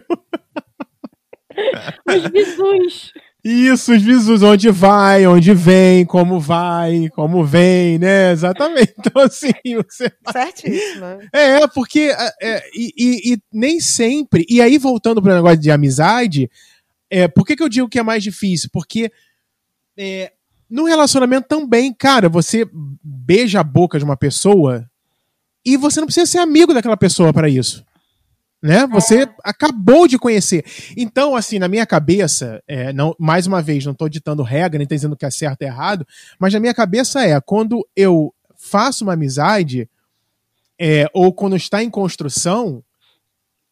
Os 2.07 2.27
bisus. 2.31 3.13
Isso, 3.43 3.93
os 3.93 4.01
visos, 4.01 4.43
onde 4.43 4.69
vai, 4.69 5.25
onde 5.25 5.53
vem, 5.53 6.05
como 6.05 6.39
vai, 6.41 7.07
como 7.13 7.43
vem, 7.43 7.97
né? 7.97 8.31
Exatamente. 8.31 8.93
Então, 8.99 9.21
assim, 9.23 9.51
você. 9.77 10.11
Certíssima. 10.31 11.19
É, 11.33 11.65
porque. 11.67 12.13
é, 12.17 12.31
é, 12.41 12.69
e, 12.75 12.93
e- 12.97 13.33
e 13.33 13.37
nem 13.51 13.79
sempre. 13.79 14.45
E 14.49 14.61
aí, 14.61 14.77
voltando 14.77 15.21
para 15.21 15.31
o 15.31 15.35
negócio 15.35 15.59
de 15.59 15.71
amizade, 15.71 16.49
é, 17.09 17.27
por 17.29 17.45
que, 17.45 17.55
que 17.55 17.63
eu 17.63 17.69
digo 17.69 17.87
que 17.89 17.97
é 17.99 18.03
mais 18.03 18.21
difícil? 18.21 18.69
Porque 18.73 19.09
é, 19.99 20.31
no 20.69 20.85
relacionamento 20.85 21.47
também, 21.49 21.93
cara, 21.93 22.29
você 22.29 22.65
beija 23.03 23.59
a 23.59 23.63
boca 23.63 23.99
de 23.99 24.05
uma 24.05 24.15
pessoa 24.15 24.89
e 25.65 25.75
você 25.75 25.99
não 25.99 26.07
precisa 26.07 26.25
ser 26.25 26.37
amigo 26.37 26.73
daquela 26.73 26.95
pessoa 26.95 27.33
para 27.33 27.49
isso. 27.49 27.85
Né? 28.61 28.87
Você 28.87 29.27
acabou 29.43 30.07
de 30.07 30.17
conhecer. 30.17 30.63
Então, 30.95 31.35
assim, 31.35 31.59
na 31.59 31.67
minha 31.67 31.85
cabeça, 31.85 32.63
é, 32.65 32.93
não, 32.93 33.13
mais 33.19 33.45
uma 33.45 33.61
vez, 33.61 33.83
não 33.83 33.91
estou 33.91 34.07
ditando 34.07 34.41
regra, 34.41 34.77
nem 34.77 34.87
tô 34.87 34.95
dizendo 34.95 35.17
que 35.17 35.25
é 35.25 35.29
certo 35.29 35.63
ou 35.63 35.67
errado, 35.67 36.07
mas 36.39 36.53
na 36.53 36.61
minha 36.61 36.73
cabeça 36.73 37.21
é, 37.21 37.39
quando 37.41 37.85
eu 37.93 38.33
faço 38.57 39.03
uma 39.03 39.13
amizade, 39.13 39.89
é, 40.79 41.09
ou 41.13 41.33
quando 41.33 41.57
está 41.57 41.83
em 41.83 41.89
construção, 41.89 42.81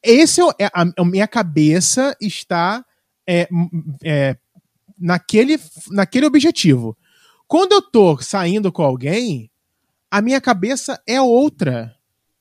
esse 0.04 0.42
é, 0.42 0.46
é 0.60 0.66
a, 0.74 0.86
a 0.98 1.06
minha 1.06 1.28
cabeça 1.28 2.16
está 2.20 2.84
é, 3.28 3.48
é, 4.04 4.38
naquele, 5.00 5.60
naquele 5.90 6.26
objetivo. 6.26 6.98
Quando 7.48 7.74
eu 7.74 7.82
tô 7.82 8.18
saindo 8.22 8.72
com 8.72 8.84
alguém, 8.84 9.50
a 10.12 10.22
minha 10.22 10.42
cabeça 10.42 11.00
é 11.08 11.22
outra. 11.22 11.94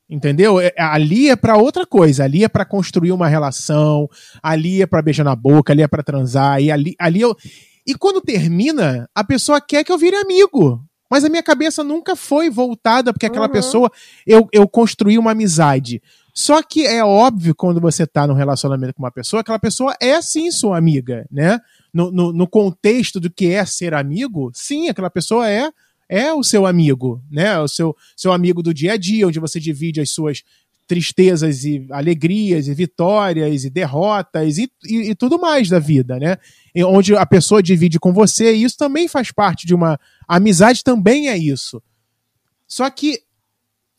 Entendeu? 0.08 0.60
É- 0.60 0.72
Ali 0.78 1.28
é 1.30 1.34
pra 1.36 1.56
outra 1.56 1.84
coisa. 1.84 2.24
Ali 2.24 2.44
é 2.44 2.48
pra 2.48 2.64
construir 2.64 3.10
uma 3.12 3.26
relação. 3.28 4.08
Ali 4.42 4.80
é 4.82 4.86
pra 4.86 5.02
beijar 5.02 5.24
na 5.24 5.34
boca. 5.34 5.72
Ali 5.72 5.82
é 5.82 5.88
pra 5.88 6.02
transar. 6.02 6.60
E 6.62 6.70
ali, 6.70 6.94
ali 6.98 7.20
eu. 7.20 7.36
E 7.84 7.94
quando 7.94 8.20
termina, 8.20 9.08
a 9.14 9.24
pessoa 9.24 9.60
quer 9.60 9.82
que 9.84 9.90
eu 9.90 9.98
vire 9.98 10.14
amigo. 10.16 10.80
Mas 11.10 11.24
a 11.24 11.28
minha 11.28 11.42
cabeça 11.42 11.82
nunca 11.84 12.14
foi 12.16 12.48
voltada 12.50 13.12
porque 13.12 13.26
aquela 13.26 13.46
Uhum. 13.46 13.52
pessoa 13.52 13.90
eu, 14.26 14.48
eu 14.52 14.66
construí 14.68 15.18
uma 15.18 15.32
amizade. 15.32 16.00
Só 16.34 16.62
que 16.62 16.84
é 16.86 17.04
óbvio 17.04 17.54
quando 17.54 17.80
você 17.80 18.06
tá 18.06 18.26
num 18.26 18.34
relacionamento 18.34 18.92
com 18.94 19.02
uma 19.02 19.10
pessoa, 19.10 19.40
aquela 19.40 19.58
pessoa 19.58 19.94
é 20.00 20.20
sim 20.20 20.50
sua 20.50 20.76
amiga, 20.76 21.26
né? 21.30 21.58
No, 21.96 22.32
no, 22.32 22.46
contexto 22.46 23.18
do 23.18 23.30
que 23.30 23.46
é 23.46 23.64
ser 23.64 23.94
amigo, 23.94 24.50
sim, 24.54 24.88
aquela 24.88 25.08
pessoa 25.08 25.48
é 25.48 25.70
é 26.08 26.32
o 26.32 26.44
seu 26.44 26.66
amigo, 26.66 27.20
né? 27.30 27.58
O 27.58 27.66
seu, 27.66 27.96
seu 28.16 28.32
amigo 28.32 28.62
do 28.62 28.72
dia 28.72 28.92
a 28.92 28.96
dia, 28.96 29.26
onde 29.26 29.40
você 29.40 29.58
divide 29.58 30.00
as 30.00 30.10
suas 30.10 30.42
tristezas 30.86 31.64
e 31.64 31.84
alegrias 31.90 32.68
e 32.68 32.74
vitórias 32.74 33.64
e 33.64 33.70
derrotas 33.70 34.56
e, 34.56 34.70
e, 34.84 35.10
e 35.10 35.14
tudo 35.16 35.38
mais 35.38 35.68
da 35.68 35.80
vida, 35.80 36.18
né? 36.18 36.36
E 36.74 36.84
onde 36.84 37.16
a 37.16 37.26
pessoa 37.26 37.62
divide 37.62 37.98
com 37.98 38.12
você, 38.12 38.54
e 38.54 38.62
isso 38.62 38.76
também 38.76 39.08
faz 39.08 39.32
parte 39.32 39.66
de 39.66 39.74
uma 39.74 39.98
a 40.28 40.36
amizade 40.36 40.84
também 40.84 41.28
é 41.28 41.36
isso. 41.36 41.82
Só 42.68 42.88
que 42.88 43.20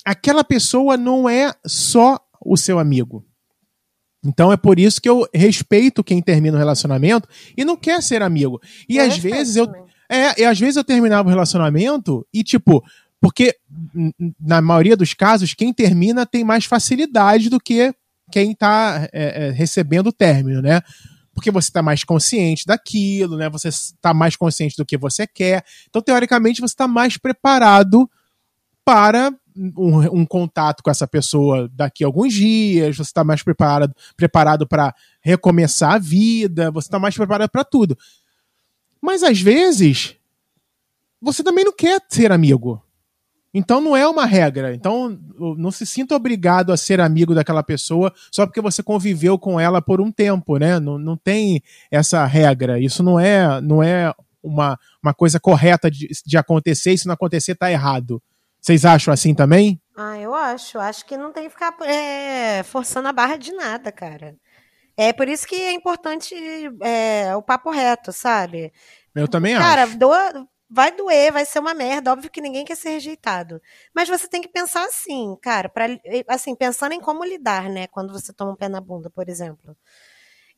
aquela 0.05 0.43
pessoa 0.43 0.95
não 0.95 1.27
é 1.27 1.53
só 1.65 2.19
o 2.39 2.55
seu 2.55 2.79
amigo. 2.79 3.26
Então 4.23 4.51
é 4.51 4.57
por 4.57 4.79
isso 4.79 5.01
que 5.01 5.07
eu 5.09 5.27
respeito 5.33 6.03
quem 6.03 6.21
termina 6.21 6.55
o 6.55 6.59
relacionamento 6.59 7.27
e 7.55 7.63
não 7.63 7.77
quer 7.77 8.01
ser 8.01 8.21
amigo. 8.21 8.59
E 8.89 8.97
Eu 8.97 9.05
às 9.05 9.17
vezes 9.17 9.55
eu 9.55 9.67
também. 9.67 9.83
é, 10.09 10.41
e 10.41 10.45
às 10.45 10.59
vezes 10.59 10.75
eu 10.75 10.83
terminava 10.83 11.27
o 11.27 11.31
relacionamento 11.31 12.25
e, 12.33 12.43
tipo, 12.43 12.83
porque 13.21 13.55
na 14.39 14.61
maioria 14.61 14.97
dos 14.97 15.13
casos, 15.13 15.53
quem 15.53 15.73
termina 15.73 16.25
tem 16.25 16.43
mais 16.43 16.65
facilidade 16.65 17.49
do 17.49 17.59
que 17.59 17.93
quem 18.31 18.53
tá 18.53 19.07
é, 19.13 19.47
é, 19.47 19.51
recebendo 19.51 20.07
o 20.07 20.13
término, 20.13 20.61
né? 20.61 20.81
Porque 21.33 21.49
você 21.51 21.71
tá 21.71 21.81
mais 21.83 22.03
consciente 22.03 22.65
daquilo, 22.65 23.37
né? 23.37 23.49
Você 23.49 23.67
s- 23.69 23.93
tá 24.01 24.13
mais 24.13 24.35
consciente 24.35 24.75
do 24.75 24.85
que 24.85 24.97
você 24.97 25.25
quer. 25.27 25.63
Então, 25.87 26.01
teoricamente, 26.01 26.59
você 26.59 26.75
tá 26.75 26.87
mais 26.87 27.15
preparado 27.17 28.09
para 28.83 29.31
um, 29.77 30.19
um 30.21 30.25
contato 30.25 30.83
com 30.83 30.89
essa 30.89 31.07
pessoa 31.07 31.69
daqui 31.73 32.03
a 32.03 32.07
alguns 32.07 32.33
dias, 32.33 32.95
você 32.95 33.01
está 33.01 33.23
mais 33.23 33.41
preparado 33.41 33.95
preparado 34.15 34.67
para 34.67 34.93
recomeçar 35.21 35.93
a 35.93 35.99
vida, 35.99 36.71
você 36.71 36.87
está 36.87 36.99
mais 36.99 37.15
preparado 37.15 37.49
para 37.49 37.63
tudo. 37.63 37.97
Mas 39.01 39.23
às 39.23 39.39
vezes 39.39 40.15
você 41.21 41.43
também 41.43 41.65
não 41.65 41.73
quer 41.73 42.01
ser 42.09 42.31
amigo. 42.31 42.81
Então 43.53 43.81
não 43.81 43.97
é 43.97 44.07
uma 44.07 44.25
regra. 44.25 44.73
Então 44.73 45.17
não 45.57 45.71
se 45.71 45.85
sinta 45.85 46.15
obrigado 46.15 46.71
a 46.71 46.77
ser 46.77 47.01
amigo 47.01 47.33
daquela 47.33 47.63
pessoa 47.63 48.13
só 48.31 48.45
porque 48.45 48.61
você 48.61 48.83
conviveu 48.83 49.39
com 49.39 49.59
ela 49.59 49.81
por 49.81 49.99
um 49.99 50.11
tempo, 50.11 50.57
né? 50.57 50.79
Não, 50.79 50.97
não 50.97 51.17
tem 51.17 51.61
essa 51.89 52.23
regra. 52.25 52.79
Isso 52.79 53.01
não 53.01 53.19
é, 53.19 53.59
não 53.61 53.81
é 53.81 54.13
uma, 54.43 54.77
uma 55.01 55.13
coisa 55.13 55.39
correta 55.39 55.89
de, 55.89 56.07
de 56.25 56.37
acontecer. 56.37 56.93
E 56.93 56.97
se 56.97 57.07
não 57.07 57.13
acontecer, 57.13 57.55
tá 57.55 57.71
errado. 57.71 58.21
Vocês 58.61 58.85
acham 58.85 59.13
assim 59.13 59.33
também? 59.33 59.79
Ah, 59.95 60.17
eu 60.19 60.33
acho. 60.33 60.77
Acho 60.79 61.05
que 61.05 61.17
não 61.17 61.31
tem 61.31 61.43
que 61.45 61.49
ficar 61.49 61.75
é, 61.83 62.63
forçando 62.63 63.07
a 63.07 63.13
barra 63.13 63.37
de 63.37 63.51
nada, 63.53 63.91
cara. 63.91 64.35
É 64.97 65.13
por 65.13 65.27
isso 65.29 65.47
que 65.47 65.55
é 65.55 65.73
importante 65.73 66.35
é, 66.83 67.35
o 67.35 67.41
papo 67.43 67.71
reto, 67.71 68.11
sabe? 68.13 68.73
Eu 69.15 69.27
também 69.27 69.55
Cara, 69.55 69.83
acho. 69.83 69.97
doa- 69.99 70.47
vai 70.69 70.91
doer, 70.95 71.31
vai 71.33 71.45
ser 71.45 71.59
uma 71.59 71.73
merda. 71.73 72.11
Óbvio 72.11 72.31
que 72.31 72.41
ninguém 72.41 72.65
quer 72.65 72.75
ser 72.75 72.91
rejeitado. 72.91 73.61
Mas 73.95 74.09
você 74.09 74.27
tem 74.27 74.41
que 74.41 74.49
pensar 74.49 74.85
assim, 74.85 75.35
cara, 75.41 75.69
para 75.69 75.87
assim, 76.29 76.55
pensando 76.55 76.93
em 76.93 77.01
como 77.01 77.23
lidar, 77.25 77.69
né? 77.69 77.87
Quando 77.87 78.13
você 78.13 78.33
toma 78.33 78.53
um 78.53 78.55
pé 78.55 78.69
na 78.69 78.81
bunda, 78.81 79.09
por 79.09 79.29
exemplo. 79.29 79.75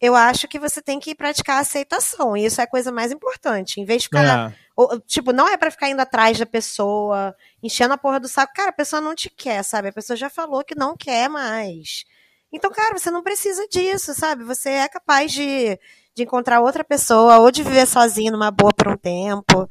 Eu 0.01 0.15
acho 0.15 0.47
que 0.47 0.57
você 0.57 0.81
tem 0.81 0.99
que 0.99 1.13
praticar 1.13 1.57
a 1.57 1.59
aceitação. 1.59 2.35
E 2.35 2.45
isso 2.45 2.61
é 2.61 2.63
a 2.63 2.69
coisa 2.69 2.91
mais 2.91 3.11
importante. 3.11 3.81
Em 3.81 3.85
vez 3.85 4.03
de 4.03 4.07
ficar. 4.07 4.51
É. 4.51 4.55
ou, 4.75 4.99
tipo, 5.01 5.33
não 5.33 5.47
é 5.47 5.57
para 5.57 5.71
ficar 5.71 5.89
indo 5.89 6.01
atrás 6.01 6.37
da 6.37 6.45
pessoa, 6.45 7.35
enchendo 7.61 7.93
a 7.93 7.97
porra 7.97 8.19
do 8.19 8.27
saco. 8.27 8.53
Cara, 8.53 8.69
a 8.69 8.73
pessoa 8.73 9.01
não 9.01 9.13
te 9.13 9.29
quer, 9.29 9.63
sabe? 9.63 9.89
A 9.89 9.93
pessoa 9.93 10.15
já 10.15 10.29
falou 10.29 10.63
que 10.63 10.75
não 10.75 10.95
quer 10.95 11.29
mais. 11.29 12.05
Então, 12.51 12.71
cara, 12.71 12.97
você 12.97 13.11
não 13.11 13.21
precisa 13.21 13.67
disso, 13.67 14.13
sabe? 14.13 14.43
Você 14.43 14.69
é 14.69 14.87
capaz 14.87 15.31
de, 15.31 15.77
de 16.15 16.23
encontrar 16.23 16.61
outra 16.61 16.83
pessoa 16.83 17.39
ou 17.39 17.51
de 17.51 17.61
viver 17.61 17.85
sozinho 17.85 18.31
numa 18.31 18.51
boa 18.51 18.73
por 18.73 18.87
um 18.87 18.97
tempo 18.97 19.69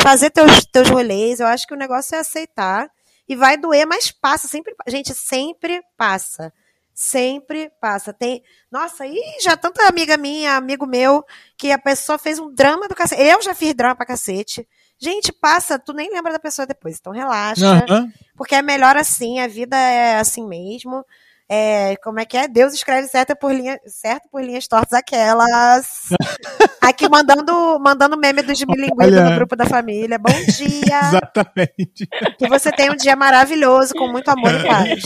fazer 0.00 0.30
teus, 0.30 0.64
teus 0.66 0.88
rolês. 0.88 1.40
Eu 1.40 1.46
acho 1.46 1.66
que 1.66 1.74
o 1.74 1.78
negócio 1.78 2.14
é 2.14 2.18
aceitar. 2.18 2.90
E 3.28 3.36
vai 3.36 3.56
doer, 3.56 3.86
mas 3.86 4.10
passa. 4.10 4.48
Sempre, 4.48 4.74
gente, 4.88 5.14
sempre 5.14 5.82
passa. 5.96 6.52
Sempre 7.02 7.72
passa. 7.80 8.12
Tem. 8.12 8.42
Nossa, 8.70 9.06
e 9.06 9.18
já 9.42 9.56
tanta 9.56 9.88
amiga 9.88 10.18
minha, 10.18 10.54
amigo 10.54 10.86
meu, 10.86 11.24
que 11.56 11.72
a 11.72 11.78
pessoa 11.78 12.18
fez 12.18 12.38
um 12.38 12.52
drama 12.52 12.86
do 12.88 12.94
cacete. 12.94 13.22
Eu 13.22 13.40
já 13.40 13.54
fiz 13.54 13.72
drama 13.72 13.96
pra 13.96 14.04
cacete. 14.04 14.68
Gente, 14.98 15.32
passa, 15.32 15.78
tu 15.78 15.94
nem 15.94 16.12
lembra 16.12 16.30
da 16.30 16.38
pessoa 16.38 16.66
depois. 16.66 16.98
Então 17.00 17.10
relaxa. 17.10 17.86
Aham. 17.88 18.12
Porque 18.36 18.54
é 18.54 18.60
melhor 18.60 18.98
assim, 18.98 19.40
a 19.40 19.48
vida 19.48 19.78
é 19.78 20.18
assim 20.18 20.46
mesmo. 20.46 21.02
É, 21.52 21.96
como 21.96 22.20
é 22.20 22.24
que 22.24 22.36
é? 22.36 22.46
Deus 22.46 22.72
escreve 22.72 23.08
certo 23.08 23.34
por, 23.34 23.52
linha, 23.52 23.76
certo 23.84 24.28
por 24.30 24.40
linhas 24.40 24.68
tortas 24.68 24.92
aquelas. 24.92 26.10
Aqui 26.80 27.08
mandando, 27.08 27.76
mandando 27.80 28.16
meme 28.16 28.40
dos 28.42 28.62
bilinguidos 28.62 29.20
no 29.20 29.34
grupo 29.34 29.56
da 29.56 29.66
família. 29.66 30.16
Bom 30.16 30.30
dia. 30.30 31.00
Exatamente. 31.10 32.06
Que 32.38 32.48
você 32.48 32.70
tenha 32.70 32.92
um 32.92 32.96
dia 32.96 33.16
maravilhoso, 33.16 33.94
com 33.94 34.06
muito 34.06 34.28
amor 34.28 34.54
e 34.54 34.64
paz. 34.64 35.02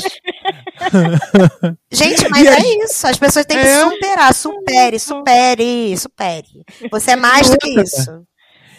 Gente, 1.90 2.28
mas 2.28 2.46
é 2.46 2.84
isso. 2.84 3.06
As 3.06 3.16
pessoas 3.16 3.46
têm 3.46 3.58
que 3.58 3.66
É. 3.66 3.80
superar. 3.80 4.34
Supere, 4.34 4.98
supere, 4.98 5.96
supere. 5.96 6.46
Você 6.90 7.12
é 7.12 7.16
mais 7.16 7.48
do 7.48 7.56
que 7.56 7.80
isso. 7.80 8.22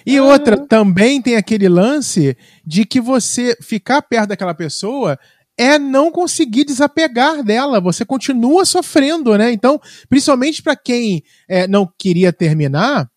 E 0.05 0.19
outra, 0.19 0.55
também 0.67 1.19
tem 1.19 1.35
aquele 1.35 1.67
lance 1.67 2.37
de 2.63 2.85
que 2.85 3.01
você 3.01 3.57
ficar 3.59 4.03
perto 4.03 4.29
daquela 4.29 4.53
pessoa 4.53 5.17
é 5.57 5.79
não 5.79 6.11
conseguir 6.11 6.65
desapegar 6.65 7.43
dela. 7.43 7.79
Você 7.79 8.03
continua 8.05 8.65
sofrendo, 8.65 9.37
né? 9.37 9.51
Então, 9.51 9.79
principalmente 10.09 10.61
para 10.61 10.75
quem 10.75 11.23
é, 11.47 11.67
não 11.67 11.89
queria 11.97 12.33
terminar, 12.33 13.09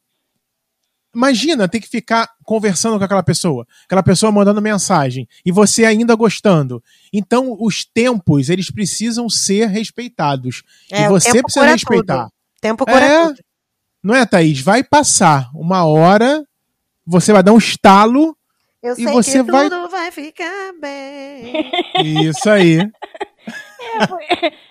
imagina 1.15 1.67
ter 1.69 1.81
que 1.81 1.89
ficar 1.89 2.29
conversando 2.45 2.97
com 2.99 3.05
aquela 3.05 3.23
pessoa, 3.23 3.67
aquela 3.85 4.03
pessoa 4.03 4.31
mandando 4.31 4.63
mensagem 4.63 5.27
e 5.45 5.51
você 5.51 5.85
ainda 5.85 6.15
gostando. 6.15 6.83
Então, 7.13 7.57
os 7.59 7.85
tempos 7.85 8.49
eles 8.49 8.71
precisam 8.71 9.29
ser 9.29 9.67
respeitados 9.69 10.63
É, 10.91 11.05
e 11.05 11.09
você 11.09 11.43
precisa 11.43 11.67
respeitar. 11.67 12.25
tudo. 12.25 12.33
Tempo 12.61 12.85
cura 12.87 13.05
É. 13.05 13.27
tudo. 13.29 13.41
Não 14.03 14.15
é, 14.15 14.25
Thaís? 14.25 14.61
Vai 14.61 14.85
passar 14.85 15.51
uma 15.55 15.85
hora, 15.85 16.45
você 17.05 17.33
vai 17.33 17.43
dar 17.43 17.53
um 17.53 17.59
estalo. 17.59 18.37
Eu 18.83 18.93
E 18.93 18.97
sei 18.97 19.07
você 19.07 19.45
que 19.45 19.51
vai- 19.51 19.69
tudo 19.69 19.89
vai 19.89 20.11
ficar 20.13 20.73
bem. 20.81 21.53
Isso 22.31 22.49
aí. 22.49 22.79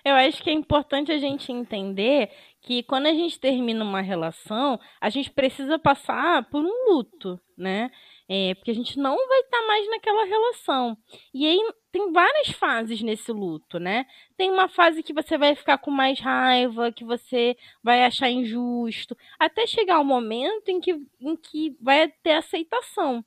Eu 0.03 0.13
acho 0.15 0.41
que 0.41 0.49
é 0.49 0.53
importante 0.53 1.11
a 1.11 1.17
gente 1.17 1.51
entender 1.51 2.29
que 2.61 2.83
quando 2.83 3.07
a 3.07 3.13
gente 3.13 3.39
termina 3.39 3.83
uma 3.83 4.01
relação, 4.01 4.79
a 4.99 5.09
gente 5.09 5.31
precisa 5.31 5.79
passar 5.79 6.49
por 6.49 6.63
um 6.63 6.91
luto, 6.93 7.39
né? 7.57 7.89
É, 8.29 8.53
porque 8.55 8.71
a 8.71 8.73
gente 8.73 8.97
não 8.97 9.15
vai 9.27 9.39
estar 9.39 9.65
mais 9.67 9.89
naquela 9.89 10.25
relação. 10.25 10.97
E 11.33 11.45
aí 11.47 11.59
tem 11.91 12.11
várias 12.11 12.49
fases 12.49 13.01
nesse 13.01 13.31
luto, 13.31 13.79
né? 13.79 14.05
Tem 14.35 14.51
uma 14.51 14.67
fase 14.67 15.01
que 15.01 15.13
você 15.13 15.37
vai 15.37 15.55
ficar 15.55 15.77
com 15.77 15.89
mais 15.91 16.19
raiva, 16.19 16.91
que 16.91 17.05
você 17.05 17.55
vai 17.81 18.03
achar 18.03 18.29
injusto, 18.29 19.17
até 19.39 19.65
chegar 19.65 19.99
o 19.99 20.05
momento 20.05 20.67
em 20.69 20.79
que, 20.81 20.93
em 21.21 21.35
que 21.37 21.75
vai 21.81 22.09
ter 22.21 22.33
aceitação. 22.33 23.23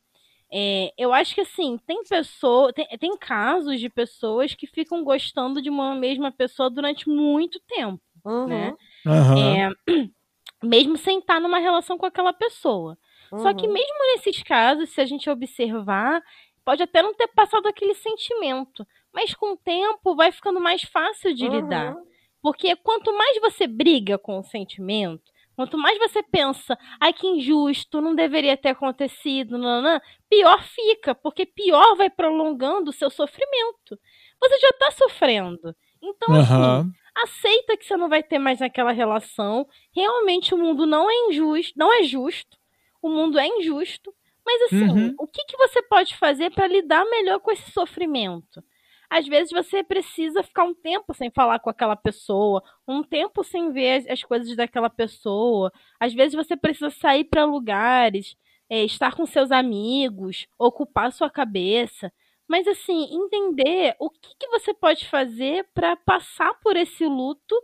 É, 0.53 0.93
eu 0.99 1.13
acho 1.13 1.35
que 1.35 1.41
assim, 1.43 1.79
tem 1.87 2.03
pessoa, 2.03 2.73
tem, 2.73 2.87
tem 2.99 3.17
casos 3.17 3.79
de 3.79 3.89
pessoas 3.89 4.55
que 4.55 4.67
ficam 4.67 5.05
gostando 5.05 5.63
de 5.63 5.71
uma 5.71 5.95
mesma 5.95 6.33
pessoa 6.33 6.69
durante 6.69 7.09
muito 7.09 7.61
tempo, 7.69 8.01
Uhum, 8.25 8.47
né? 8.47 8.77
Aham. 9.07 9.39
É, 9.39 9.71
mesmo 10.63 10.97
sem 10.97 11.21
estar 11.21 11.41
numa 11.41 11.59
relação 11.59 11.97
com 11.97 12.07
aquela 12.07 12.33
pessoa. 12.33 12.99
Só 13.31 13.55
que 13.55 13.67
uhum. 13.67 13.73
mesmo 13.73 14.13
nesses 14.13 14.43
casos, 14.43 14.91
se 14.91 15.01
a 15.01 15.07
gente 15.07 15.31
observar, 15.31 16.21
pode 16.65 16.83
até 16.83 17.01
não 17.01 17.15
ter 17.15 17.29
passado 17.29 17.67
aquele 17.69 17.95
sentimento, 17.95 18.85
mas 19.13 19.35
com 19.35 19.53
o 19.53 19.57
tempo 19.57 20.17
vai 20.17 20.33
ficando 20.33 20.61
mais 20.61 20.83
fácil 20.83 21.33
de 21.33 21.49
lidar. 21.49 21.95
Uhum. 21.95 22.05
Porque 22.43 22.75
quanto 22.77 23.17
mais 23.17 23.41
você 23.41 23.67
briga 23.67 24.19
com 24.19 24.39
o 24.39 24.43
sentimento, 24.43 25.31
quanto 25.61 25.77
mais 25.79 25.99
você 25.99 26.23
pensa, 26.23 26.79
ai 27.01 27.13
que 27.13 27.27
injusto, 27.27 28.01
não 28.01 28.15
deveria 28.15 28.57
ter 28.57 28.71
acontecido, 28.71 29.59
nanã, 29.59 30.01
pior 30.29 30.63
fica, 30.65 31.15
porque 31.15 31.45
pior 31.47 31.97
vai 31.97 32.09
prolongando 32.11 32.91
o 32.91 32.93
seu 32.93 33.11
sofrimento. 33.11 33.99
Você 34.41 34.59
já 34.59 34.73
tá 34.75 34.91
sofrendo. 34.93 35.75
Então, 36.03 36.33
assim, 36.35 36.81
Aham. 36.81 36.93
aceita 37.15 37.77
que 37.77 37.85
você 37.85 37.97
não 37.97 38.09
vai 38.09 38.23
ter 38.23 38.39
mais 38.39 38.63
aquela 38.63 38.93
relação. 38.93 39.67
Realmente 39.95 40.55
o 40.55 40.59
mundo 40.59 40.87
não 40.87 41.11
é 41.11 41.15
injusto, 41.29 41.75
não 41.77 41.93
é 41.93 42.03
justo. 42.05 42.57
O 43.03 43.09
mundo 43.11 43.39
é 43.39 43.47
injusto. 43.47 44.15
Mas 44.45 44.63
assim, 44.73 44.87
Uhum. 44.91 45.15
o 45.19 45.27
que, 45.27 45.45
que 45.45 45.57
você 45.57 45.83
pode 45.83 46.17
fazer 46.17 46.51
para 46.51 46.67
lidar 46.67 47.05
melhor 47.05 47.39
com 47.41 47.51
esse 47.53 47.71
sofrimento? 47.71 48.63
Às 49.11 49.27
vezes 49.27 49.51
você 49.53 49.83
precisa 49.83 50.43
ficar 50.43 50.65
um 50.65 50.75
tempo 50.75 51.13
sem 51.13 51.31
falar 51.31 51.59
com 51.59 51.69
aquela 51.69 51.97
pessoa, 51.97 52.63
um 52.87 53.03
tempo 53.03 53.43
sem 53.43 53.73
ver 53.73 53.99
as, 53.99 54.07
as 54.07 54.23
coisas 54.23 54.57
daquela 54.57 54.89
pessoa. 54.89 55.73
Às 55.99 56.15
vezes 56.15 56.35
você 56.35 56.57
precisa 56.57 56.91
sair 56.91 57.25
para 57.25 57.45
lugares, 57.45 58.37
é, 58.71 58.85
estar 58.85 59.15
com 59.17 59.27
seus 59.27 59.51
amigos, 59.51 60.47
ocupar 60.59 61.13
sua 61.13 61.29
cabeça. 61.29 62.13
Mas 62.49 62.67
assim, 62.69 63.09
entender 63.13 63.97
o 63.99 64.11
que, 64.11 64.35
que 64.39 64.49
você 64.49 64.73
pode 64.73 65.09
fazer 65.09 65.69
para 65.75 65.97
passar 65.97 66.55
por 66.63 66.77
esse 66.77 67.05
luto 67.07 67.55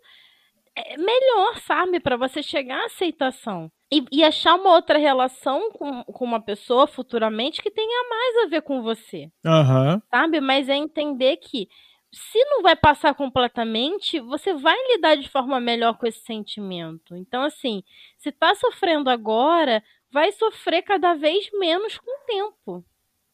é, 0.75 0.97
melhor, 0.99 1.59
sabe? 1.61 2.01
Para 2.01 2.17
você 2.17 2.43
chegar 2.43 2.83
à 2.83 2.87
aceitação. 2.87 3.71
E, 3.93 4.05
e 4.11 4.25
achar 4.25 4.55
uma 4.57 4.75
outra 4.75 4.99
relação 4.99 5.71
com, 5.71 6.03
com 6.05 6.25
uma 6.25 6.41
pessoa 6.41 6.89
futuramente 6.89 7.63
que 7.63 7.71
tenha 7.71 8.09
mais 8.09 8.45
a 8.45 8.49
ver 8.49 8.63
com 8.63 8.83
você 8.83 9.31
Aham. 9.45 10.03
sabe? 10.11 10.41
Mas 10.41 10.69
é 10.69 10.75
entender 10.75 11.37
que 11.37 11.69
se 12.13 12.45
não 12.47 12.63
vai 12.63 12.75
passar 12.75 13.15
completamente, 13.15 14.19
você 14.21 14.55
vai 14.55 14.77
lidar 14.93 15.17
de 15.17 15.29
forma 15.29 15.61
melhor 15.61 15.99
com 15.99 16.07
esse 16.07 16.21
sentimento. 16.21 17.15
Então, 17.15 17.43
assim, 17.43 17.83
se 18.19 18.33
tá 18.33 18.55
sofrendo 18.55 19.11
agora, 19.11 19.83
vai 20.11 20.33
sofrer 20.33 20.83
cada 20.83 21.15
vez 21.15 21.49
menos 21.53 21.99
com 21.99 22.11
o 22.11 22.25
tempo. 22.27 22.85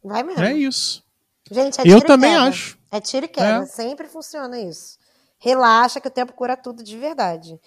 Vai 0.02 0.22
mesmo. 0.22 0.42
É 0.42 0.52
isso. 0.52 1.04
Gente, 1.50 1.80
é 1.80 1.82
Eu 1.82 1.96
tiro 1.96 2.06
também 2.06 2.30
queda. 2.32 2.44
acho. 2.48 2.78
É 2.90 3.00
tiro 3.00 3.26
e 3.26 3.28
queda. 3.28 3.62
É. 3.62 3.66
Sempre 3.66 4.08
funciona 4.08 4.58
isso. 4.60 4.98
Relaxa 5.38 6.00
que 6.00 6.08
o 6.08 6.10
tempo 6.10 6.32
cura 6.32 6.56
tudo 6.56 6.82
de 6.82 6.96
verdade. 6.98 7.58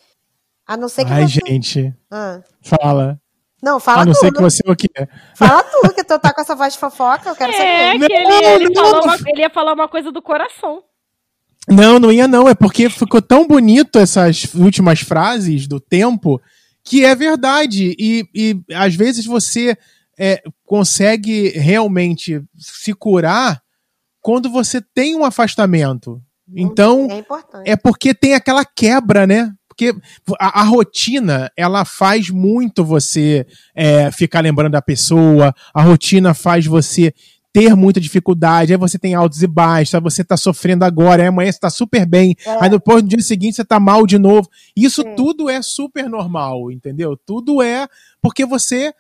A 0.68 0.76
não 0.78 0.90
ser 0.90 1.06
que 1.06 1.12
Ai, 1.14 1.28
você... 1.28 1.40
gente. 1.48 1.94
Ah. 2.12 2.42
Fala. 2.62 3.20
Não, 3.62 3.80
fala 3.80 4.02
A 4.02 4.06
não 4.06 4.14
ser 4.14 4.28
tudo. 4.28 4.36
que 4.38 4.42
você 4.44 4.62
o 4.68 4.76
quê? 4.76 4.88
Fala 5.36 5.64
tudo, 5.64 5.94
que 5.94 6.04
tu 6.04 6.20
tá 6.20 6.34
com 6.34 6.42
essa 6.42 6.56
voz 6.56 6.74
de 6.74 6.80
fofoca, 6.80 7.30
eu 7.30 7.36
quero 7.36 7.52
É, 7.52 7.92
saber. 7.94 8.08
que 8.08 8.14
ele, 8.14 8.24
Não, 8.28 8.42
ele, 8.44 8.70
não. 8.70 9.02
uma, 9.02 9.16
ele 9.28 9.42
ia 9.42 9.50
falar 9.50 9.74
uma 9.74 9.88
coisa 9.88 10.12
do 10.12 10.22
coração. 10.22 10.84
Não, 11.68 11.98
não 11.98 12.12
ia 12.12 12.28
não. 12.28 12.48
É 12.48 12.54
porque 12.54 12.90
ficou 12.90 13.22
tão 13.22 13.48
bonito 13.48 13.98
essas 13.98 14.54
últimas 14.54 15.00
frases 15.02 15.68
do 15.68 15.80
tempo 15.80 16.40
que 16.84 17.04
é 17.04 17.16
verdade. 17.16 17.96
E, 17.98 18.28
e 18.36 18.62
às 18.76 18.94
vezes 18.94 19.26
você 19.26 19.76
é, 20.20 20.44
consegue 20.64 21.50
realmente 21.50 22.40
se 22.56 22.94
curar 22.94 23.62
quando 24.22 24.50
você 24.50 24.80
tem 24.80 25.16
um 25.16 25.26
afastamento. 25.26 26.22
Então, 26.56 27.08
É 27.10 27.18
importante. 27.18 27.68
é 27.68 27.76
porque 27.76 28.14
tem 28.14 28.36
aquela 28.36 28.64
quebra, 28.64 29.26
né? 29.26 29.52
Porque 29.76 29.94
a, 30.40 30.62
a 30.62 30.64
rotina, 30.64 31.52
ela 31.58 31.84
faz 31.84 32.30
muito 32.30 32.86
você 32.86 33.46
é, 33.76 34.10
ficar 34.10 34.40
lembrando 34.40 34.72
da 34.72 34.82
pessoa, 34.82 35.54
a 35.74 35.82
rotina 35.82 36.34
faz 36.34 36.66
você 36.66 37.14
ter 37.52 37.76
muita 37.76 38.00
dificuldade, 38.02 38.74
aí 38.74 38.78
você 38.78 38.98
tem 39.00 39.14
altos 39.14 39.42
e 39.42 39.48
baixos, 39.48 39.96
aí 39.96 40.02
você 40.02 40.24
tá 40.24 40.36
sofrendo 40.36 40.84
agora, 40.84 41.22
aí 41.24 41.28
amanhã 41.28 41.52
você 41.52 41.60
tá 41.60 41.70
super 41.70 42.06
bem, 42.06 42.36
É. 42.46 42.64
aí 42.64 42.70
depois 42.70 43.02
no 43.02 43.08
dia 43.10 43.22
seguinte 43.22 43.56
você 43.56 43.64
tá 43.66 43.80
mal 43.80 44.06
de 44.06 44.18
novo. 44.18 44.50
Isso 44.76 45.02
Sim. 45.02 45.16
tudo 45.16 45.50
é 45.50 45.62
super 45.62 46.10
normal, 46.10 46.72
entendeu? 46.72 47.18
Tudo 47.18 47.62
é 47.62 47.88
porque 48.22 48.46
você 48.46 48.94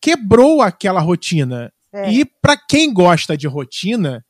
quebrou 0.00 0.62
aquela 0.62 1.00
rotina. 1.00 1.72
É. 1.92 2.12
E 2.12 2.24
pra 2.24 2.56
quem 2.56 2.92
gosta 2.92 3.36
de 3.36 3.46
rotina, 3.46 4.24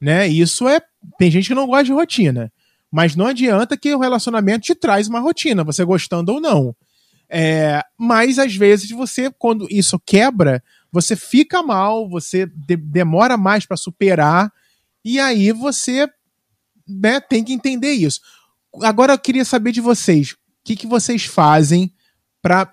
né, 0.00 0.26
isso 0.28 0.68
é. 0.68 0.80
Tem 1.18 1.30
gente 1.30 1.48
que 1.48 1.54
não 1.54 1.66
gosta 1.66 1.84
de 1.84 1.92
rotina. 1.92 2.52
Mas 2.94 3.16
não 3.16 3.26
adianta 3.26 3.76
que 3.76 3.92
o 3.92 3.98
relacionamento 3.98 4.66
te 4.66 4.72
traz 4.72 5.08
uma 5.08 5.18
rotina, 5.18 5.64
você 5.64 5.84
gostando 5.84 6.32
ou 6.32 6.40
não. 6.40 6.76
É, 7.28 7.82
mas 7.98 8.38
às 8.38 8.54
vezes 8.54 8.88
você, 8.92 9.32
quando 9.36 9.66
isso 9.68 9.98
quebra, 9.98 10.62
você 10.92 11.16
fica 11.16 11.60
mal, 11.60 12.08
você 12.08 12.46
de 12.46 12.76
demora 12.76 13.36
mais 13.36 13.66
para 13.66 13.76
superar, 13.76 14.48
e 15.04 15.18
aí 15.18 15.50
você 15.50 16.08
né, 16.88 17.18
tem 17.18 17.42
que 17.42 17.52
entender 17.52 17.94
isso. 17.94 18.20
Agora 18.80 19.14
eu 19.14 19.18
queria 19.18 19.44
saber 19.44 19.72
de 19.72 19.80
vocês, 19.80 20.30
o 20.30 20.36
que, 20.62 20.76
que 20.76 20.86
vocês 20.86 21.24
fazem 21.24 21.92
para 22.40 22.72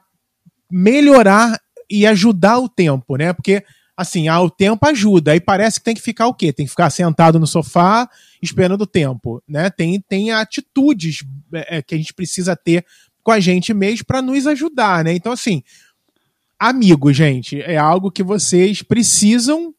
melhorar 0.71 1.59
e 1.89 2.05
ajudar 2.05 2.59
o 2.59 2.69
tempo, 2.69 3.15
né? 3.15 3.33
Porque 3.33 3.65
assim, 3.95 4.27
ah, 4.27 4.41
o 4.41 4.49
tempo 4.49 4.85
ajuda. 4.87 5.31
Aí 5.31 5.39
parece 5.39 5.79
que 5.79 5.85
tem 5.85 5.95
que 5.95 6.01
ficar 6.01 6.27
o 6.27 6.33
quê? 6.33 6.51
Tem 6.51 6.65
que 6.65 6.71
ficar 6.71 6.89
sentado 6.89 7.39
no 7.39 7.47
sofá 7.47 8.09
esperando 8.41 8.81
o 8.81 8.87
tempo, 8.87 9.41
né? 9.47 9.69
Tem, 9.69 9.99
tem 10.01 10.31
atitudes 10.31 11.23
é, 11.53 11.77
é 11.77 11.81
que 11.81 11.95
a 11.95 11.97
gente 11.97 12.13
precisa 12.13 12.55
ter 12.55 12.85
com 13.23 13.31
a 13.31 13.39
gente 13.39 13.73
mesmo 13.73 14.05
para 14.05 14.21
nos 14.21 14.47
ajudar, 14.47 15.03
né? 15.03 15.13
Então, 15.13 15.31
assim, 15.31 15.61
amigos, 16.59 17.15
gente, 17.15 17.61
é 17.61 17.77
algo 17.77 18.11
que 18.11 18.23
vocês 18.23 18.81
precisam 18.81 19.73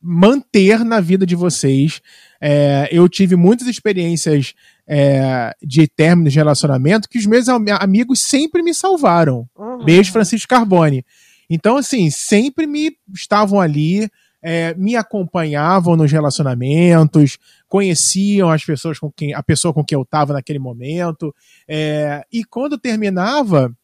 manter 0.00 0.84
na 0.84 1.00
vida 1.00 1.26
de 1.26 1.34
vocês. 1.34 2.00
É, 2.40 2.88
eu 2.90 3.08
tive 3.08 3.36
muitas 3.36 3.66
experiências 3.66 4.54
é, 4.86 5.54
de 5.62 5.86
término 5.88 6.30
de 6.30 6.36
relacionamento 6.36 7.08
que 7.08 7.18
os 7.18 7.26
meus 7.26 7.48
amigos 7.48 8.20
sempre 8.20 8.62
me 8.62 8.72
salvaram. 8.72 9.48
Uhum. 9.56 9.84
Beijo, 9.84 10.12
Francisco 10.12 10.48
Carbone. 10.48 11.04
Então, 11.48 11.76
assim, 11.76 12.10
sempre 12.10 12.66
me 12.66 12.96
estavam 13.14 13.60
ali, 13.60 14.08
é, 14.42 14.74
me 14.74 14.96
acompanhavam 14.96 15.96
nos 15.96 16.12
relacionamentos, 16.12 17.38
conheciam 17.68 18.50
as 18.50 18.64
pessoas 18.64 18.98
com 18.98 19.10
quem 19.10 19.34
a 19.34 19.42
pessoa 19.42 19.74
com 19.74 19.84
quem 19.84 19.96
eu 19.96 20.02
estava 20.02 20.32
naquele 20.32 20.58
momento. 20.58 21.34
É, 21.68 22.24
e 22.32 22.44
quando 22.44 22.78
terminava, 22.78 23.74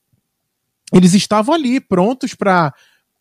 eles 0.93 1.15
estavam 1.15 1.55
ali 1.55 1.81
prontos 1.81 2.35
para 2.35 2.73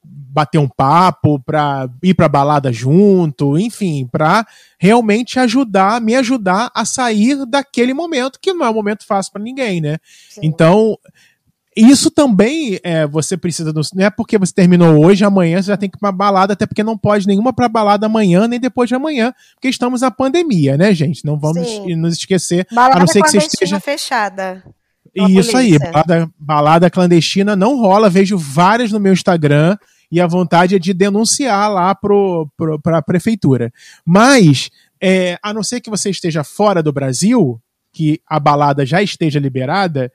bater 0.04 0.58
um 0.58 0.68
papo, 0.68 1.40
para 1.40 1.90
ir 2.02 2.14
para 2.14 2.28
balada 2.28 2.72
junto, 2.74 3.58
enfim, 3.58 4.08
para 4.12 4.46
realmente 4.80 5.40
ajudar, 5.40 6.02
me 6.02 6.16
ajudar 6.16 6.72
a 6.74 6.86
sair 6.86 7.46
daquele 7.46 7.94
momento 7.94 8.40
que 8.42 8.54
não 8.54 8.66
é 8.66 8.70
um 8.70 8.74
momento 8.74 9.06
fácil 9.06 9.32
para 9.32 9.44
ninguém, 9.44 9.80
né? 9.80 10.00
Sim. 10.30 10.42
Então, 10.44 10.98
isso 11.84 12.12
também 12.12 12.80
é, 12.84 13.08
você 13.08 13.38
precisa. 13.38 13.72
Do, 13.72 13.82
não 13.94 14.06
é 14.06 14.10
porque 14.10 14.38
você 14.38 14.54
terminou 14.54 15.06
hoje, 15.06 15.24
amanhã 15.24 15.62
você 15.62 15.68
já 15.68 15.78
tem 15.78 15.90
que 15.90 15.98
ir 15.98 16.00
pra 16.00 16.12
balada, 16.12 16.54
até 16.54 16.66
porque 16.66 16.84
não 16.84 16.98
pode 16.98 17.28
nenhuma 17.28 17.54
pra 17.54 17.70
balada 17.70 18.06
amanhã, 18.06 18.48
nem 18.48 18.60
depois 18.60 18.88
de 18.88 18.96
amanhã, 18.96 19.34
porque 19.56 19.70
estamos 19.70 20.02
na 20.02 20.12
pandemia, 20.12 20.78
né, 20.78 20.94
gente? 20.94 21.26
Não 21.26 21.40
vamos 21.40 21.68
Sim. 21.68 21.96
nos 21.96 22.18
esquecer. 22.18 22.68
Balada 22.72 22.98
a 22.98 23.00
não 23.00 23.08
ser 23.08 23.22
que 23.22 23.30
você 23.30 23.38
esteja. 23.38 23.80
fechada. 23.80 24.64
Isso 25.14 25.58
aí, 25.58 25.78
balada, 25.78 26.30
balada 26.40 26.90
clandestina 26.90 27.56
não 27.56 27.78
rola, 27.78 28.10
vejo 28.10 28.38
várias 28.38 28.92
no 28.92 29.00
meu 29.00 29.12
Instagram 29.12 29.78
e 30.12 30.20
a 30.20 30.28
vontade 30.28 30.76
é 30.76 30.80
de 30.80 30.94
denunciar 30.94 31.72
lá 31.72 31.96
pro, 31.96 32.50
pro, 32.58 32.80
pra 32.80 33.02
prefeitura. 33.02 33.72
Mas, 34.06 34.70
é, 35.02 35.38
a 35.42 35.54
não 35.54 35.64
ser 35.64 35.82
que 35.82 35.90
você 35.90 36.10
esteja 36.10 36.44
fora 36.44 36.84
do 36.84 36.92
Brasil, 36.92 37.62
que 37.94 38.22
a 38.28 38.40
balada 38.40 38.86
já 38.86 39.02
esteja 39.02 39.40
liberada, 39.40 40.12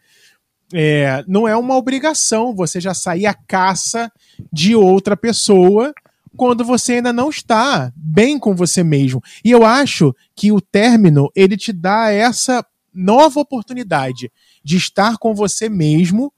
é, 0.73 1.25
não 1.27 1.47
é 1.47 1.57
uma 1.57 1.77
obrigação 1.77 2.55
você 2.55 2.81
já 2.81 2.95
sair 2.95 3.27
à 3.27 3.35
caça 3.35 4.11
de 4.53 4.75
outra 4.75 5.17
pessoa 5.17 5.95
quando 6.37 6.65
você 6.65 6.95
ainda 6.95 7.13
não 7.13 7.31
está 7.31 7.93
bem 7.97 8.39
com 8.39 8.55
você 8.55 8.83
mesmo. 8.85 9.23
E 9.45 9.51
eu 9.51 9.65
acho 9.65 10.15
que 10.35 10.53
o 10.53 10.61
término 10.61 11.31
ele 11.35 11.57
te 11.57 11.73
dá 11.73 12.11
essa 12.11 12.65
nova 12.93 13.41
oportunidade 13.41 14.31
de 14.63 14.77
estar 14.77 15.17
com 15.19 15.35
você 15.35 15.69
mesmo 15.69 16.33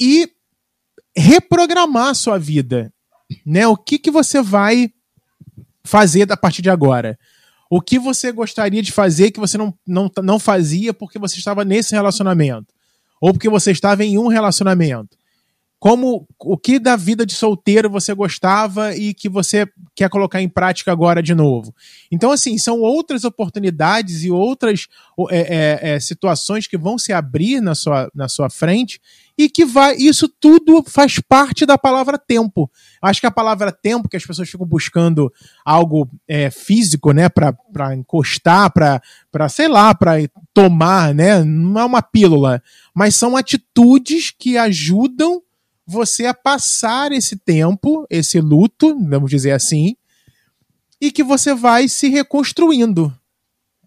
e 0.00 0.30
reprogramar 1.16 2.08
a 2.08 2.14
sua 2.14 2.38
vida, 2.38 2.92
né? 3.44 3.66
O 3.66 3.76
que 3.76 3.98
que 3.98 4.10
você 4.10 4.40
vai 4.40 4.90
fazer 5.82 6.30
a 6.30 6.36
partir 6.36 6.62
de 6.62 6.70
agora? 6.70 7.18
O 7.70 7.80
que 7.80 7.98
você 7.98 8.32
gostaria 8.32 8.82
de 8.82 8.92
fazer 8.92 9.30
que 9.30 9.40
você 9.40 9.58
não, 9.58 9.74
não, 9.86 10.10
não 10.22 10.38
fazia 10.38 10.94
porque 10.94 11.18
você 11.18 11.38
estava 11.38 11.64
nesse 11.64 11.94
relacionamento? 11.94 12.77
Ou 13.20 13.32
porque 13.32 13.48
você 13.48 13.70
estava 13.70 14.04
em 14.04 14.18
um 14.18 14.28
relacionamento. 14.28 15.16
Como 15.80 16.26
o 16.40 16.58
que 16.58 16.80
da 16.80 16.96
vida 16.96 17.24
de 17.24 17.32
solteiro 17.32 17.88
você 17.88 18.12
gostava 18.12 18.96
e 18.96 19.14
que 19.14 19.28
você 19.28 19.64
quer 19.94 20.10
colocar 20.10 20.42
em 20.42 20.48
prática 20.48 20.90
agora 20.90 21.22
de 21.22 21.36
novo. 21.36 21.72
Então, 22.10 22.32
assim, 22.32 22.58
são 22.58 22.80
outras 22.80 23.22
oportunidades 23.22 24.24
e 24.24 24.30
outras 24.30 24.88
é, 25.30 25.38
é, 25.38 25.90
é, 25.90 26.00
situações 26.00 26.66
que 26.66 26.76
vão 26.76 26.98
se 26.98 27.12
abrir 27.12 27.60
na 27.60 27.76
sua, 27.76 28.10
na 28.12 28.28
sua 28.28 28.50
frente 28.50 29.00
e 29.38 29.48
que 29.48 29.64
vai. 29.64 29.94
Isso 29.94 30.28
tudo 30.28 30.82
faz 30.84 31.20
parte 31.20 31.64
da 31.64 31.78
palavra 31.78 32.18
tempo. 32.18 32.68
Acho 33.00 33.20
que 33.20 33.26
a 33.26 33.30
palavra 33.30 33.70
tempo, 33.70 34.08
que 34.08 34.16
as 34.16 34.26
pessoas 34.26 34.50
ficam 34.50 34.66
buscando 34.66 35.32
algo 35.64 36.10
é, 36.26 36.50
físico, 36.50 37.12
né, 37.12 37.28
para 37.28 37.94
encostar, 37.94 38.72
para, 38.72 39.48
sei 39.48 39.68
lá, 39.68 39.94
para 39.94 40.16
tomar, 40.58 41.14
né, 41.14 41.44
não 41.44 41.80
é 41.80 41.84
uma 41.84 42.02
pílula, 42.02 42.60
mas 42.92 43.14
são 43.14 43.36
atitudes 43.36 44.32
que 44.32 44.58
ajudam 44.58 45.40
você 45.86 46.26
a 46.26 46.34
passar 46.34 47.12
esse 47.12 47.38
tempo, 47.38 48.04
esse 48.10 48.40
luto, 48.40 48.98
vamos 49.08 49.30
dizer 49.30 49.52
assim, 49.52 49.94
e 51.00 51.12
que 51.12 51.22
você 51.22 51.54
vai 51.54 51.86
se 51.86 52.08
reconstruindo. 52.08 53.16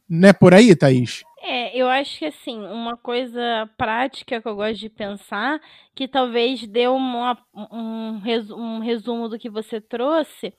Não 0.07 0.29
é 0.29 0.31
por 0.31 0.53
aí, 0.53 0.73
Thaís? 0.73 1.25
É, 1.43 1.77
eu 1.77 1.89
acho 1.89 2.19
que 2.19 2.25
assim, 2.25 2.57
uma 2.57 2.95
coisa 2.95 3.69
prática 3.77 4.41
que 4.41 4.47
eu 4.47 4.55
gosto 4.55 4.79
de 4.79 4.89
pensar, 4.89 5.59
que 5.93 6.07
talvez 6.07 6.65
dê 6.65 6.87
uma, 6.87 7.37
um, 7.53 8.19
resumo, 8.19 8.63
um 8.63 8.79
resumo 8.79 9.27
do 9.27 9.37
que 9.37 9.49
você 9.49 9.81
trouxe, 9.81 10.53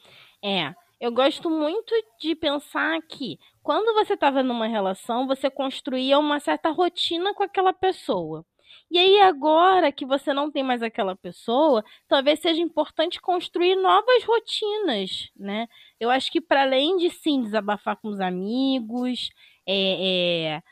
é. 0.44 0.74
Eu 1.00 1.10
gosto 1.10 1.50
muito 1.50 1.92
de 2.20 2.34
pensar 2.36 3.00
que 3.08 3.36
quando 3.62 3.94
você 3.94 4.14
estava 4.14 4.42
numa 4.42 4.66
relação, 4.66 5.26
você 5.26 5.50
construía 5.50 6.18
uma 6.18 6.40
certa 6.40 6.70
rotina 6.70 7.32
com 7.34 7.42
aquela 7.42 7.72
pessoa. 7.72 8.44
E 8.90 8.98
aí, 8.98 9.20
agora 9.20 9.92
que 9.92 10.04
você 10.04 10.32
não 10.32 10.50
tem 10.50 10.62
mais 10.62 10.82
aquela 10.82 11.16
pessoa, 11.16 11.84
talvez 12.08 12.40
seja 12.40 12.60
importante 12.60 13.20
construir 13.20 13.76
novas 13.76 14.24
rotinas, 14.24 15.30
né? 15.36 15.66
Eu 16.00 16.10
acho 16.10 16.30
que 16.30 16.40
para 16.40 16.62
além 16.62 16.96
de 16.96 17.10
sim 17.10 17.42
desabafar 17.42 17.96
com 17.96 18.08
os 18.08 18.20
amigos, 18.20 19.30
é, 19.66 20.56
é, 20.56 20.62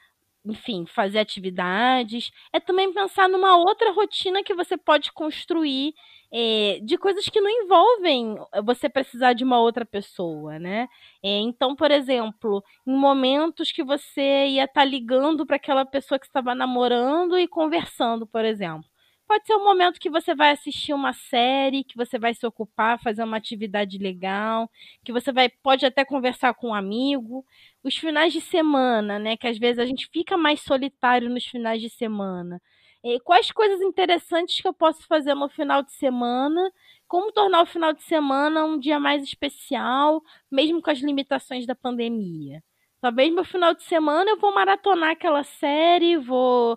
enfim, 0.45 0.87
fazer 0.87 1.19
atividades, 1.19 2.31
é 2.53 2.61
também 2.61 2.93
pensar 2.93 3.29
numa 3.29 3.57
outra 3.57 3.93
rotina 3.93 4.43
que 4.43 4.55
você 4.55 4.77
pode 4.77 5.13
construir 5.13 5.95
é, 6.33 6.79
de 6.83 6.97
coisas 6.97 7.29
que 7.29 7.41
não 7.41 7.51
envolvem 7.51 8.37
você 8.65 8.89
precisar 8.89 9.33
de 9.33 9.45
uma 9.45 9.59
outra 9.61 9.85
pessoa, 9.85 10.59
né? 10.59 10.89
É, 11.23 11.39
então, 11.41 11.75
por 11.75 11.91
exemplo, 11.91 12.63
em 12.87 12.95
momentos 12.95 13.73
que 13.73 13.83
você 13.83 14.47
ia 14.47 14.65
estar 14.65 14.83
tá 14.83 14.85
ligando 14.85 15.45
para 15.47 15.57
aquela 15.57 15.85
pessoa 15.85 16.19
que 16.19 16.27
estava 16.27 16.55
namorando 16.55 17.39
e 17.39 17.49
conversando, 17.49 18.27
por 18.27 18.45
exemplo. 18.45 18.89
Pode 19.31 19.47
ser 19.47 19.55
um 19.55 19.63
momento 19.63 20.01
que 20.01 20.11
você 20.11 20.35
vai 20.35 20.51
assistir 20.51 20.93
uma 20.93 21.13
série, 21.13 21.85
que 21.85 21.97
você 21.97 22.19
vai 22.19 22.35
se 22.35 22.45
ocupar, 22.45 23.01
fazer 23.01 23.23
uma 23.23 23.37
atividade 23.37 23.97
legal, 23.97 24.69
que 25.05 25.13
você 25.13 25.31
vai 25.33 25.49
pode 25.49 25.87
até 25.87 26.05
conversar 26.05 26.53
com 26.55 26.71
um 26.71 26.75
amigo. 26.75 27.45
Os 27.85 27.97
finais 27.97 28.33
de 28.33 28.41
semana, 28.41 29.21
né, 29.21 29.37
que 29.37 29.47
às 29.47 29.57
vezes 29.57 29.79
a 29.79 29.87
gente 29.87 30.09
fica 30.13 30.37
mais 30.37 30.61
solitário 30.63 31.31
nos 31.31 31.47
finais 31.47 31.81
de 31.81 31.89
semana. 31.89 32.61
E 33.05 33.19
quais 33.21 33.51
coisas 33.51 33.81
interessantes 33.81 34.61
que 34.61 34.69
eu 34.69 34.75
posso 34.75 35.07
fazer 35.07 35.35
no 35.35 35.49
final 35.49 35.83
de 35.83 35.93
semana? 35.93 36.71
Como 37.09 37.33
tornar 37.33 37.63
o 37.63 37.67
final 37.67 37.93
de 37.93 38.03
semana 38.03 38.65
um 38.65 38.79
dia 38.79 39.01
mais 39.01 39.23
especial, 39.23 40.23
mesmo 40.51 40.83
com 40.83 40.91
as 40.91 40.99
limitações 41.01 41.67
da 41.67 41.75
pandemia? 41.75 42.63
Talvez 43.01 43.33
meu 43.33 43.45
final 43.45 43.75
de 43.75 43.83
semana 43.85 44.31
eu 44.31 44.39
vou 44.39 44.55
maratonar 44.55 45.11
aquela 45.13 45.43
série, 45.43 46.19
vou 46.19 46.77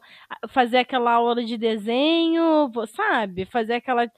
fazer 0.49 0.77
aquela 0.79 1.11
aula 1.13 1.43
de 1.43 1.57
desenho, 1.57 2.69
vou, 2.69 2.87
sabe? 2.87 3.45
Fazer 3.45 3.73
aquela, 3.75 4.09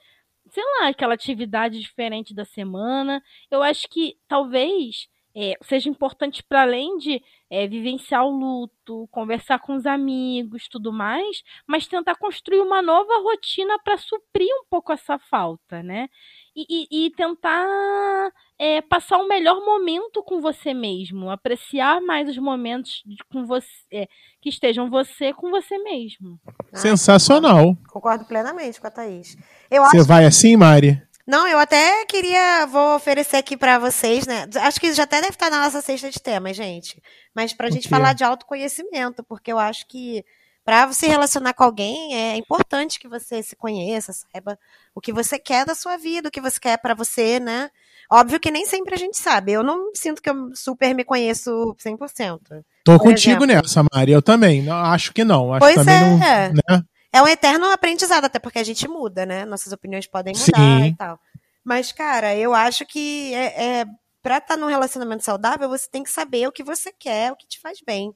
sei 0.50 0.64
lá, 0.80 0.88
aquela 0.88 1.14
atividade 1.14 1.80
diferente 1.80 2.34
da 2.34 2.44
semana. 2.44 3.20
Eu 3.50 3.62
acho 3.62 3.88
que 3.88 4.16
talvez 4.28 5.08
é, 5.36 5.54
seja 5.60 5.90
importante 5.90 6.42
para 6.42 6.62
além 6.62 6.96
de 6.96 7.22
é, 7.50 7.68
vivenciar 7.68 8.24
o 8.24 8.30
luto, 8.30 9.06
conversar 9.10 9.58
com 9.58 9.74
os 9.74 9.84
amigos, 9.84 10.66
tudo 10.66 10.90
mais, 10.90 11.42
mas 11.66 11.86
tentar 11.86 12.14
construir 12.14 12.60
uma 12.60 12.80
nova 12.80 13.20
rotina 13.22 13.78
para 13.84 13.98
suprir 13.98 14.48
um 14.62 14.64
pouco 14.70 14.92
essa 14.92 15.18
falta, 15.18 15.82
né? 15.82 16.08
E, 16.56 16.88
e, 16.90 17.06
e 17.06 17.10
tentar 17.10 18.32
é, 18.58 18.80
passar 18.80 19.18
um 19.18 19.28
melhor 19.28 19.62
momento 19.62 20.22
com 20.22 20.40
você 20.40 20.72
mesmo, 20.72 21.28
apreciar 21.28 22.00
mais 22.00 22.30
os 22.30 22.38
momentos 22.38 23.02
de, 23.04 23.18
com 23.30 23.44
você 23.44 23.68
é, 23.92 24.08
que 24.40 24.48
estejam 24.48 24.88
você 24.88 25.34
com 25.34 25.50
você 25.50 25.76
mesmo. 25.76 26.40
Sensacional. 26.72 27.74
Concordo, 27.74 27.90
concordo, 27.90 28.24
plenamente 28.24 28.80
com 28.80 28.86
a 28.86 28.90
Thaís. 28.90 29.36
você 29.70 30.02
vai 30.02 30.24
assim, 30.24 30.56
Mari? 30.56 31.05
Não, 31.26 31.46
eu 31.48 31.58
até 31.58 32.04
queria, 32.06 32.66
vou 32.66 32.94
oferecer 32.94 33.36
aqui 33.36 33.56
para 33.56 33.78
vocês, 33.78 34.26
né? 34.26 34.46
Acho 34.56 34.78
que 34.78 34.92
já 34.92 35.02
até 35.02 35.20
deve 35.20 35.34
estar 35.34 35.50
na 35.50 35.64
nossa 35.64 35.82
cesta 35.82 36.08
de 36.08 36.20
temas, 36.20 36.56
gente. 36.56 37.02
Mas 37.34 37.52
para 37.52 37.66
a 37.66 37.70
gente 37.70 37.88
falar 37.88 38.12
de 38.12 38.22
autoconhecimento, 38.22 39.24
porque 39.24 39.52
eu 39.52 39.58
acho 39.58 39.86
que 39.88 40.24
Pra 40.66 40.92
se 40.92 41.06
relacionar 41.06 41.54
com 41.54 41.62
alguém, 41.62 42.12
é 42.12 42.36
importante 42.36 42.98
que 42.98 43.06
você 43.06 43.40
se 43.40 43.54
conheça, 43.54 44.12
saiba 44.12 44.58
o 44.92 45.00
que 45.00 45.12
você 45.12 45.38
quer 45.38 45.64
da 45.64 45.76
sua 45.76 45.96
vida, 45.96 46.28
o 46.28 46.30
que 46.30 46.40
você 46.40 46.58
quer 46.58 46.76
pra 46.78 46.92
você, 46.92 47.38
né? 47.38 47.70
Óbvio 48.10 48.40
que 48.40 48.50
nem 48.50 48.66
sempre 48.66 48.92
a 48.92 48.98
gente 48.98 49.16
sabe. 49.16 49.52
Eu 49.52 49.62
não 49.62 49.94
sinto 49.94 50.20
que 50.20 50.28
eu 50.28 50.50
super 50.56 50.92
me 50.92 51.04
conheço 51.04 51.72
100%. 51.78 52.40
Tô 52.82 52.98
Por 52.98 52.98
contigo 52.98 53.44
exemplo. 53.44 53.46
nessa, 53.46 53.84
Mari. 53.94 54.10
Eu 54.10 54.20
também. 54.20 54.60
Não, 54.60 54.74
acho 54.74 55.12
que 55.12 55.22
não. 55.22 55.52
Acho 55.52 55.60
Pois 55.60 55.76
também 55.76 55.94
é. 55.94 56.48
não. 56.48 56.78
Né? 56.78 56.82
É 57.16 57.22
um 57.22 57.26
eterno 57.26 57.64
aprendizado, 57.70 58.26
até 58.26 58.38
porque 58.38 58.58
a 58.58 58.62
gente 58.62 58.86
muda, 58.86 59.24
né? 59.24 59.46
Nossas 59.46 59.72
opiniões 59.72 60.06
podem 60.06 60.34
mudar 60.36 60.58
Sim. 60.58 60.88
e 60.88 60.96
tal. 60.96 61.18
Mas, 61.64 61.90
cara, 61.90 62.36
eu 62.36 62.52
acho 62.52 62.84
que 62.84 63.32
é, 63.32 63.80
é, 63.80 63.86
pra 64.22 64.36
estar 64.36 64.54
num 64.54 64.66
relacionamento 64.66 65.24
saudável, 65.24 65.66
você 65.66 65.88
tem 65.88 66.02
que 66.02 66.10
saber 66.10 66.46
o 66.46 66.52
que 66.52 66.62
você 66.62 66.92
quer, 66.92 67.32
o 67.32 67.36
que 67.36 67.46
te 67.46 67.58
faz 67.58 67.80
bem. 67.80 68.14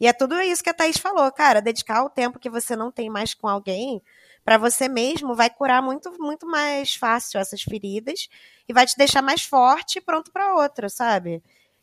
E 0.00 0.08
é 0.08 0.12
tudo 0.12 0.40
isso 0.40 0.64
que 0.64 0.70
a 0.70 0.74
Thaís 0.74 0.96
falou, 0.96 1.30
cara. 1.30 1.62
Dedicar 1.62 2.02
o 2.02 2.10
tempo 2.10 2.40
que 2.40 2.50
você 2.50 2.74
não 2.74 2.90
tem 2.90 3.08
mais 3.08 3.34
com 3.34 3.46
alguém 3.46 4.02
pra 4.44 4.58
você 4.58 4.88
mesmo 4.88 5.32
vai 5.32 5.48
curar 5.48 5.80
muito, 5.80 6.10
muito 6.18 6.44
mais 6.44 6.96
fácil 6.96 7.38
essas 7.38 7.62
feridas 7.62 8.28
e 8.68 8.72
vai 8.72 8.84
te 8.84 8.96
deixar 8.96 9.22
mais 9.22 9.44
forte 9.44 9.98
e 9.98 10.00
pronto 10.00 10.32
pra 10.32 10.56
outra, 10.56 10.88
sabe? 10.88 11.40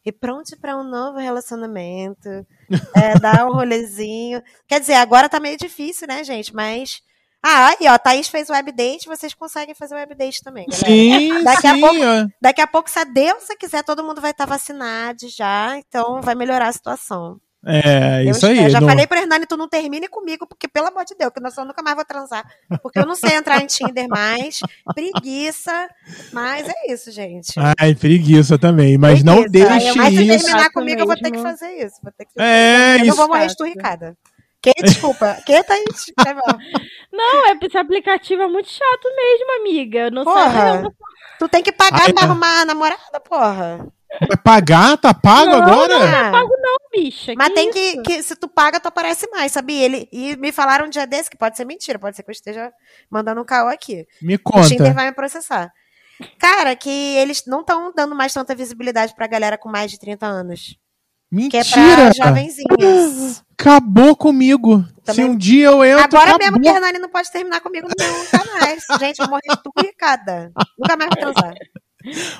E 0.07 0.11
pronto 0.13 0.55
pra 0.61 0.77
um 0.77 0.85
novo 0.85 1.17
relacionamento. 1.19 2.29
É, 2.95 3.19
dar 3.19 3.45
um 3.45 3.51
rolezinho. 3.51 4.41
Quer 4.65 4.79
dizer, 4.79 4.93
agora 4.93 5.27
tá 5.27 5.37
meio 5.37 5.57
difícil, 5.57 6.07
né, 6.07 6.23
gente? 6.23 6.55
Mas. 6.55 7.01
Ah, 7.43 7.67
aí, 7.67 7.87
ó, 7.89 7.91
a 7.93 7.99
Thaís 7.99 8.29
fez 8.29 8.49
web 8.49 8.71
date, 8.71 9.05
vocês 9.05 9.33
conseguem 9.33 9.75
fazer 9.75 9.95
web 9.95 10.15
date 10.15 10.41
também, 10.41 10.65
galera. 10.65 10.87
Sim, 10.87 11.43
Daqui 11.43 11.67
a 11.67 11.73
sim. 11.75 11.81
pouco- 11.81 11.95
ó. 12.01 12.27
Daqui 12.41 12.61
a 12.61 12.67
pouco, 12.67 12.89
se 12.89 12.97
a 12.99 13.03
Deus 13.03 13.43
quiser, 13.59 13.83
todo 13.83 14.01
mundo 14.03 14.21
vai 14.21 14.31
estar 14.31 14.45
vacinado 14.45 15.27
já, 15.27 15.77
então 15.77 16.21
vai 16.21 16.35
melhorar 16.35 16.69
a 16.69 16.73
situação. 16.73 17.37
É, 17.67 18.23
Eu 18.25 18.31
isso 18.31 18.45
aí. 18.45 18.53
espero. 18.53 18.69
Já 18.71 18.79
não- 18.81 18.87
falei 18.87 19.05
pro 19.05 19.17
Hernani, 19.17 19.45
tu 19.45 19.57
não 19.57 19.67
termine 19.67 20.07
comigo, 20.07 20.47
porque 20.47 20.67
pelo 20.67 20.87
amor 20.87 21.03
de 21.05 21.15
Deus, 21.15 21.31
que 21.33 21.41
nós 21.41 21.55
eu 21.57 21.65
nunca 21.65 21.81
mais 21.83 21.95
vou 21.95 22.05
transar. 22.05 22.45
Porque 22.81 22.99
eu 22.99 23.05
não 23.05 23.15
sei 23.15 23.35
entrar 23.35 23.61
em 23.61 23.67
Tinder 23.67 24.07
mais, 24.07 24.59
preguiça, 24.95 25.87
mas 26.31 26.67
é 26.67 26.93
isso, 26.93 27.11
gente. 27.11 27.53
Ai, 27.79 27.93
preguiça 27.95 28.57
também. 28.57 28.97
Mas 28.97 29.23
não 29.23 29.43
Preguiça. 29.43 29.67
deixe 29.69 29.97
Mas 29.97 30.13
se 30.13 30.23
isso. 30.27 30.45
terminar 30.45 30.69
comigo, 30.71 31.01
eu 31.01 31.05
vou 31.05 31.15
ter 31.15 31.31
que 31.31 31.39
fazer 31.41 31.71
isso. 31.85 31.95
Vou 32.01 32.11
ter 32.17 32.25
que 32.25 32.31
É, 32.41 32.95
eu 32.95 32.99
não 32.99 33.05
isso. 33.07 33.15
vou 33.17 33.27
morrer 33.27 33.45
esturricada. 33.45 34.17
Que, 34.61 34.73
desculpa, 34.83 35.37
que 35.45 35.63
Thaís? 35.63 36.05
Vai 36.23 36.33
mal. 36.33 36.57
Não, 37.13 37.47
é, 37.47 37.57
esse 37.61 37.77
aplicativo 37.77 38.41
é 38.41 38.47
muito 38.47 38.69
chato 38.69 39.03
mesmo, 39.15 39.61
amiga. 39.61 40.09
Não 40.09 40.23
Porra. 40.23 40.51
sabe 40.51 40.83
não. 40.83 40.93
Tu 41.39 41.47
tem 41.49 41.61
que 41.63 41.71
pagar 41.71 42.01
Ai, 42.07 42.13
pra 42.13 42.23
é. 42.23 42.25
arrumar 42.25 42.65
namorada, 42.65 43.19
porra. 43.23 43.87
Vai 44.27 44.37
pagar? 44.37 44.97
Tá 44.97 45.13
pago 45.13 45.51
Não, 45.51 45.61
agora? 45.63 46.27
Ah, 46.27 46.31
pago 46.31 46.53
não, 46.61 46.77
bicha. 46.91 47.33
Mas 47.37 47.53
tem 47.53 47.69
isso? 47.69 47.73
que, 47.77 48.01
que, 48.03 48.23
se 48.23 48.35
tu 48.35 48.47
paga, 48.47 48.79
tu 48.79 48.87
aparece 48.87 49.27
mais, 49.29 49.51
sabia? 49.51 49.83
Ele, 49.85 50.09
e 50.11 50.35
me 50.37 50.51
falaram 50.51 50.85
um 50.85 50.89
dia 50.89 51.05
desse, 51.05 51.29
que 51.29 51.37
pode 51.37 51.55
ser 51.57 51.65
mentira, 51.65 51.99
pode 51.99 52.15
ser 52.15 52.23
que 52.23 52.29
eu 52.29 52.33
esteja 52.33 52.71
mandando 53.11 53.41
um 53.41 53.45
caô 53.45 53.67
aqui. 53.67 54.05
Me 54.21 54.35
O 54.35 54.61
Tinder 54.63 54.77
conta. 54.79 54.93
vai 54.93 55.05
me 55.07 55.11
processar. 55.15 55.71
Cara, 56.39 56.75
que 56.75 56.89
eles 56.89 57.43
não 57.45 57.59
estão 57.61 57.91
dando 57.95 58.15
mais 58.15 58.33
tanta 58.33 58.55
visibilidade 58.55 59.13
pra 59.13 59.27
galera 59.27 59.57
com 59.57 59.69
mais 59.69 59.91
de 59.91 59.99
30 59.99 60.25
anos. 60.25 60.75
Que 61.51 61.57
é 61.57 61.63
pra 61.63 61.81
Mentira! 61.81 62.11
jovenzinhos. 62.15 63.43
Acabou 63.59 64.15
comigo. 64.15 64.83
Também- 65.03 65.25
Se 65.25 65.29
um 65.31 65.35
dia 65.37 65.65
eu 65.67 65.83
entro, 65.83 66.03
Agora 66.05 66.29
acabou. 66.31 66.39
mesmo 66.39 66.61
que 66.61 66.69
a 66.69 66.73
Hernani 66.75 66.99
não 66.99 67.09
pode 67.09 67.31
terminar 67.31 67.59
comigo 67.59 67.87
nunca 67.87 68.45
mais. 68.59 68.83
Gente, 68.99 69.19
eu 69.19 69.27
vou 69.27 69.31
morrer 69.37 69.41
esturricada. 69.59 70.51
Nunca 70.79 70.95
mais 70.97 71.09
vou 71.13 71.33
transar. 71.33 71.53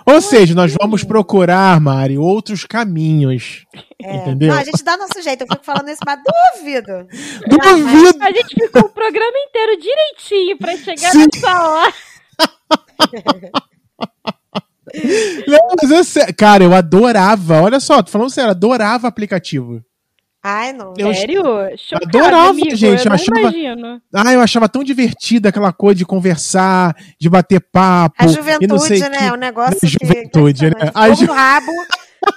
Ou 0.06 0.22
seja, 0.22 0.54
nós 0.56 0.74
vamos 0.80 1.04
procurar, 1.04 1.80
Mari, 1.82 2.18
outros 2.18 2.66
caminhos. 2.66 3.66
É. 4.02 4.16
Entendeu? 4.18 4.50
Não, 4.54 4.60
a 4.60 4.64
gente 4.64 4.84
dá 4.84 4.96
nosso 4.98 5.22
jeito. 5.22 5.42
Eu 5.44 5.48
fico 5.48 5.64
falando 5.66 5.90
isso, 5.90 6.02
mas 6.06 6.20
duvido. 6.56 7.08
Duvido. 7.48 8.24
A 8.24 8.32
gente 8.32 8.54
ficou 8.54 8.84
o 8.84 8.90
programa 8.90 9.38
inteiro 9.48 9.80
direitinho 9.82 10.58
pra 10.58 10.76
chegar 10.78 11.12
Sim. 11.12 11.26
nessa 11.34 11.64
hora. 11.70 11.94
Não, 15.48 15.76
mas 15.82 15.92
eu 15.92 16.04
sei- 16.04 16.32
Cara, 16.34 16.64
eu 16.64 16.74
adorava. 16.74 17.62
Olha 17.62 17.80
só, 17.80 18.02
tô 18.02 18.10
falando 18.12 18.30
sério, 18.30 18.52
adorava 18.52 19.08
aplicativo. 19.08 19.82
Ai, 20.50 20.72
não. 20.72 20.94
Eu- 20.98 21.14
Sério? 21.14 21.44
Chocada, 21.78 22.06
adorava, 22.06 22.50
amigo, 22.52 22.76
gente, 22.76 22.84
eu 22.84 23.04
Eu 23.04 23.06
não 23.06 23.14
achava- 23.16 23.40
imagino. 23.42 24.02
Ah, 24.14 24.34
eu 24.34 24.40
achava 24.42 24.70
tão 24.70 24.82
divertida 24.84 25.50
aquela 25.50 25.74
coisa 25.74 25.98
de 25.98 26.06
conversar, 26.06 26.96
de 27.20 27.30
bater 27.30 27.60
papo. 27.60 28.16
A 28.18 28.24
e 28.24 28.28
não 28.28 28.34
juventude, 28.34 28.82
sei 28.88 29.00
né? 29.10 29.18
que- 29.18 29.24
É 29.26 29.34
um 29.34 29.36
negócio 29.36 29.74
Da 29.74 29.80
que. 29.80 29.88
juventude, 29.88 30.62
né? 30.64 30.70
impressionante. 30.70 30.98
A 31.12 31.14
ju- 31.14 31.32
rabo 31.34 31.72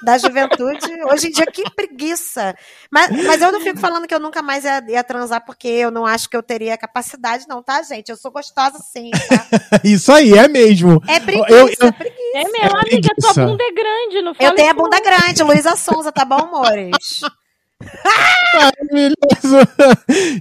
da 0.02 0.18
juventude. 0.18 0.86
Hoje 1.10 1.28
em 1.28 1.30
dia, 1.30 1.46
que 1.46 1.62
preguiça. 1.70 2.54
Mas, 2.90 3.10
mas 3.26 3.40
eu 3.42 3.52
não 3.52 3.60
fico 3.60 3.78
falando 3.78 4.06
que 4.08 4.14
eu 4.14 4.20
nunca 4.20 4.42
mais 4.42 4.64
ia, 4.64 4.82
ia 4.88 5.04
transar 5.04 5.44
porque 5.44 5.68
eu 5.68 5.90
não 5.92 6.04
acho 6.04 6.28
que 6.28 6.36
eu 6.36 6.42
teria 6.42 6.76
capacidade, 6.76 7.44
não, 7.48 7.62
tá, 7.62 7.80
gente? 7.82 8.08
Eu 8.08 8.16
sou 8.16 8.30
gostosa 8.32 8.78
sim, 8.92 9.10
tá? 9.28 9.46
Isso 9.84 10.12
aí, 10.12 10.32
é 10.36 10.48
mesmo. 10.48 11.00
É 11.06 11.20
preguiça, 11.20 11.50
Eu- 11.52 11.68
eu- 11.68 11.88
é 11.88 11.92
preguiça. 11.92 12.20
É 12.34 12.44
mesmo, 12.44 12.76
amiga, 12.78 13.08
tua 13.20 13.34
bunda 13.34 13.62
é 13.64 13.72
grande, 13.72 14.22
não 14.22 14.34
fala 14.34 14.50
Eu 14.50 14.54
tenho 14.56 14.70
a 14.70 14.74
bunda 14.74 15.00
grande, 15.00 15.42
Luísa 15.44 15.76
Sonza, 15.76 16.10
tá 16.12 16.24
bom, 16.24 16.36
amores? 16.36 17.20
Maravilhoso. 18.54 19.56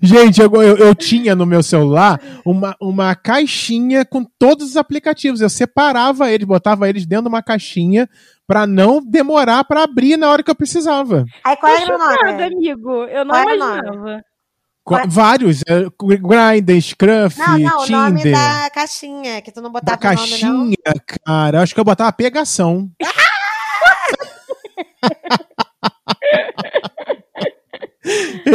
Gente, 0.02 0.42
eu, 0.42 0.52
eu, 0.62 0.78
eu 0.78 0.96
tinha 0.96 1.36
no 1.36 1.46
meu 1.46 1.62
celular 1.64 2.20
uma, 2.46 2.76
uma 2.82 3.16
caixinha 3.16 4.04
com 4.06 4.24
todos 4.24 4.70
os 4.72 4.78
aplicativos. 4.78 5.42
Eu 5.42 5.50
separava 5.50 6.30
eles, 6.32 6.46
botava 6.48 6.90
eles 6.90 7.06
dentro 7.06 7.24
de 7.26 7.30
uma 7.30 7.44
caixinha 7.44 8.10
pra 8.48 8.66
não 8.66 9.02
demorar 9.04 9.64
pra 9.64 9.84
abrir 9.84 10.18
na 10.18 10.30
hora 10.30 10.44
que 10.44 10.50
eu 10.52 10.56
precisava. 10.56 11.24
Aí 11.44 11.56
qual 11.58 11.72
era 11.76 11.84
o 11.96 12.00
chocada, 12.00 12.32
nome? 12.32 12.44
amigo. 12.44 12.92
Eu 13.06 13.24
não 13.26 13.36
Qual 13.36 13.56
imaginava. 13.56 14.24
Qual- 14.84 15.08
Vários. 15.08 15.62
é, 15.68 15.86
Grindr, 16.02 16.82
Scruff, 16.82 17.38
Não, 17.38 17.60
não, 17.60 17.84
o 17.84 17.88
nome 17.88 18.18
Tinder. 18.24 18.32
da 18.34 18.70
caixinha, 18.72 19.42
que 19.42 19.52
tu 19.52 19.62
não 19.62 19.72
Da 19.72 19.80
botava 19.80 20.00
o 20.02 20.16
nome, 20.16 20.18
não. 20.18 20.28
caixinha, 20.28 21.04
cara. 21.26 21.62
Acho 21.62 21.76
que 21.76 21.80
eu 21.80 21.86
botava 21.86 22.12
pegação. 22.12 22.90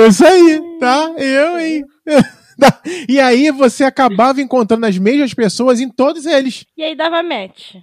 Isso 0.08 0.26
aí, 0.26 0.60
tá? 0.80 1.12
Eu, 1.16 1.58
hein? 1.58 1.84
E 3.08 3.18
aí 3.18 3.50
você 3.50 3.82
acabava 3.82 4.40
encontrando 4.40 4.86
as 4.86 4.96
mesmas 4.96 5.34
pessoas 5.34 5.80
em 5.80 5.88
todos 5.88 6.24
eles. 6.24 6.64
E 6.76 6.84
aí 6.84 6.94
dava 6.94 7.20
match. 7.20 7.74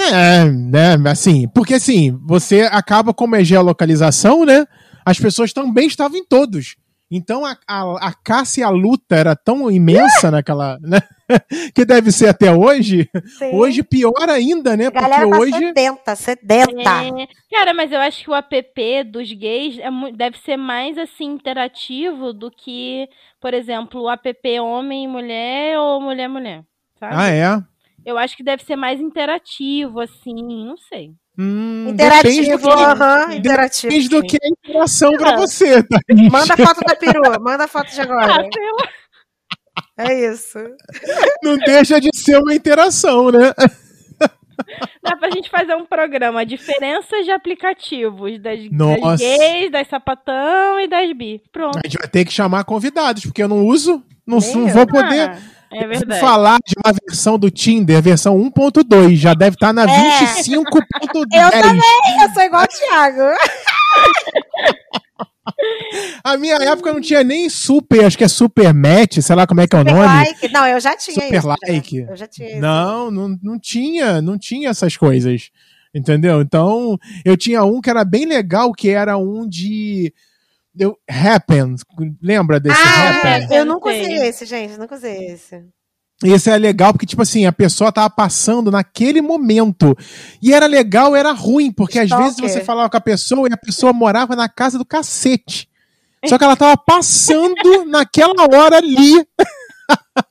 É, 0.00 0.44
né? 0.44 0.96
Assim, 1.10 1.48
porque 1.48 1.74
assim, 1.74 2.18
você 2.26 2.62
acaba 2.62 3.12
como 3.12 3.36
é 3.36 3.44
geolocalização, 3.44 4.44
né? 4.44 4.66
As 5.04 5.18
pessoas 5.18 5.52
também 5.52 5.86
estavam 5.86 6.18
em 6.18 6.24
todos. 6.24 6.76
Então 7.10 7.44
a, 7.44 7.56
a, 7.66 8.08
a 8.08 8.12
caça 8.12 8.60
e 8.60 8.62
a 8.62 8.68
luta 8.68 9.16
era 9.16 9.34
tão 9.34 9.70
imensa 9.70 10.30
naquela. 10.30 10.78
Né? 10.80 11.00
que 11.74 11.84
deve 11.84 12.10
ser 12.10 12.28
até 12.28 12.52
hoje. 12.52 13.08
Sim. 13.38 13.54
Hoje 13.54 13.82
pior 13.82 14.28
ainda, 14.28 14.76
né? 14.76 14.86
a 14.86 14.90
Porque 14.90 15.08
galera 15.08 15.30
tá 15.30 15.38
hoje. 15.38 15.52
sedenta, 15.58 16.16
sedenta. 16.16 16.72
É, 16.72 17.28
Cara, 17.50 17.74
mas 17.74 17.92
eu 17.92 18.00
acho 18.00 18.24
que 18.24 18.30
o 18.30 18.34
app 18.34 19.04
dos 19.04 19.32
gays 19.32 19.78
é 19.78 19.90
deve 20.12 20.38
ser 20.38 20.56
mais 20.56 20.96
assim 20.98 21.26
interativo 21.26 22.32
do 22.32 22.50
que, 22.50 23.08
por 23.40 23.52
exemplo, 23.54 24.02
o 24.02 24.10
app 24.10 24.60
homem 24.60 25.04
e 25.04 25.08
mulher 25.08 25.78
ou 25.78 26.00
mulher 26.00 26.28
mulher. 26.28 26.62
Sabe? 26.98 27.14
Ah, 27.16 27.28
é? 27.28 27.62
Eu 28.04 28.16
acho 28.16 28.36
que 28.36 28.42
deve 28.42 28.64
ser 28.64 28.76
mais 28.76 29.00
interativo, 29.00 30.00
assim, 30.00 30.34
não 30.34 30.76
sei. 30.76 31.12
Hum, 31.40 31.92
depende 31.94 32.40
Interativo, 32.40 32.58
do 32.58 32.76
que, 32.76 32.82
aham, 32.82 33.32
interativo. 33.34 33.90
depende 33.92 34.08
do 34.08 34.22
que 34.22 34.36
é 34.42 34.48
interação 34.48 35.12
pra 35.16 35.30
Ah. 35.34 35.36
você, 35.36 35.82
tá? 35.84 35.98
Manda 36.32 36.56
foto 36.56 36.80
da 36.84 36.96
peru, 36.96 37.40
manda 37.40 37.68
foto 37.68 37.90
de 37.92 38.00
Ah, 38.00 38.04
agora. 38.04 38.32
sei 38.52 38.72
lá. 38.72 38.88
É 40.00 40.32
isso. 40.32 40.58
Não 41.42 41.56
deixa 41.58 42.00
de 42.00 42.08
ser 42.14 42.38
uma 42.38 42.54
interação, 42.54 43.30
né? 43.30 43.52
Dá 45.02 45.16
pra 45.16 45.30
gente 45.30 45.48
fazer 45.48 45.74
um 45.76 45.84
programa, 45.86 46.44
diferenças 46.44 47.24
de 47.24 47.30
aplicativos 47.30 48.40
das, 48.40 48.58
das 48.70 49.20
gays, 49.20 49.70
das 49.70 49.86
sapatão 49.88 50.80
e 50.80 50.88
das 50.88 51.12
bi. 51.16 51.40
Pronto. 51.52 51.78
A 51.78 51.86
gente 51.88 51.96
vai 51.98 52.08
ter 52.08 52.24
que 52.24 52.32
chamar 52.32 52.64
convidados, 52.64 53.24
porque 53.24 53.42
eu 53.42 53.48
não 53.48 53.64
uso, 53.64 54.02
não, 54.26 54.38
não 54.38 54.66
vou 54.68 54.86
poder. 54.86 55.38
É 55.70 55.86
verdade. 55.86 56.20
falar 56.20 56.58
de 56.66 56.74
uma 56.84 56.94
versão 57.06 57.38
do 57.38 57.50
Tinder, 57.50 58.00
versão 58.02 58.36
1.2, 58.38 59.16
já 59.16 59.34
deve 59.34 59.54
estar 59.56 59.72
na 59.72 59.82
É. 59.82 59.86
25.10. 60.32 61.26
Eu 61.32 61.62
também, 61.62 62.22
eu 62.22 62.30
sou 62.34 62.42
igual 62.42 62.64
o 62.64 62.66
Thiago. 62.68 63.22
A 66.22 66.36
minha 66.36 66.56
época 66.56 66.92
não 66.92 67.00
tinha 67.00 67.24
nem 67.24 67.48
super, 67.48 68.04
acho 68.04 68.16
que 68.18 68.24
é 68.24 68.28
super 68.28 68.72
match, 68.74 69.18
sei 69.20 69.34
lá 69.34 69.46
como 69.46 69.60
é 69.60 69.66
que 69.66 69.74
é 69.74 69.78
o 69.78 69.80
Super 69.80 69.94
nome. 69.94 70.06
like. 70.06 70.48
Não, 70.52 70.66
eu 70.66 70.78
já 70.80 70.96
tinha 70.96 71.14
Super 71.14 71.34
isso. 71.38 71.48
já. 71.48 71.56
like. 71.66 71.96
Eu 71.98 72.16
já 72.16 72.26
tinha 72.26 72.48
isso. 72.50 72.60
Não, 72.60 73.10
não, 73.10 73.38
não 73.42 73.58
tinha, 73.58 74.20
não 74.22 74.38
tinha 74.38 74.68
essas 74.70 74.96
coisas. 74.96 75.50
Entendeu? 75.94 76.42
Então, 76.42 76.98
eu 77.24 77.36
tinha 77.36 77.64
um 77.64 77.80
que 77.80 77.88
era 77.88 78.04
bem 78.04 78.26
legal, 78.26 78.72
que 78.72 78.90
era 78.90 79.16
um 79.16 79.48
de 79.48 80.12
eu, 80.78 80.96
Happen. 81.08 81.74
Lembra 82.22 82.58
desse 82.60 82.80
Ah, 82.80 83.10
Happen? 83.40 83.56
eu 83.56 83.64
nunca 83.64 83.90
Sei. 83.90 84.00
usei 84.02 84.28
esse, 84.28 84.46
gente. 84.46 84.78
Nunca 84.78 84.94
usei 84.94 85.26
esse. 85.32 85.64
Esse 86.24 86.50
é 86.50 86.58
legal 86.58 86.92
porque, 86.92 87.06
tipo 87.06 87.22
assim, 87.22 87.46
a 87.46 87.52
pessoa 87.52 87.92
tava 87.92 88.10
passando 88.10 88.70
naquele 88.72 89.20
momento. 89.22 89.96
E 90.42 90.52
era 90.52 90.66
legal, 90.66 91.14
era 91.14 91.30
ruim, 91.32 91.70
porque 91.70 91.98
às 91.98 92.06
Stalker. 92.06 92.26
vezes 92.34 92.40
você 92.40 92.64
falava 92.64 92.90
com 92.90 92.96
a 92.96 93.00
pessoa 93.00 93.48
e 93.48 93.52
a 93.52 93.56
pessoa 93.56 93.92
morava 93.92 94.34
na 94.34 94.48
casa 94.48 94.76
do 94.78 94.84
cacete. 94.84 95.68
Só 96.26 96.36
que 96.36 96.42
ela 96.42 96.56
tava 96.56 96.76
passando 96.76 97.84
naquela 97.86 98.34
hora 98.52 98.78
ali. 98.78 99.24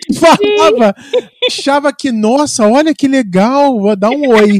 que 0.00 0.12
tu 0.14 0.20
falava, 0.20 0.94
achava 1.46 1.92
que, 1.92 2.10
nossa, 2.12 2.66
olha 2.66 2.94
que 2.94 3.08
legal, 3.08 3.78
vou 3.80 3.96
dar 3.96 4.10
um 4.10 4.28
oi. 4.28 4.58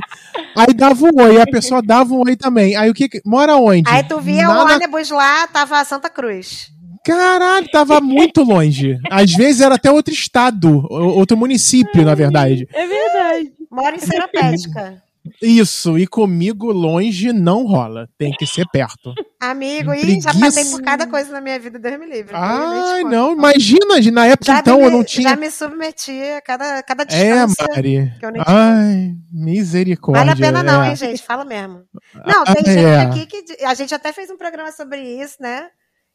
Aí 0.56 0.74
dava 0.74 1.04
um 1.04 1.20
oi, 1.22 1.40
a 1.40 1.46
pessoa 1.46 1.80
dava 1.82 2.12
um 2.14 2.22
oi 2.26 2.36
também. 2.36 2.76
Aí 2.76 2.90
o 2.90 2.94
que. 2.94 3.08
Mora 3.24 3.56
onde? 3.56 3.88
Aí 3.88 4.02
tu 4.04 4.20
via 4.20 4.46
Nada- 4.46 4.72
o 4.72 4.74
ônibus 4.76 5.10
lá, 5.10 5.46
tava 5.46 5.82
Santa 5.84 6.10
Cruz. 6.10 6.70
Caralho, 7.04 7.66
tava 7.70 8.00
muito 8.00 8.42
longe. 8.42 8.98
Às 9.10 9.32
vezes 9.32 9.60
era 9.62 9.76
até 9.76 9.90
outro 9.90 10.12
estado, 10.12 10.86
outro 10.90 11.36
município, 11.36 12.04
na 12.04 12.14
verdade. 12.14 12.68
É 12.72 12.86
verdade. 12.86 13.52
Mora 13.70 13.96
em 13.96 13.98
Seropédica. 13.98 15.02
Isso, 15.42 15.98
e 15.98 16.06
comigo 16.06 16.72
longe 16.72 17.32
não 17.32 17.64
rola. 17.66 18.08
Tem 18.18 18.32
que 18.32 18.46
ser 18.46 18.66
perto. 18.72 19.14
Amigo, 19.40 19.94
e 19.94 20.20
já 20.20 20.32
passei 20.34 20.64
por 20.66 20.82
cada 20.82 21.06
coisa 21.06 21.30
na 21.32 21.40
minha 21.40 21.58
vida, 21.58 21.78
Deus 21.78 21.98
me 21.98 22.06
livre. 22.06 22.32
Ai, 22.34 23.04
não, 23.04 23.32
imagina, 23.32 24.00
na 24.12 24.26
época 24.26 24.52
Já 24.52 24.58
então 24.60 24.78
me, 24.78 24.84
eu 24.84 24.90
não 24.90 25.04
tinha. 25.04 25.28
Já 25.30 25.36
me 25.36 25.50
submeti 25.50 26.20
a 26.36 26.40
cada, 26.40 26.82
cada 26.82 27.04
É, 27.04 27.06
distância. 27.46 27.66
Mari. 27.68 28.12
eu 28.20 28.30
nem 28.32 28.42
Ai, 28.46 29.12
misericórdia. 29.30 30.24
Vale 30.24 30.32
a 30.32 30.46
pena 30.46 30.62
não, 30.62 30.82
é. 30.82 30.90
hein, 30.90 30.96
gente? 30.96 31.22
Fala 31.22 31.44
mesmo. 31.44 31.84
Não, 32.26 32.44
tem 32.44 32.54
Ah, 32.58 32.64
gente 32.64 32.84
é. 32.84 33.00
aqui 33.00 33.26
que... 33.26 33.64
A 33.64 33.74
gente 33.74 33.94
até 33.94 34.12
fez 34.12 34.28
um 34.30 34.36
programa 34.36 34.72
sobre 34.72 35.00
isso, 35.00 35.36
né? 35.40 35.68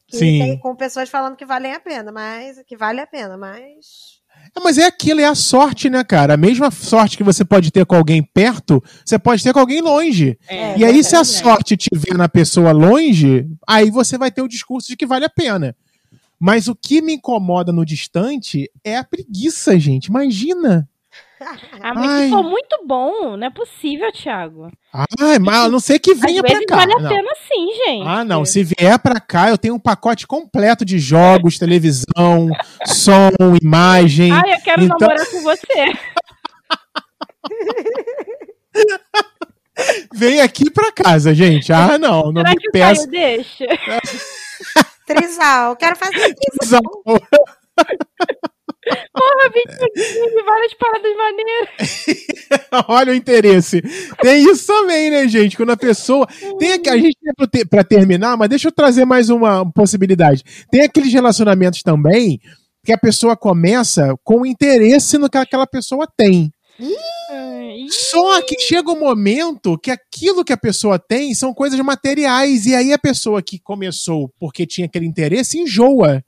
Que 0.06 0.18
Sim. 0.18 0.38
tem 0.40 0.58
com 0.58 0.76
pessoas 0.76 1.08
falando 1.08 1.36
que 1.36 1.46
valem 1.46 1.72
a 1.72 1.80
pena, 1.80 2.12
mas... 2.12 2.58
Que 2.66 2.76
vale 2.76 3.00
a 3.00 3.06
pena, 3.06 3.38
mas... 3.38 4.13
É, 4.56 4.60
Mas 4.60 4.78
é 4.78 4.86
aquilo, 4.86 5.20
é 5.20 5.24
a 5.24 5.34
sorte, 5.34 5.90
né, 5.90 6.04
cara? 6.04 6.34
A 6.34 6.36
mesma 6.36 6.70
sorte 6.70 7.16
que 7.16 7.24
você 7.24 7.44
pode 7.44 7.70
ter 7.70 7.84
com 7.84 7.96
alguém 7.96 8.22
perto, 8.22 8.82
você 9.04 9.18
pode 9.18 9.42
ter 9.42 9.52
com 9.52 9.60
alguém 9.60 9.80
longe. 9.80 10.38
É, 10.48 10.78
e 10.78 10.84
aí, 10.84 11.02
se 11.02 11.16
a 11.16 11.24
sorte 11.24 11.76
tiver 11.76 12.16
na 12.16 12.28
pessoa 12.28 12.72
longe, 12.72 13.46
aí 13.66 13.90
você 13.90 14.16
vai 14.16 14.30
ter 14.30 14.42
o 14.42 14.48
discurso 14.48 14.88
de 14.88 14.96
que 14.96 15.06
vale 15.06 15.24
a 15.24 15.30
pena. 15.30 15.74
Mas 16.38 16.68
o 16.68 16.74
que 16.74 17.00
me 17.00 17.14
incomoda 17.14 17.72
no 17.72 17.84
distante 17.84 18.70
é 18.82 18.96
a 18.96 19.04
preguiça, 19.04 19.78
gente. 19.78 20.06
Imagina. 20.06 20.88
Ah, 21.82 21.92
mas 21.94 22.10
Ai. 22.10 22.24
se 22.24 22.30
for 22.30 22.42
muito 22.42 22.84
bom, 22.86 23.36
não 23.36 23.46
é 23.46 23.50
possível, 23.50 24.10
Thiago. 24.12 24.70
Ai, 25.20 25.38
mas 25.38 25.56
a 25.56 25.68
não 25.68 25.80
ser 25.80 25.98
que 25.98 26.14
venha 26.14 26.42
pra 26.42 26.64
cá. 26.64 26.76
vale 26.76 26.92
a 26.94 26.98
Não. 27.00 27.08
pena 27.08 27.28
sim, 27.48 27.66
gente. 27.84 28.06
Ah, 28.08 28.24
não. 28.24 28.44
Se 28.44 28.62
vier 28.62 28.98
pra 28.98 29.20
cá, 29.20 29.50
eu 29.50 29.58
tenho 29.58 29.74
um 29.74 29.78
pacote 29.78 30.26
completo 30.26 30.84
de 30.84 30.98
jogos, 30.98 31.58
televisão, 31.58 32.48
som, 32.86 33.30
imagem. 33.60 34.30
Ai, 34.32 34.54
eu 34.54 34.60
quero 34.62 34.82
Então- 34.84 34.96
namorar 35.00 35.26
com 35.30 35.42
você. 35.42 35.92
Vem 40.14 40.40
aqui 40.40 40.70
pra 40.70 40.92
casa, 40.92 41.34
gente. 41.34 41.72
Ah, 41.72 41.98
não. 41.98 42.30
Não 42.32 42.42
Será 42.42 42.50
me 42.50 42.56
que 42.56 42.68
o 42.68 42.72
peça. 42.72 43.08
Caio 43.08 43.10
deixa? 43.10 43.64
Trisal, 45.06 45.76
quero 45.76 45.96
fazer 45.96 46.34
isso. 46.62 46.78
Porra, 49.12 49.50
20 49.52 49.84
aqui, 49.84 50.42
várias 50.44 50.74
paradas 50.74 51.16
maneiras. 51.16 51.68
Olha 52.88 53.12
o 53.12 53.14
interesse. 53.14 53.82
Tem 54.20 54.44
isso 54.50 54.66
também, 54.66 55.10
né, 55.10 55.26
gente? 55.28 55.56
Quando 55.56 55.70
a 55.70 55.76
pessoa. 55.76 56.26
Tem 56.58 56.72
aqui- 56.72 56.88
a 56.90 56.96
gente 56.96 57.16
tem 57.22 57.32
pra 57.36 57.46
ter- 57.46 57.64
pra 57.66 57.84
terminar, 57.84 58.36
mas 58.36 58.48
deixa 58.48 58.68
eu 58.68 58.72
trazer 58.72 59.04
mais 59.04 59.30
uma 59.30 59.70
possibilidade. 59.72 60.42
Tem 60.70 60.82
aqueles 60.82 61.12
relacionamentos 61.12 61.82
também 61.82 62.40
que 62.84 62.92
a 62.92 62.98
pessoa 62.98 63.36
começa 63.36 64.14
com 64.22 64.44
interesse 64.44 65.16
no 65.16 65.30
que 65.30 65.38
aquela 65.38 65.66
pessoa 65.66 66.06
tem. 66.16 66.50
Só 67.88 68.42
que 68.42 68.58
chega 68.60 68.90
um 68.90 68.98
momento 68.98 69.78
que 69.78 69.90
aquilo 69.90 70.44
que 70.44 70.52
a 70.52 70.56
pessoa 70.56 70.98
tem 70.98 71.34
são 71.34 71.54
coisas 71.54 71.78
materiais. 71.80 72.66
E 72.66 72.74
aí 72.74 72.92
a 72.92 72.98
pessoa 72.98 73.42
que 73.42 73.58
começou 73.58 74.30
porque 74.38 74.66
tinha 74.66 74.86
aquele 74.86 75.06
interesse 75.06 75.58
enjoa. 75.58 76.22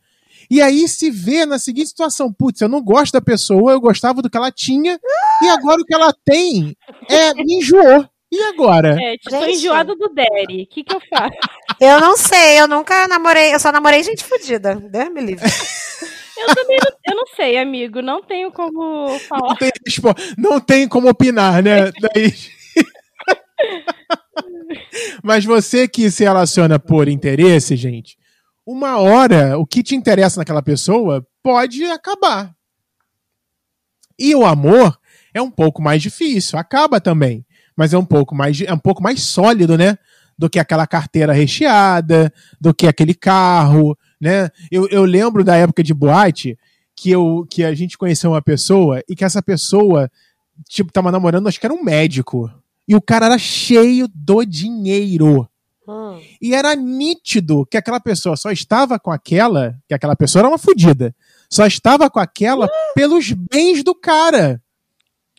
E 0.50 0.60
aí 0.62 0.86
se 0.88 1.10
vê 1.10 1.44
na 1.46 1.58
seguinte 1.58 1.88
situação: 1.88 2.32
putz, 2.32 2.60
eu 2.60 2.68
não 2.68 2.82
gosto 2.82 3.12
da 3.12 3.20
pessoa, 3.20 3.72
eu 3.72 3.80
gostava 3.80 4.20
do 4.22 4.30
que 4.30 4.36
ela 4.36 4.50
tinha, 4.52 4.98
e 5.42 5.48
agora 5.48 5.80
o 5.80 5.84
que 5.84 5.94
ela 5.94 6.12
tem 6.24 6.76
é 7.10 7.34
me 7.34 7.56
enjoou. 7.56 8.08
E 8.32 8.42
agora? 8.42 8.96
É, 9.00 9.14
tô 9.22 9.30
Gente. 9.30 9.52
enjoado 9.58 9.94
do 9.94 10.08
Derry. 10.08 10.62
O 10.64 10.66
que, 10.66 10.82
que 10.82 10.94
eu 10.94 11.00
faço? 11.08 11.36
Eu 11.80 12.00
não 12.00 12.16
sei, 12.16 12.60
eu 12.60 12.66
nunca 12.66 13.06
namorei, 13.06 13.54
eu 13.54 13.60
só 13.60 13.70
namorei 13.70 14.02
gente 14.02 14.24
fodida. 14.24 14.74
Deus 14.74 15.12
me 15.12 15.20
livre. 15.20 15.44
Eu 16.38 16.54
também 16.54 16.76
não, 16.84 16.92
eu 17.12 17.16
não 17.16 17.26
sei, 17.34 17.56
amigo. 17.56 18.02
Não 18.02 18.22
tenho 18.22 18.52
como 18.52 19.18
falar. 19.20 19.48
Não 19.48 19.56
tem, 19.56 19.70
respo- 19.86 20.14
não 20.36 20.60
tem 20.60 20.86
como 20.86 21.08
opinar, 21.08 21.62
né? 21.62 21.90
Daí- 21.98 22.34
Mas 25.22 25.44
você 25.46 25.88
que 25.88 26.10
se 26.10 26.24
relaciona 26.24 26.78
por 26.78 27.08
interesse, 27.08 27.74
gente, 27.76 28.18
uma 28.66 28.98
hora 28.98 29.56
o 29.56 29.64
que 29.64 29.82
te 29.82 29.94
interessa 29.94 30.40
naquela 30.40 30.60
pessoa 30.60 31.24
pode 31.42 31.84
acabar. 31.84 32.52
E 34.18 34.34
o 34.34 34.44
amor 34.44 34.98
é 35.32 35.40
um 35.40 35.50
pouco 35.50 35.80
mais 35.80 36.02
difícil, 36.02 36.58
acaba 36.58 37.00
também, 37.00 37.46
mas 37.76 37.94
é 37.94 37.98
um 37.98 38.04
pouco 38.04 38.34
mais 38.34 38.60
é 38.60 38.72
um 38.72 38.78
pouco 38.78 39.02
mais 39.02 39.22
sólido, 39.22 39.78
né? 39.78 39.96
Do 40.36 40.50
que 40.50 40.58
aquela 40.58 40.86
carteira 40.86 41.32
recheada, 41.32 42.32
do 42.60 42.74
que 42.74 42.86
aquele 42.86 43.14
carro, 43.14 43.96
né? 44.20 44.50
Eu, 44.70 44.88
eu 44.88 45.04
lembro 45.04 45.44
da 45.44 45.56
época 45.56 45.82
de 45.82 45.94
boate 45.94 46.58
que, 46.94 47.10
eu, 47.10 47.46
que 47.48 47.62
a 47.62 47.74
gente 47.74 47.96
conheceu 47.96 48.30
uma 48.30 48.42
pessoa 48.42 49.02
e 49.08 49.14
que 49.14 49.24
essa 49.24 49.42
pessoa, 49.42 50.10
tipo, 50.68 50.90
tava 50.90 51.12
namorando, 51.12 51.46
acho 51.46 51.60
que 51.60 51.66
era 51.66 51.74
um 51.74 51.84
médico. 51.84 52.50
E 52.88 52.96
o 52.96 53.02
cara 53.02 53.26
era 53.26 53.38
cheio 53.38 54.08
do 54.14 54.44
dinheiro. 54.44 55.48
Hum. 56.16 56.22
E 56.40 56.54
era 56.54 56.74
nítido 56.74 57.66
que 57.66 57.76
aquela 57.76 58.00
pessoa 58.00 58.36
só 58.36 58.50
estava 58.50 58.98
com 58.98 59.10
aquela, 59.10 59.76
que 59.88 59.94
aquela 59.94 60.16
pessoa 60.16 60.40
era 60.40 60.48
uma 60.48 60.58
fodida. 60.58 61.14
Só 61.50 61.66
estava 61.66 62.10
com 62.10 62.18
aquela 62.18 62.68
pelos 62.94 63.32
bens 63.32 63.82
do 63.82 63.94
cara. 63.94 64.60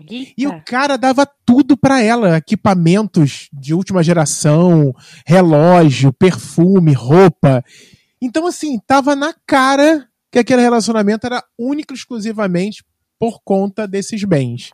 E 0.10 0.46
o 0.46 0.54
Eita. 0.54 0.64
cara 0.66 0.98
dava 0.98 1.28
tudo 1.46 1.76
pra 1.76 2.02
ela: 2.02 2.38
equipamentos 2.38 3.50
de 3.52 3.74
última 3.74 4.04
geração, 4.04 4.94
relógio, 5.26 6.14
perfume, 6.14 6.94
roupa. 6.94 7.64
Então, 8.22 8.46
assim, 8.46 8.80
tava 8.80 9.16
na 9.16 9.34
cara 9.46 10.08
que 10.32 10.40
aquele 10.40 10.62
relacionamento 10.62 11.26
era 11.26 11.44
único 11.58 11.94
e 11.94 11.96
exclusivamente 11.96 12.84
por 13.20 13.42
conta 13.44 13.88
desses 13.88 14.24
bens. 14.24 14.72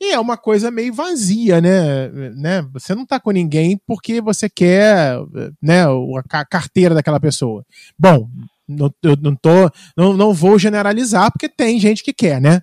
E 0.00 0.12
é 0.12 0.20
uma 0.20 0.36
coisa 0.36 0.70
meio 0.70 0.92
vazia, 0.92 1.60
né? 1.60 2.08
né? 2.34 2.62
Você 2.74 2.94
não 2.94 3.06
tá 3.06 3.18
com 3.18 3.30
ninguém 3.30 3.80
porque 3.86 4.20
você 4.20 4.48
quer 4.48 5.16
né, 5.62 5.84
a 5.84 6.22
ca- 6.28 6.44
carteira 6.44 6.94
daquela 6.94 7.18
pessoa. 7.18 7.64
Bom, 7.98 8.28
não, 8.68 8.92
eu 9.02 9.16
não, 9.16 9.34
tô, 9.34 9.70
não, 9.96 10.12
não 10.12 10.34
vou 10.34 10.58
generalizar 10.58 11.32
porque 11.32 11.48
tem 11.48 11.80
gente 11.80 12.02
que 12.04 12.12
quer, 12.12 12.40
né? 12.40 12.62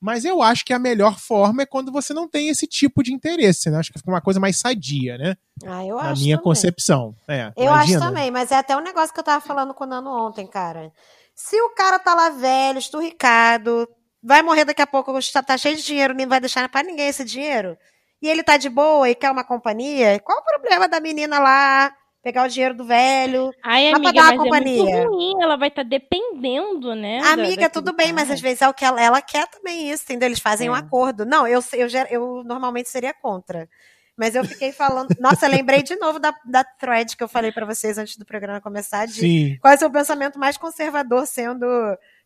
Mas 0.00 0.24
eu 0.24 0.40
acho 0.40 0.64
que 0.64 0.72
a 0.72 0.78
melhor 0.78 1.18
forma 1.18 1.62
é 1.62 1.66
quando 1.66 1.90
você 1.90 2.14
não 2.14 2.28
tem 2.28 2.48
esse 2.48 2.68
tipo 2.68 3.02
de 3.02 3.12
interesse, 3.12 3.68
né? 3.68 3.78
Acho 3.78 3.92
que 3.92 3.98
fica 3.98 4.10
uma 4.12 4.20
coisa 4.20 4.38
mais 4.38 4.56
sadia, 4.56 5.18
né? 5.18 5.34
Ah, 5.66 5.84
eu 5.84 5.96
Na 5.96 6.10
acho 6.12 6.22
minha 6.22 6.36
também. 6.36 6.44
concepção. 6.44 7.12
É, 7.26 7.52
Eu 7.56 7.64
imagina. 7.64 7.98
acho 7.98 8.06
também, 8.08 8.30
mas 8.30 8.52
é 8.52 8.56
até 8.56 8.76
um 8.76 8.80
negócio 8.80 9.12
que 9.12 9.18
eu 9.18 9.24
tava 9.24 9.44
falando 9.44 9.74
com 9.74 9.82
o 9.82 9.86
Nano 9.88 10.10
ontem, 10.10 10.46
cara. 10.46 10.92
Se 11.34 11.60
o 11.60 11.70
cara 11.74 11.98
tá 11.98 12.14
lá 12.14 12.30
velho, 12.30 12.78
esturricado, 12.78 13.88
vai 14.22 14.42
morrer 14.42 14.64
daqui 14.64 14.82
a 14.82 14.86
pouco, 14.86 15.12
tá, 15.32 15.42
tá 15.42 15.56
cheio 15.58 15.76
de 15.76 15.82
dinheiro, 15.84 16.14
não 16.14 16.28
vai 16.28 16.40
deixar 16.40 16.68
pra 16.68 16.82
ninguém 16.82 17.08
esse 17.08 17.24
dinheiro, 17.24 17.76
e 18.20 18.28
ele 18.28 18.42
tá 18.42 18.56
de 18.56 18.68
boa 18.68 19.08
e 19.08 19.14
quer 19.14 19.30
uma 19.30 19.44
companhia, 19.44 20.18
qual 20.20 20.38
o 20.38 20.44
problema 20.44 20.88
da 20.88 21.00
menina 21.00 21.38
lá 21.38 21.94
pegar 22.22 22.44
o 22.44 22.48
dinheiro 22.48 22.74
do 22.74 22.84
velho? 22.84 23.50
Ai, 23.64 23.88
amiga, 23.92 24.12
dar 24.12 24.22
mas 24.24 24.34
uma 24.34 24.44
companhia. 24.44 24.82
é 24.82 24.96
muito 25.06 25.08
ruim. 25.14 25.42
Ela 25.42 25.56
vai 25.56 25.68
estar 25.68 25.84
dependendo, 25.84 26.94
né? 26.94 27.20
da- 27.20 27.30
Amiga, 27.32 27.70
tudo 27.70 27.92
bem, 27.94 28.12
mas 28.12 28.30
às 28.30 28.40
vezes 28.40 28.60
é 28.62 28.68
o 28.68 28.74
que 28.74 28.84
ela, 28.84 29.00
ela 29.00 29.22
quer 29.22 29.46
também 29.46 29.90
isso, 29.90 30.02
entendeu? 30.04 30.26
Eles 30.28 30.40
fazem 30.40 30.68
um 30.68 30.74
É. 30.76 30.78
acordo. 30.80 31.24
Não, 31.24 31.46
eu, 31.46 31.60
eu, 31.74 31.88
ger- 31.88 32.08
eu 32.10 32.42
normalmente 32.44 32.88
seria 32.88 33.14
contra. 33.14 33.68
Mas 34.16 34.34
eu 34.34 34.44
fiquei 34.44 34.72
falando. 34.72 35.14
Nossa, 35.20 35.46
eu 35.46 35.50
lembrei 35.50 35.80
de 35.82 35.94
novo 35.94 36.18
da, 36.18 36.34
da 36.44 36.64
thread 36.64 37.16
que 37.16 37.22
eu 37.22 37.28
falei 37.28 37.52
pra 37.52 37.64
vocês 37.64 37.96
antes 37.98 38.16
do 38.16 38.26
programa 38.26 38.60
começar, 38.60 39.06
de 39.06 39.12
Sim. 39.20 39.56
qual 39.60 39.72
é 39.72 39.76
o 39.76 39.78
seu 39.78 39.90
pensamento 39.90 40.38
mais 40.40 40.56
conservador 40.58 41.24
sendo, 41.24 41.64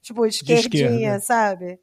tipo, 0.03 0.27
esquerdinha, 0.27 1.21
sabe? 1.21 1.79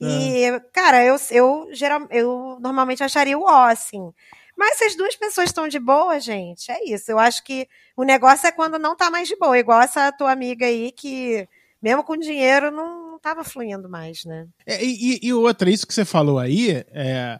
E, 0.00 0.60
cara, 0.72 1.04
eu, 1.04 1.16
eu, 1.30 1.68
geral, 1.72 2.08
eu 2.10 2.58
normalmente 2.60 3.04
acharia 3.04 3.38
o 3.38 3.44
ó, 3.44 3.68
assim. 3.68 4.12
Mas 4.56 4.76
se 4.76 4.84
as 4.84 4.96
duas 4.96 5.14
pessoas 5.14 5.48
estão 5.48 5.68
de 5.68 5.78
boa, 5.78 6.18
gente, 6.18 6.70
é 6.70 6.84
isso. 6.92 7.10
Eu 7.10 7.18
acho 7.18 7.42
que 7.44 7.68
o 7.96 8.02
negócio 8.02 8.46
é 8.46 8.52
quando 8.52 8.78
não 8.78 8.96
tá 8.96 9.10
mais 9.10 9.28
de 9.28 9.36
boa. 9.36 9.58
Igual 9.58 9.80
essa 9.80 10.10
tua 10.12 10.32
amiga 10.32 10.66
aí 10.66 10.90
que, 10.90 11.48
mesmo 11.80 12.02
com 12.02 12.16
dinheiro, 12.16 12.70
não 12.70 13.18
tava 13.20 13.44
fluindo 13.44 13.88
mais, 13.88 14.24
né? 14.24 14.46
É, 14.66 14.84
e, 14.84 15.20
e 15.22 15.32
outra, 15.32 15.70
isso 15.70 15.86
que 15.86 15.94
você 15.94 16.04
falou 16.04 16.38
aí, 16.38 16.84
é, 16.90 17.38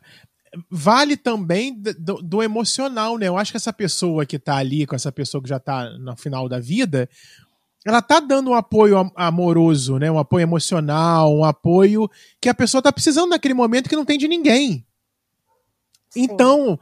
vale 0.71 1.17
também 1.17 1.75
do, 1.99 2.23
do 2.23 2.43
emocional, 2.43 3.19
né? 3.19 3.27
Eu 3.27 3.37
acho 3.37 3.51
que 3.51 3.57
essa 3.57 3.73
pessoa 3.73 4.25
que 4.25 4.39
tá 4.39 4.57
ali, 4.57 4.87
com 4.87 4.95
essa 4.95 5.11
pessoa 5.11 5.43
que 5.43 5.49
já 5.49 5.59
tá 5.59 5.91
no 5.99 6.17
final 6.17 6.49
da 6.49 6.61
vida, 6.61 7.09
ela 7.87 8.01
tá 8.01 8.21
dando 8.21 8.51
um 8.51 8.55
apoio 8.55 8.97
am- 8.97 9.13
amoroso, 9.17 9.99
né? 9.99 10.11
Um 10.11 10.19
apoio 10.19 10.43
emocional, 10.43 11.35
um 11.37 11.45
apoio 11.45 12.09
que 12.41 12.49
a 12.49 12.55
pessoa 12.55 12.81
tá 12.83 12.93
precisando 12.93 13.31
naquele 13.31 13.55
momento 13.55 13.89
que 13.89 13.97
não 13.97 14.05
tem 14.05 14.19
de 14.19 14.29
ninguém. 14.29 14.85
Sim. 16.11 16.23
Então, 16.23 16.79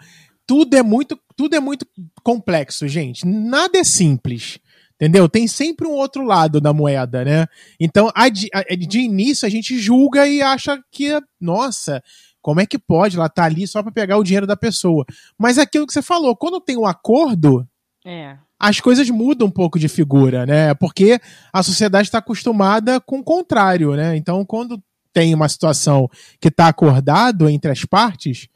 tudo 0.46 0.76
é 0.76 0.82
muito, 0.82 1.18
tudo 1.36 1.54
é 1.54 1.60
muito 1.60 1.86
complexo, 2.22 2.86
gente. 2.88 3.26
Nada 3.26 3.78
é 3.78 3.84
simples. 3.84 4.58
Entendeu? 4.96 5.30
Tem 5.30 5.48
sempre 5.48 5.86
um 5.86 5.92
outro 5.92 6.22
lado 6.22 6.60
da 6.60 6.74
moeda, 6.74 7.24
né? 7.24 7.46
Então, 7.78 8.12
de, 8.30 8.50
de 8.86 9.00
início, 9.00 9.46
a 9.46 9.48
gente 9.48 9.78
julga 9.78 10.28
e 10.28 10.42
acha 10.42 10.78
que, 10.90 11.18
nossa, 11.40 12.02
como 12.42 12.60
é 12.60 12.66
que 12.66 12.78
pode? 12.78 13.16
Ela 13.16 13.30
tá 13.30 13.44
ali 13.44 13.66
só 13.66 13.82
para 13.82 13.90
pegar 13.90 14.18
o 14.18 14.22
dinheiro 14.22 14.46
da 14.46 14.58
pessoa. 14.58 15.06
Mas 15.38 15.56
é 15.56 15.62
aquilo 15.62 15.86
que 15.86 15.92
você 15.94 16.02
falou, 16.02 16.36
quando 16.36 16.60
tem 16.60 16.76
um 16.76 16.84
acordo, 16.84 17.66
É. 18.04 18.36
as 18.60 18.78
coisas 18.78 19.08
mudam 19.08 19.48
um 19.48 19.50
pouco 19.50 19.78
de 19.78 19.88
figura, 19.88 20.44
né? 20.44 20.74
Porque 20.74 21.18
a 21.50 21.62
sociedade 21.62 22.08
está 22.08 22.18
acostumada 22.18 23.00
com 23.00 23.20
o 23.20 23.24
contrário, 23.24 23.96
né? 23.96 24.14
Então, 24.14 24.44
quando 24.44 24.80
tem 25.14 25.34
uma 25.34 25.48
situação 25.48 26.08
que 26.38 26.48
está 26.48 26.68
acordado 26.68 27.48
entre 27.48 27.70
as 27.70 27.86
partes, 27.86 28.48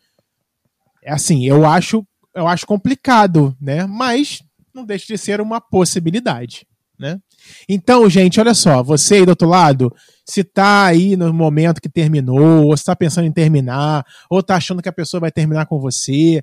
é 1.02 1.10
assim, 1.10 1.46
eu 1.46 1.64
acho, 1.64 2.06
eu 2.34 2.46
acho 2.46 2.66
complicado, 2.66 3.56
né? 3.58 3.86
Mas 3.86 4.42
não 4.74 4.84
deixa 4.84 5.06
de 5.06 5.16
ser 5.16 5.40
uma 5.40 5.58
possibilidade, 5.58 6.66
né? 6.98 7.18
Então, 7.66 8.08
gente, 8.10 8.38
olha 8.38 8.54
só, 8.54 8.82
você 8.82 9.16
aí 9.16 9.24
do 9.24 9.30
outro 9.30 9.48
lado, 9.48 9.94
se 10.26 10.44
tá 10.44 10.84
aí 10.84 11.16
no 11.16 11.32
momento 11.32 11.80
que 11.80 11.88
terminou, 11.88 12.66
ou 12.66 12.76
se 12.76 12.84
tá 12.84 12.94
pensando 12.94 13.26
em 13.26 13.32
terminar, 13.32 14.04
ou 14.28 14.42
tá 14.42 14.56
achando 14.56 14.82
que 14.82 14.88
a 14.88 14.92
pessoa 14.92 15.20
vai 15.20 15.30
terminar 15.30 15.66
com 15.66 15.80
você, 15.80 16.42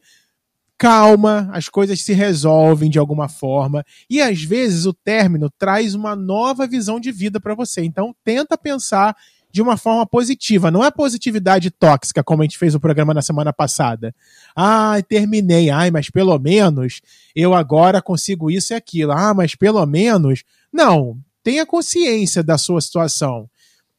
calma, 0.81 1.47
as 1.53 1.69
coisas 1.69 2.01
se 2.01 2.11
resolvem 2.11 2.89
de 2.89 2.97
alguma 2.97 3.29
forma 3.29 3.85
e 4.09 4.19
às 4.19 4.41
vezes 4.41 4.87
o 4.87 4.93
término 4.93 5.47
traz 5.47 5.93
uma 5.93 6.15
nova 6.15 6.65
visão 6.65 6.99
de 6.99 7.11
vida 7.11 7.39
para 7.39 7.53
você. 7.53 7.83
Então 7.83 8.15
tenta 8.23 8.57
pensar 8.57 9.15
de 9.51 9.61
uma 9.61 9.77
forma 9.77 10.07
positiva, 10.07 10.71
não 10.71 10.83
é 10.83 10.89
positividade 10.89 11.69
tóxica 11.69 12.23
como 12.23 12.41
a 12.41 12.45
gente 12.45 12.57
fez 12.57 12.73
o 12.73 12.79
programa 12.79 13.13
na 13.13 13.21
semana 13.21 13.53
passada. 13.53 14.11
Ai, 14.55 15.03
terminei. 15.03 15.69
Ai, 15.69 15.91
mas 15.91 16.09
pelo 16.09 16.39
menos 16.39 16.99
eu 17.35 17.53
agora 17.53 18.01
consigo 18.01 18.49
isso 18.49 18.73
e 18.73 18.75
aquilo. 18.75 19.11
Ah, 19.11 19.35
mas 19.35 19.53
pelo 19.53 19.85
menos 19.85 20.43
não, 20.73 21.15
tenha 21.43 21.63
consciência 21.63 22.41
da 22.41 22.57
sua 22.57 22.81
situação. 22.81 23.47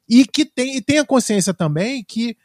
E 0.08 0.26
que 0.26 0.44
tem, 0.44 0.78
e 0.78 0.82
tenha 0.82 1.04
consciência 1.04 1.54
também 1.54 2.02
que 2.02 2.36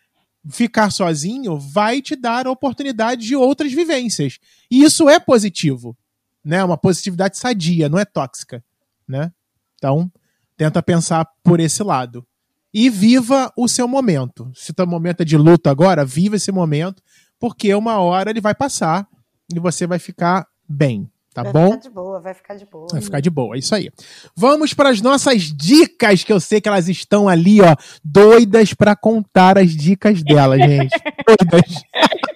ficar 0.50 0.92
sozinho 0.92 1.58
vai 1.58 2.02
te 2.02 2.16
dar 2.16 2.48
a 2.48 2.52
oportunidade 2.52 3.26
de 3.26 3.36
outras 3.36 3.72
vivências. 3.74 4.40
E 4.70 4.84
isso 4.84 5.10
é 5.10 5.20
positivo, 5.20 5.98
né? 6.44 6.64
Uma 6.64 6.78
positividade 6.78 7.38
sadia, 7.38 7.90
não 7.90 8.00
é 8.00 8.06
tóxica, 8.06 8.64
né? 9.08 9.32
Então, 9.76 10.12
tenta 10.56 10.82
pensar 10.82 11.28
por 11.44 11.60
esse 11.60 11.84
lado. 11.84 12.26
E 12.74 12.90
viva 12.90 13.52
o 13.58 13.68
seu 13.68 13.88
momento. 13.88 14.52
Se 14.54 14.74
teu 14.74 14.86
momento 14.86 15.22
é 15.22 15.26
de 15.26 15.38
luto 15.38 15.70
agora, 15.70 16.06
viva 16.06 16.36
esse 16.36 16.52
momento, 16.52 17.02
porque 17.40 17.74
uma 17.74 18.00
hora 18.00 18.30
ele 18.30 18.42
vai 18.42 18.54
passar 18.54 19.08
e 19.54 19.60
você 19.60 19.88
vai 19.88 20.00
ficar 20.00 20.48
bem, 20.68 21.10
tá 21.44 21.52
vai 21.52 21.54
bom? 21.54 21.72
ficar 21.72 21.82
de 21.82 21.90
boa, 21.90 22.20
vai 22.20 22.34
ficar 22.34 22.56
de 22.56 22.66
boa. 22.66 22.88
Vai 22.92 23.02
ficar 23.02 23.20
de 23.20 23.30
boa, 23.30 23.56
é 23.56 23.60
isso 23.60 23.76
aí. 23.76 23.90
Vamos 24.36 24.74
para 24.74 24.90
as 24.90 25.02
nossas 25.02 25.44
dicas, 25.44 26.24
que 26.24 26.32
eu 26.34 26.40
sei 26.40 26.62
que 26.62 26.68
elas 26.70 26.88
estão 26.88 27.28
ali, 27.28 27.62
ó, 27.62 27.76
doidas 28.04 28.74
para 28.74 28.96
contar 28.96 29.58
as 29.58 29.72
dicas 29.76 30.24
dela, 30.24 30.58
gente. 30.62 30.96
Doidas. 31.26 31.84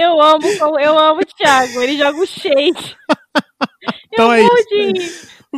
Eu 0.00 0.20
amo, 0.20 0.58
como- 0.58 0.78
eu 0.78 0.98
amo 0.98 1.20
o 1.20 1.24
Thiago, 1.24 1.80
ele 1.80 1.96
joga 1.96 2.18
o 2.18 2.26
shade. 2.26 2.96
Então 4.12 4.32
eu 4.32 4.32
é 4.32 4.42
isso. 4.42 4.68
de. 4.68 5.10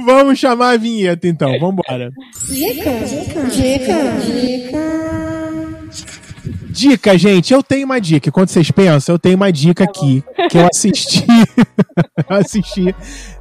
Vamos 0.05 0.39
chamar 0.39 0.71
a 0.71 0.77
vinheta, 0.79 1.29
então. 1.29 1.59
Vambora. 1.59 2.11
Dica, 2.49 2.91
gente, 7.17 7.53
eu 7.53 7.63
tenho 7.63 7.85
uma 7.87 8.01
dica. 8.01 8.31
Quando 8.31 8.49
vocês 8.49 8.71
pensam, 8.71 9.15
eu 9.15 9.19
tenho 9.19 9.37
uma 9.37 9.51
dica 9.53 9.85
aqui 9.85 10.23
que 10.51 10.59
eu 10.59 10.67
assisti. 10.67 11.25
eu 12.29 12.37
assisti 12.37 12.95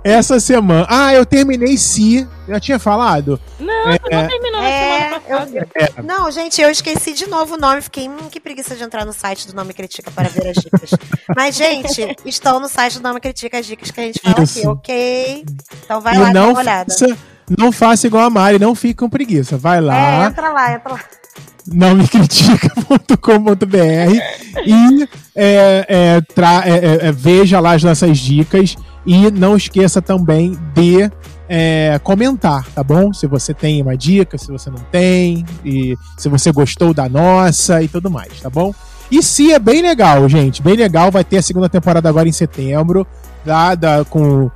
essa 0.03 0.39
semana. 0.39 0.86
Ah, 0.89 1.13
eu 1.13 1.25
terminei 1.25 1.77
Si. 1.77 2.27
Eu 2.47 2.59
tinha 2.59 2.77
falado? 2.77 3.39
Não, 3.59 3.67
você 3.91 4.15
não 4.15 4.27
terminou 4.27 4.61
na 4.61 4.67
É, 4.69 4.99
semana 5.03 5.19
passada. 5.21 5.67
É, 5.75 6.01
Não, 6.03 6.31
gente, 6.31 6.61
eu 6.61 6.69
esqueci 6.69 7.13
de 7.13 7.27
novo 7.27 7.55
o 7.55 7.57
nome. 7.57 7.81
Fiquei, 7.81 8.07
hum, 8.07 8.29
que 8.29 8.39
preguiça 8.39 8.75
de 8.75 8.83
entrar 8.83 9.03
no 9.05 9.13
site 9.13 9.47
do 9.47 9.55
Nome 9.55 9.73
Critica 9.73 10.11
para 10.11 10.29
ver 10.29 10.49
as 10.49 10.55
dicas. 10.57 10.91
Mas, 11.36 11.55
gente, 11.55 12.15
estão 12.25 12.59
no 12.59 12.69
site 12.69 12.99
do 12.99 13.03
Nome 13.03 13.19
Critica 13.19 13.57
as 13.59 13.65
dicas 13.65 13.89
que 13.91 13.99
a 13.99 14.03
gente 14.03 14.19
fala 14.21 14.43
Isso. 14.43 14.59
aqui, 14.59 14.67
ok? 14.67 15.45
Então 15.83 15.99
vai 16.01 16.15
e 16.15 16.17
lá, 16.19 16.25
dá 16.27 16.33
não 16.33 16.49
uma 16.51 16.59
olhada. 16.59 16.93
faça, 16.93 17.17
não 17.57 17.71
faça 17.71 18.05
igual 18.07 18.25
a 18.25 18.29
Mari, 18.29 18.59
não 18.59 18.75
fique 18.75 18.95
com 18.95 19.09
preguiça. 19.09 19.57
Vai 19.57 19.79
É, 19.79 19.81
lá. 19.81 20.25
entra 20.27 20.49
lá, 20.51 20.73
entra 20.73 20.93
lá. 20.93 20.99
Não 21.68 21.95
me 21.95 22.07
critica.com.br 22.07 23.66
e 24.66 25.09
é, 25.36 25.86
é, 25.88 26.22
tra- 26.34 26.63
é, 26.66 26.72
é, 26.72 27.07
é, 27.07 27.11
veja 27.11 27.59
lá 27.59 27.74
as 27.74 27.84
nossas 27.84 28.18
dicas 28.18 28.76
e 29.05 29.30
não 29.32 29.55
esqueça 29.55 30.01
também 30.01 30.57
de 30.74 31.09
é, 31.47 31.99
comentar, 32.03 32.66
tá 32.74 32.84
bom? 32.84 33.13
Se 33.13 33.28
você 33.28 33.53
tem 33.53 33.82
uma 33.82 33.95
dica, 33.95 34.38
se 34.38 34.47
você 34.51 34.70
não 34.70 34.80
tem, 34.91 35.45
e 35.63 35.95
se 36.18 36.28
você 36.28 36.51
gostou 36.51 36.93
da 36.93 37.07
nossa 37.07 37.82
e 37.84 37.88
tudo 37.88 38.09
mais, 38.09 38.39
tá 38.41 38.49
bom? 38.49 38.74
E 39.11 39.22
se 39.22 39.53
é 39.53 39.59
bem 39.59 39.82
legal, 39.84 40.28
gente, 40.28 40.61
bem 40.63 40.76
legal, 40.76 41.11
vai 41.11 41.24
ter 41.24 41.38
a 41.38 41.41
segunda 41.41 41.70
temporada 41.70 42.09
agora 42.09 42.28
em 42.28 42.32
setembro, 42.32 43.05
lá 43.45 43.76
da, 43.76 44.03
com. 44.05 44.49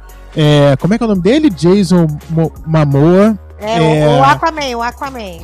como 0.79 0.93
é 0.93 0.97
que 0.97 1.03
é 1.03 1.05
o 1.05 1.09
nome 1.09 1.21
dele? 1.21 1.51
Jason 1.51 2.07
Mo- 2.31 2.51
Momoa. 2.65 3.37
É, 3.59 3.99
É. 3.99 4.07
O, 4.07 4.19
o 4.19 4.23
Aquaman, 4.23 4.77
o 4.77 4.81
Aquaman. 4.81 5.39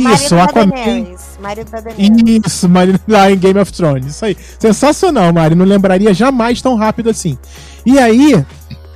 Marido 0.00 0.22
Isso, 0.22 0.34
Aquaman. 0.38 0.68
Daenerys. 0.70 1.38
Marido 1.40 1.70
da 1.70 1.80
Daenerys. 1.80 2.42
Isso, 2.46 2.68
Mari 2.68 3.00
lá 3.08 3.30
em 3.30 3.38
Game 3.38 3.58
of 3.58 3.72
Thrones. 3.72 4.06
Isso 4.06 4.24
aí. 4.24 4.36
Sensacional, 4.58 5.32
Mari. 5.32 5.54
Não 5.54 5.64
lembraria 5.64 6.12
jamais 6.14 6.60
tão 6.62 6.74
rápido 6.76 7.10
assim. 7.10 7.38
E 7.86 7.98
aí, 7.98 8.44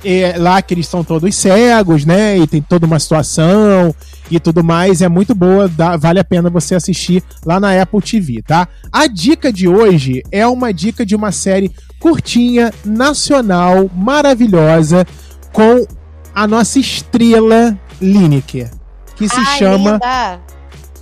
é, 0.03 0.35
lá 0.37 0.61
que 0.61 0.73
eles 0.73 0.87
são 0.87 1.03
todos 1.03 1.35
cegos, 1.35 2.05
né? 2.05 2.37
E 2.37 2.47
tem 2.47 2.61
toda 2.61 2.85
uma 2.85 2.99
situação 2.99 3.93
e 4.31 4.39
tudo 4.39 4.63
mais. 4.63 5.01
É 5.01 5.07
muito 5.09 5.33
boa, 5.35 5.67
dá- 5.67 5.97
vale 5.97 6.19
a 6.19 6.23
pena 6.23 6.49
você 6.49 6.75
assistir 6.75 7.23
lá 7.45 7.59
na 7.59 7.81
Apple 7.81 8.01
TV, 8.01 8.41
tá? 8.41 8.67
A 8.91 9.07
dica 9.07 9.51
de 9.51 9.67
hoje 9.67 10.23
é 10.31 10.45
uma 10.47 10.71
dica 10.73 11.05
de 11.05 11.15
uma 11.15 11.31
série 11.31 11.71
curtinha, 11.99 12.73
nacional, 12.85 13.89
maravilhosa, 13.93 15.05
com 15.51 15.85
a 16.33 16.47
nossa 16.47 16.79
estrela 16.79 17.77
Lineker, 18.01 18.69
que 19.17 19.27
se 19.27 19.35
Ai, 19.35 19.57
chama 19.57 19.91
linda. 19.93 20.39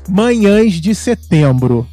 Manhãs 0.07 0.73
de 0.73 0.93
Setembro. 0.95 1.87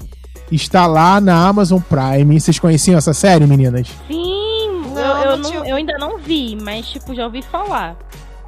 Está 0.50 0.86
lá 0.86 1.20
na 1.20 1.46
Amazon 1.48 1.80
Prime. 1.80 2.38
Vocês 2.38 2.58
conheciam 2.58 2.98
essa 2.98 3.12
série, 3.12 3.46
meninas? 3.46 3.88
Sim, 4.06 4.82
Não, 4.94 5.18
eu, 5.18 5.30
eu, 5.30 5.36
não 5.38 5.64
eu 5.66 5.76
ainda 5.76 5.98
não 5.98 6.18
vi, 6.18 6.56
mas 6.60 6.86
tipo, 6.86 7.14
já 7.14 7.24
ouvi 7.24 7.42
falar. 7.42 7.96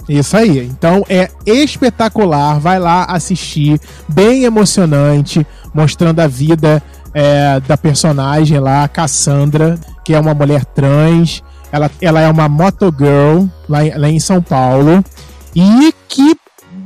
Isso 0.09 0.37
aí. 0.37 0.59
Então 0.59 1.05
é 1.09 1.29
espetacular. 1.45 2.61
Vai 2.61 2.79
lá 2.79 3.05
assistir. 3.05 3.81
Bem 4.09 4.45
emocionante. 4.45 5.47
Mostrando 5.75 6.21
a 6.21 6.27
vida 6.27 6.83
é, 7.13 7.61
da 7.61 7.77
personagem 7.77 8.59
lá, 8.61 8.87
Cassandra, 8.89 9.79
que 10.05 10.15
é 10.15 10.21
uma 10.21 10.35
mulher 10.35 10.65
trans. 10.65 11.43
Ela, 11.73 11.91
ela 12.01 12.21
é 12.21 12.31
uma 12.31 12.49
motogirl 12.49 13.47
lá, 13.69 13.79
lá 13.97 14.09
em 14.09 14.21
São 14.21 14.41
Paulo. 14.41 15.05
E 15.55 15.93
que 16.09 16.37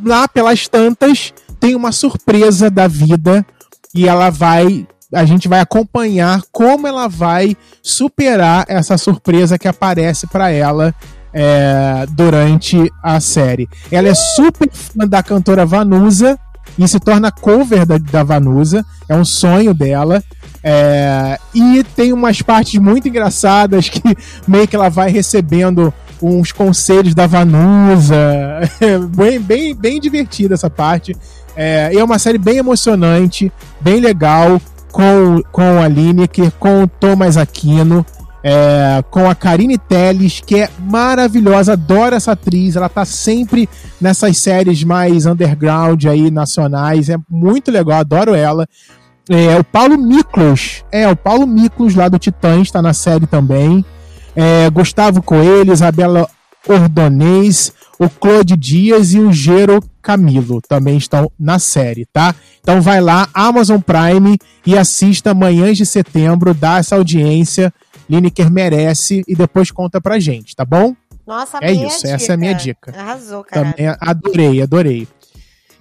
lá 0.04 0.26
pelas 0.26 0.66
tantas 0.66 1.34
tem 1.60 1.76
uma 1.76 1.92
surpresa 1.92 2.70
da 2.70 2.88
vida. 2.88 3.46
E 3.94 4.08
ela 4.08 4.30
vai. 4.30 4.86
A 5.12 5.24
gente 5.24 5.48
vai 5.48 5.60
acompanhar 5.60 6.40
como 6.52 6.86
ela 6.86 7.08
vai 7.08 7.56
superar 7.82 8.64
essa 8.68 8.96
surpresa 8.96 9.58
que 9.58 9.66
aparece 9.66 10.26
pra 10.28 10.50
ela 10.50 10.94
é, 11.34 12.06
durante 12.10 12.90
a 13.02 13.18
série. 13.20 13.68
Ela 13.90 14.08
é 14.08 14.14
super 14.14 14.68
fã 14.72 15.06
da 15.06 15.22
cantora 15.22 15.66
Vanusa 15.66 16.38
e 16.78 16.86
se 16.86 17.00
torna 17.00 17.32
cover 17.32 17.84
da, 17.84 17.98
da 17.98 18.22
Vanusa. 18.22 18.84
É 19.08 19.14
um 19.14 19.24
sonho 19.24 19.74
dela. 19.74 20.22
É, 20.62 21.38
e 21.54 21.82
tem 21.96 22.12
umas 22.12 22.42
partes 22.42 22.80
muito 22.80 23.08
engraçadas 23.08 23.88
que 23.88 24.02
meio 24.46 24.68
que 24.68 24.76
ela 24.76 24.88
vai 24.88 25.10
recebendo 25.10 25.92
uns 26.22 26.52
conselhos 26.52 27.14
da 27.14 27.26
Vanusa. 27.26 28.14
É 28.80 28.98
bem, 29.14 29.40
bem, 29.40 29.74
bem 29.74 30.00
divertida 30.00 30.54
essa 30.54 30.70
parte. 30.70 31.16
É, 31.62 31.94
é 31.94 32.02
uma 32.02 32.18
série 32.18 32.38
bem 32.38 32.56
emocionante, 32.56 33.52
bem 33.82 34.00
legal, 34.00 34.58
com, 34.90 35.42
com 35.52 35.82
a 35.82 35.86
Lineker, 35.86 36.50
com 36.58 36.84
o 36.84 36.88
Thomas 36.88 37.36
Aquino, 37.36 38.04
é, 38.42 39.04
com 39.10 39.28
a 39.28 39.34
Karine 39.34 39.76
Telles, 39.76 40.40
que 40.40 40.56
é 40.56 40.70
maravilhosa, 40.78 41.74
adoro 41.74 42.16
essa 42.16 42.32
atriz, 42.32 42.76
ela 42.76 42.88
tá 42.88 43.04
sempre 43.04 43.68
nessas 44.00 44.38
séries 44.38 44.82
mais 44.84 45.26
underground 45.26 46.02
aí, 46.06 46.30
nacionais, 46.30 47.10
é 47.10 47.16
muito 47.28 47.70
legal, 47.70 48.00
adoro 48.00 48.34
ela. 48.34 48.66
É, 49.28 49.54
o 49.58 49.62
Paulo 49.62 49.98
Miklos, 49.98 50.82
é, 50.90 51.06
o 51.08 51.14
Paulo 51.14 51.46
Miklos 51.46 51.94
lá 51.94 52.08
do 52.08 52.18
Titãs 52.18 52.70
tá 52.70 52.80
na 52.80 52.94
série 52.94 53.26
também. 53.26 53.84
É, 54.34 54.70
Gustavo 54.70 55.20
Coelho, 55.20 55.74
Isabela 55.74 56.26
Ordonez, 56.66 57.70
o 58.00 58.08
Claude 58.08 58.56
Dias 58.56 59.12
e 59.12 59.20
o 59.20 59.30
Gero 59.30 59.78
Camilo 60.00 60.62
também 60.62 60.96
estão 60.96 61.30
na 61.38 61.58
série, 61.58 62.06
tá? 62.06 62.34
Então 62.58 62.80
vai 62.80 62.98
lá, 62.98 63.28
Amazon 63.34 63.78
Prime 63.78 64.38
e 64.64 64.78
assista 64.78 65.34
Manhãs 65.34 65.76
de 65.76 65.84
Setembro, 65.84 66.54
dá 66.54 66.78
essa 66.78 66.96
audiência 66.96 67.70
Lineker 68.08 68.50
merece 68.50 69.22
e 69.28 69.36
depois 69.36 69.70
conta 69.70 70.00
pra 70.00 70.18
gente, 70.18 70.56
tá 70.56 70.64
bom? 70.64 70.96
Nossa, 71.26 71.58
É 71.60 71.72
isso, 71.72 72.06
essa 72.06 72.32
é 72.32 72.34
a 72.34 72.38
minha 72.38 72.54
dica. 72.54 72.98
Arrasou, 72.98 73.44
cara. 73.44 73.70
Também 73.70 73.94
adorei, 74.00 74.62
adorei. 74.62 75.06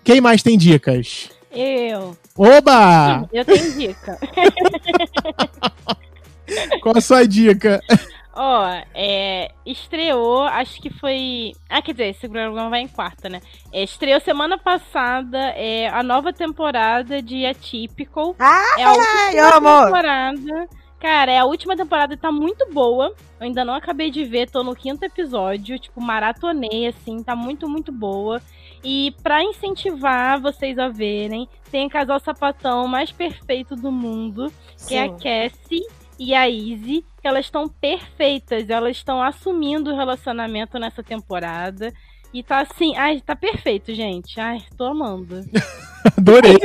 Quem 0.04 0.20
mais 0.20 0.44
tem 0.44 0.58
dicas? 0.58 1.30
Eu. 1.50 2.18
Oba! 2.38 3.30
Eu 3.32 3.46
tenho 3.46 3.78
dica. 3.78 4.20
Qual 6.84 6.98
a 6.98 7.02
sua 7.02 7.26
dica? 7.26 7.80
Ó, 8.42 8.66
é, 8.96 9.52
estreou, 9.66 10.44
acho 10.44 10.82
que 10.82 10.90
foi. 10.90 11.52
Ah, 11.70 11.82
quer 11.82 11.92
dizer, 11.92 12.06
esse 12.06 12.30
programa 12.30 12.70
vai 12.70 12.80
em 12.80 12.88
quarta, 12.88 13.28
né? 13.28 13.42
É, 13.70 13.84
estreou 13.84 14.18
semana 14.22 14.58
passada 14.58 15.38
é, 15.58 15.90
a 15.90 16.02
nova 16.02 16.32
temporada 16.32 17.22
de 17.22 17.46
Atypical. 17.46 18.34
Ai, 18.40 18.82
É 18.82 18.86
a 18.86 18.92
última 18.94 19.84
temporada. 19.84 20.70
Cara, 21.02 21.32
é 21.34 21.38
a 21.38 21.44
última 21.44 21.76
temporada 21.76 22.16
tá 22.16 22.32
muito 22.32 22.66
boa. 22.72 23.14
Eu 23.42 23.46
ainda 23.46 23.66
não 23.66 23.74
acabei 23.74 24.10
de 24.10 24.24
ver, 24.24 24.50
tô 24.50 24.64
no 24.64 24.74
quinto 24.74 25.04
episódio. 25.04 25.78
Tipo, 25.78 26.00
maratonei, 26.00 26.88
assim, 26.88 27.22
tá 27.22 27.36
muito, 27.36 27.68
muito 27.68 27.92
boa. 27.92 28.42
E 28.82 29.14
pra 29.22 29.44
incentivar 29.44 30.40
vocês 30.40 30.80
a 30.80 30.88
verem, 30.88 31.46
tem 31.70 31.88
o 31.88 31.90
casal 31.90 32.22
sapatão 32.22 32.88
mais 32.88 33.12
perfeito 33.12 33.76
do 33.76 33.92
mundo, 33.92 34.50
que 34.88 34.96
é 34.96 35.04
a 35.04 35.10
Sim. 35.10 35.18
Cassie 35.18 35.99
e 36.20 36.36
a 36.36 36.50
Izzy, 36.50 37.04
que 37.22 37.28
elas 37.28 37.46
estão 37.46 37.70
perfeitas, 37.70 38.70
elas 38.70 38.98
estão 38.98 39.24
assumindo 39.24 39.92
o 39.92 39.96
relacionamento 39.96 40.78
nessa 40.78 41.02
temporada. 41.02 41.94
E 42.34 42.44
tá 42.44 42.60
assim, 42.60 42.96
ai, 42.96 43.22
tá 43.22 43.36
perfeito, 43.36 43.96
gente. 43.96 44.40
Ai, 44.40 44.62
tô 44.78 44.86
amando. 44.86 45.44
Adorei. 46.18 46.58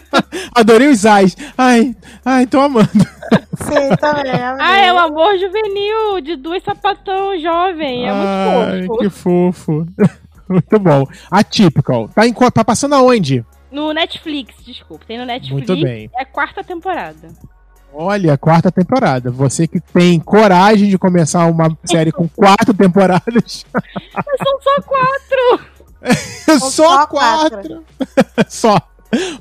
Adorei 0.54 0.88
os 0.88 1.06
ais. 1.06 1.36
Ai, 1.56 1.94
ai, 2.24 2.46
tô 2.46 2.60
amando. 2.60 2.88
Sim, 2.88 3.96
também. 4.00 4.32
Ah, 4.58 4.78
é 4.78 4.92
o 4.92 4.98
amor 4.98 5.38
juvenil 5.38 6.20
de 6.22 6.36
duas 6.36 6.62
sapatão 6.62 7.38
jovem. 7.38 8.06
É 8.06 8.10
Ai, 8.10 8.82
muito 8.82 8.86
fofo. 8.86 8.98
que 8.98 9.10
fofo. 9.10 9.86
Muito 10.48 10.78
bom. 10.78 11.06
Atypical. 11.30 12.08
Tá, 12.08 12.26
em, 12.26 12.32
tá 12.32 12.64
passando 12.64 12.94
aonde? 12.94 13.44
No 13.70 13.92
Netflix, 13.92 14.54
desculpa. 14.64 15.04
Tem 15.06 15.18
no 15.18 15.24
Netflix. 15.24 15.68
Muito 15.68 15.82
bem. 15.82 16.10
É 16.14 16.22
a 16.22 16.26
quarta 16.26 16.62
temporada. 16.62 17.28
Olha, 17.92 18.38
quarta 18.38 18.72
temporada. 18.72 19.30
Você 19.30 19.66
que 19.66 19.80
tem 19.80 20.18
coragem 20.18 20.88
de 20.88 20.98
começar 20.98 21.46
uma 21.46 21.76
série 21.84 22.10
com 22.10 22.28
quatro 22.28 22.72
temporadas. 22.72 23.66
Mas 23.72 24.38
são 24.42 24.60
só 24.60 24.82
quatro. 24.82 25.66
só, 26.58 26.70
só 26.70 27.06
quatro. 27.06 27.84
só. 28.48 28.76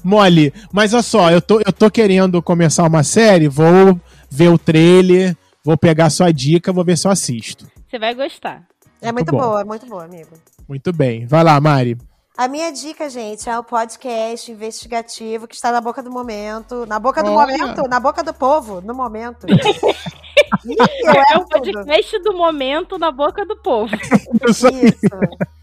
Mole. 0.03 0.53
Mas 0.71 0.93
olha 0.93 1.03
só, 1.03 1.31
eu 1.31 1.41
tô, 1.41 1.61
eu 1.65 1.71
tô 1.71 1.89
querendo 1.89 2.41
começar 2.41 2.83
uma 2.85 3.03
série, 3.03 3.47
vou 3.47 3.99
ver 4.29 4.49
o 4.49 4.57
trailer, 4.57 5.35
vou 5.63 5.77
pegar 5.77 6.09
sua 6.09 6.31
dica, 6.31 6.73
vou 6.73 6.83
ver 6.83 6.97
se 6.97 7.07
eu 7.07 7.11
assisto. 7.11 7.65
Você 7.89 7.97
vai 7.97 8.13
gostar. 8.13 8.63
É 9.01 9.11
muito 9.11 9.31
bom. 9.31 9.39
boa, 9.39 9.63
muito 9.63 9.85
boa, 9.85 10.03
amigo. 10.03 10.29
Muito 10.67 10.93
bem. 10.93 11.25
Vai 11.25 11.43
lá, 11.43 11.59
Mari. 11.59 11.97
A 12.37 12.47
minha 12.47 12.71
dica, 12.71 13.09
gente, 13.09 13.49
é 13.49 13.59
o 13.59 13.63
podcast 13.63 14.51
investigativo 14.51 15.47
que 15.47 15.55
está 15.55 15.71
na 15.71 15.81
boca 15.81 16.01
do 16.01 16.09
momento. 16.09 16.85
Na 16.85 16.97
boca 16.97 17.21
do 17.21 17.31
Olha. 17.31 17.57
momento? 17.57 17.87
Na 17.89 17.99
boca 17.99 18.23
do 18.23 18.33
povo, 18.33 18.81
no 18.81 18.93
momento. 18.93 19.45
Ih, 20.65 20.75
É 21.33 21.37
o 21.37 21.45
tudo. 21.45 21.49
podcast 21.49 22.19
do 22.23 22.33
momento 22.33 22.97
na 22.97 23.11
boca 23.11 23.45
do 23.45 23.57
povo. 23.57 23.93
Isso. 24.49 24.67
Isso. 24.67 24.97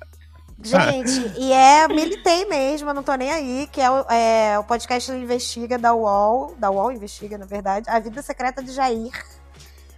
Gente, 0.61 1.39
e 1.39 1.53
é, 1.53 1.87
militei 1.87 2.45
mesmo, 2.47 2.91
eu 2.91 2.95
não 2.95 3.03
tô 3.03 3.15
nem 3.15 3.31
aí, 3.31 3.69
que 3.71 3.81
é 3.81 3.89
o, 3.89 4.01
é, 4.11 4.59
o 4.59 4.65
podcast 4.65 5.11
Investiga 5.13 5.79
da 5.79 5.95
UOL, 5.95 6.55
da 6.59 6.69
UOL 6.69 6.91
Investiga, 6.91 7.39
na 7.39 7.47
verdade, 7.47 7.89
A 7.89 8.01
Vida 8.01 8.21
Secreta 8.23 8.61
de 8.61 8.73
Jair, 8.73 9.13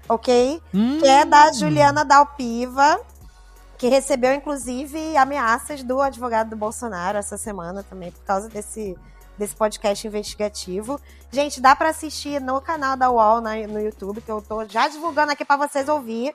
ok? 0.07 0.61
Que 1.01 1.09
é 1.09 1.25
da 1.25 1.51
Juliana 1.53 2.05
Dalpiva, 2.05 3.01
que 3.81 3.89
recebeu, 3.89 4.35
inclusive, 4.35 5.17
ameaças 5.17 5.83
do 5.83 6.03
advogado 6.03 6.51
do 6.51 6.57
Bolsonaro 6.57 7.17
essa 7.17 7.39
semana 7.39 7.83
também, 7.83 8.13
por 8.13 8.23
causa 8.25 8.47
desse, 8.47 8.95
desse 9.39 9.57
podcast 9.57 10.07
investigativo. 10.07 11.01
Gente, 11.33 11.63
dá 11.63 11.75
pra 11.75 11.89
assistir 11.89 12.43
no 12.43 12.61
canal 12.61 12.95
da 12.95 13.11
UOL 13.11 13.41
na- 13.41 13.55
no 13.67 13.81
YouTube, 13.81 14.21
que 14.21 14.31
eu 14.31 14.43
tô 14.43 14.67
já 14.67 14.87
divulgando 14.87 15.33
aqui 15.33 15.47
pra 15.47 15.57
vocês 15.57 15.89
ouvir. 15.89 16.35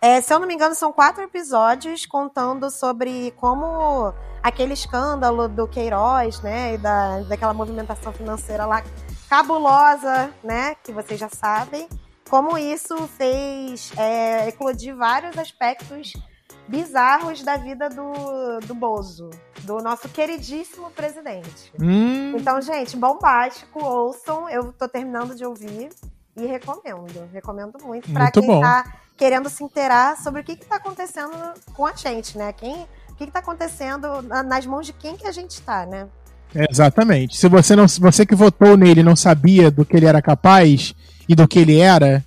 É, 0.00 0.20
se 0.20 0.34
eu 0.34 0.40
não 0.40 0.48
me 0.48 0.54
engano, 0.54 0.74
são 0.74 0.92
quatro 0.92 1.22
episódios 1.22 2.06
contando 2.06 2.68
sobre 2.72 3.32
como 3.36 4.12
aquele 4.42 4.72
escândalo 4.72 5.46
do 5.46 5.68
Queiroz, 5.68 6.40
né, 6.40 6.74
e 6.74 6.78
da, 6.78 7.20
daquela 7.20 7.54
movimentação 7.54 8.12
financeira 8.12 8.66
lá 8.66 8.82
cabulosa, 9.28 10.34
né, 10.42 10.74
que 10.82 10.90
vocês 10.92 11.20
já 11.20 11.28
sabem, 11.28 11.88
como 12.28 12.58
isso 12.58 12.96
fez 13.16 13.92
é, 13.96 14.48
eclodir 14.48 14.96
vários 14.96 15.38
aspectos 15.38 16.12
bizarros 16.70 17.42
da 17.42 17.56
vida 17.56 17.88
do, 17.90 18.60
do 18.64 18.74
Bozo, 18.74 19.28
do 19.64 19.78
nosso 19.78 20.08
queridíssimo 20.08 20.90
presidente. 20.92 21.72
Hum, 21.80 22.34
Então, 22.36 22.60
gente, 22.62 22.96
bombástico, 22.96 23.84
ouçam. 23.84 24.48
Eu 24.48 24.72
tô 24.72 24.88
terminando 24.88 25.34
de 25.34 25.44
ouvir 25.44 25.90
e 26.36 26.46
recomendo. 26.46 27.28
Recomendo 27.32 27.76
muito 27.84 28.08
pra 28.12 28.22
Muito 28.24 28.40
quem 28.40 28.48
bom. 28.48 28.60
tá 28.60 28.84
querendo 29.16 29.48
se 29.50 29.64
inteirar 29.64 30.16
sobre 30.16 30.40
o 30.40 30.44
que, 30.44 30.56
que 30.56 30.64
tá 30.64 30.76
acontecendo 30.76 31.32
com 31.74 31.84
a 31.86 31.92
gente, 31.94 32.38
né? 32.38 32.52
Quem, 32.52 32.86
o 33.10 33.14
que, 33.16 33.26
que 33.26 33.32
tá 33.32 33.40
acontecendo 33.40 34.22
na- 34.22 34.42
nas 34.42 34.64
mãos 34.64 34.86
de 34.86 34.92
quem 34.92 35.16
que 35.16 35.26
a 35.26 35.32
gente 35.32 35.60
tá, 35.62 35.84
né? 35.84 36.06
exatamente. 36.54 37.36
Se 37.36 37.48
você 37.48 37.76
não, 37.76 37.86
se 37.86 38.00
você 38.00 38.24
que 38.26 38.34
votou 38.34 38.76
nele 38.76 39.02
não 39.04 39.14
sabia 39.14 39.70
do 39.70 39.84
que 39.84 39.96
ele 39.96 40.06
era 40.06 40.20
capaz 40.20 40.94
e 41.28 41.34
do 41.34 41.46
que 41.46 41.58
ele 41.60 41.78
era, 41.78 42.24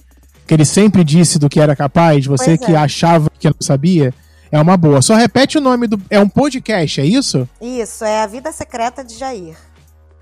que 0.48 0.54
ele 0.54 0.64
sempre 0.66 1.04
disse 1.04 1.38
do 1.38 1.50
que 1.50 1.60
era 1.60 1.76
capaz, 1.76 2.26
você 2.26 2.58
que 2.58 2.72
é. 2.72 2.76
achava 2.78 3.30
que 3.38 3.48
não 3.50 3.56
sabia, 3.60 4.14
é 4.54 4.62
uma 4.62 4.78
boa. 4.78 5.01
Só 5.01 5.16
repete 5.16 5.58
o 5.58 5.62
nome 5.62 5.88
do. 5.88 5.99
É 6.10 6.20
um 6.20 6.30
podcast, 6.30 7.01
é 7.01 7.06
isso? 7.06 7.49
Isso, 7.60 8.06
é 8.06 8.22
a 8.22 8.28
vida 8.28 8.51
secreta 8.51 9.04
de 9.04 9.16
Jair. 9.18 9.56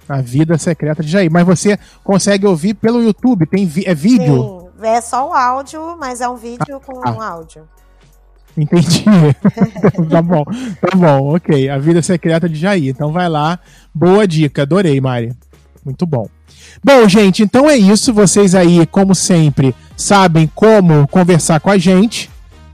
A 0.10 0.20
Vida 0.22 0.58
Secreta 0.58 1.02
de 1.04 1.10
Jair. 1.10 1.32
Mas 1.32 1.46
você 1.46 1.78
consegue 2.04 2.46
ouvir 2.46 2.74
pelo 2.74 3.02
YouTube, 3.02 3.46
tem 3.46 3.66
vi- 3.66 3.84
é 3.86 3.94
vídeo? 3.94 4.70
Sim, 4.82 4.88
é 4.88 5.00
só 5.02 5.30
o 5.30 5.34
áudio, 5.34 5.96
mas 6.00 6.20
é 6.22 6.28
um 6.28 6.36
vídeo 6.36 6.82
com 6.86 7.00
Ah. 7.08 7.12
um 7.12 7.22
áudio. 7.22 7.64
Entendi. 8.58 9.06
tá 10.10 10.22
bom, 10.22 10.44
tá 10.82 10.96
bom, 10.98 11.36
ok. 11.36 11.70
A 11.70 11.78
Vida 11.78 12.02
Secreta 12.02 12.50
de 12.50 12.56
Jair. 12.56 12.90
Então 12.90 13.12
vai 13.12 13.30
lá. 13.30 13.60
Boa 13.94 14.28
dica, 14.28 14.64
adorei, 14.64 15.00
Mari. 15.00 15.34
Muito 15.86 16.06
bom. 16.06 16.28
Bom, 16.84 17.08
gente, 17.08 17.44
então 17.44 17.70
é 17.70 17.78
isso. 17.78 18.14
Vocês 18.14 18.54
aí, 18.54 18.86
como 18.88 19.16
sempre, 19.16 19.74
sabem 19.96 20.50
como 20.54 21.08
conversar 21.08 21.60
com 21.62 21.70
a 21.70 21.78
gente, 21.78 22.30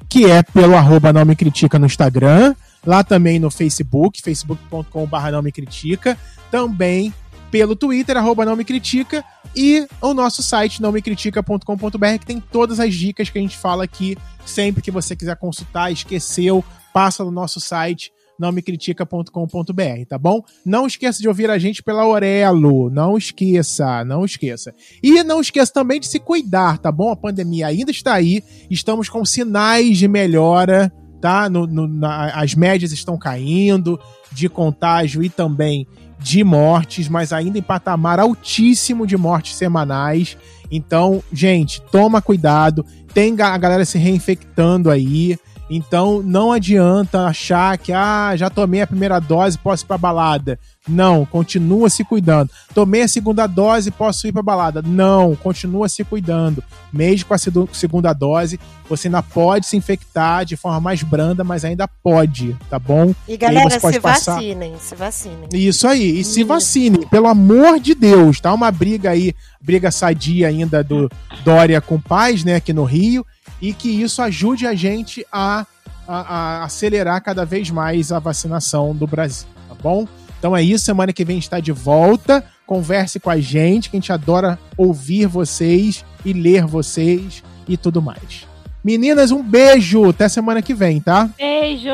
que 0.10 0.26
é 0.26 0.42
pelo 0.44 0.76
arroba 0.76 1.12
não 1.12 1.26
me 1.26 1.36
critica 1.36 1.78
no 1.78 1.86
Instagram, 1.86 2.56
lá 2.86 3.04
também 3.04 3.40
no 3.40 3.52
Facebook, 3.52 4.22
facebook.com.br 4.22 5.32
não 5.32 5.42
me 5.42 5.52
critica, 5.52 6.18
também 6.50 7.14
pelo 7.52 7.76
Twitter, 7.76 8.18
arroba 8.18 8.46
não 8.46 8.56
me 8.56 8.66
critica, 8.66 9.24
e 9.56 9.88
o 10.02 10.14
nosso 10.14 10.44
site 10.44 10.82
não 10.82 10.92
me 10.92 11.02
critica.com.br, 11.02 12.18
que 12.20 12.26
tem 12.26 12.40
todas 12.40 12.80
as 12.80 12.94
dicas 12.94 13.30
que 13.30 13.38
a 13.38 13.42
gente 13.42 13.58
fala 13.58 13.84
aqui, 13.84 14.18
sempre 14.46 14.82
que 14.82 14.92
você 14.92 15.16
quiser 15.16 15.36
consultar, 15.38 15.92
esqueceu, 15.92 16.64
passa 16.94 17.24
no 17.24 17.32
nosso 17.32 17.60
site 17.60 18.12
não 18.40 18.52
me 18.52 18.62
critica.com.br, 18.62 20.06
tá 20.08 20.18
bom? 20.18 20.42
Não 20.66 20.86
esqueça 20.88 21.22
de 21.22 21.28
ouvir 21.28 21.50
a 21.50 21.58
gente 21.58 21.82
pela 21.84 22.06
Orelo, 22.08 22.90
não 22.90 23.18
esqueça, 23.18 24.04
não 24.06 24.24
esqueça. 24.26 24.74
E 25.02 25.24
não 25.24 25.42
esqueça 25.42 25.72
também 25.74 26.00
de 26.00 26.08
se 26.08 26.20
cuidar, 26.20 26.78
tá 26.78 26.92
bom? 26.92 27.12
A 27.12 27.16
pandemia 27.16 27.68
ainda 27.68 27.92
está 27.92 28.14
aí, 28.14 28.44
estamos 28.70 29.10
com 29.10 29.24
sinais 29.26 29.98
de 29.98 30.08
melhora, 30.08 30.92
tá? 31.22 31.50
No, 31.50 31.66
no- 31.66 31.88
na- 31.88 32.32
as 32.36 32.54
médias 32.56 32.92
estão 32.92 33.18
caindo 33.18 34.00
de 34.32 34.48
contágio 34.50 35.24
e 35.24 35.30
também 35.30 35.88
de 36.20 36.44
mortes, 36.44 37.08
mas 37.08 37.32
ainda 37.32 37.58
em 37.60 37.62
patamar 37.62 38.20
altíssimo 38.20 39.06
de 39.06 39.16
mortes 39.16 39.56
semanais. 39.56 40.36
Então, 40.72 41.24
gente, 41.32 41.82
toma 41.92 42.22
cuidado. 42.22 42.86
Tem 43.14 43.34
a 43.40 43.58
galera 43.58 43.86
se 43.86 43.98
reinfectando 43.98 44.90
aí. 44.92 45.38
Então, 45.70 46.22
não 46.24 46.52
adianta 46.52 47.26
achar 47.26 47.78
que, 47.78 47.92
ah, 47.92 48.34
já 48.36 48.50
tomei 48.50 48.82
a 48.82 48.88
primeira 48.88 49.20
dose, 49.20 49.58
posso 49.58 49.84
ir 49.84 49.88
pra 49.88 49.98
balada. 49.98 50.58
Não, 50.88 51.26
continua 51.26 51.90
se 51.90 52.06
cuidando. 52.06 52.50
Tomei 52.74 53.02
a 53.02 53.08
segunda 53.10 53.46
dose, 53.46 53.92
posso 53.92 54.26
ir 54.26 54.32
pra 54.32 54.42
balada. 54.42 54.82
Não, 54.82 55.36
continua 55.36 55.90
se 55.90 56.02
cuidando. 56.06 56.64
Mesmo 56.94 57.28
com 57.28 57.34
a 57.34 57.38
segunda 57.74 58.14
dose, 58.14 58.58
você 58.88 59.10
ainda 59.10 59.22
pode 59.22 59.66
se 59.66 59.76
infectar 59.76 60.46
de 60.46 60.56
forma 60.56 60.80
mais 60.80 61.04
branda, 61.04 61.44
mas 61.44 61.66
ainda 61.66 61.86
pode, 61.90 62.56
tá 62.70 62.80
bom? 62.80 63.14
E 63.28 63.36
galera, 63.36 63.78
pode 63.82 63.96
se 63.96 64.00
passar- 64.02 64.36
vacinem, 64.36 64.76
se 64.80 64.96
vacinem. 64.96 65.50
Isso 65.54 65.86
aí, 65.86 66.22
e 66.22 66.24
se 66.24 66.40
Isso. 66.40 66.48
vacine, 66.48 67.06
pelo 67.08 67.28
amor 67.28 67.82
de 67.82 67.94
Deus, 67.94 68.40
tá 68.40 68.54
uma 68.54 68.72
briga 68.72 69.10
aí, 69.10 69.34
briga 69.62 69.92
sadia 69.92 70.48
ainda 70.48 70.82
do 70.82 71.12
Dória 71.44 71.82
com 71.82 72.00
Paz, 72.00 72.46
né, 72.46 72.56
aqui 72.56 72.72
no 72.72 72.86
Rio, 72.86 73.26
e 73.62 73.74
que 73.74 73.90
isso 73.90 74.22
ajude 74.22 74.66
a 74.68 74.74
gente 74.76 75.26
a, 75.32 75.66
a- 76.08 76.22
a 76.62 76.64
acelerar 76.64 77.22
cada 77.22 77.46
vez 77.46 77.70
mais 77.70 78.12
a 78.12 78.20
vacinação 78.20 78.96
do 78.96 79.08
Brasil, 79.08 79.48
tá 79.68 79.76
bom? 79.82 80.08
Então 80.40 80.56
é 80.56 80.62
isso, 80.62 80.86
semana 80.86 81.12
que 81.12 81.26
vem 81.26 81.34
a 81.34 81.38
gente 81.38 81.44
está 81.44 81.60
de 81.60 81.72
volta, 81.72 82.44
converse 82.66 83.20
com 83.20 83.30
a 83.30 83.40
gente, 83.40 83.90
que 83.90 83.98
a 83.98 84.00
gente 84.00 84.14
adora 84.14 84.60
ouvir 84.78 85.26
vocês 85.28 86.06
e 86.24 86.32
ler 86.34 86.66
vocês, 86.66 87.44
e 87.68 87.76
tudo 87.76 88.02
mais. 88.02 88.46
Meninas, 88.84 89.32
um 89.32 89.42
beijo. 89.44 90.10
Até 90.10 90.30
semana 90.30 90.62
que 90.62 90.74
vem, 90.74 91.02
tá? 91.02 91.30
Beijo! 91.38 91.90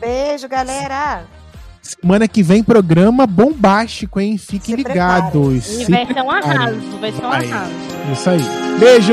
Beijo, 0.00 0.48
galera. 0.48 1.24
Semana 1.82 2.26
que 2.26 2.42
vem, 2.42 2.64
programa 2.64 3.26
bombástico, 3.26 4.18
hein? 4.18 4.38
Fiquem 4.38 4.74
Se 4.74 4.82
ligados. 4.82 5.66
E 5.68 5.84
Se 5.84 5.90
vai 5.90 6.06
ser 6.06 6.22
um 6.22 6.30
arraso, 6.30 6.98
vai 6.98 7.12
ser 7.12 7.22
um 7.24 7.30
arraso. 7.30 7.70
Isso 8.12 8.30
aí. 8.30 8.40
Beijo! 8.80 9.12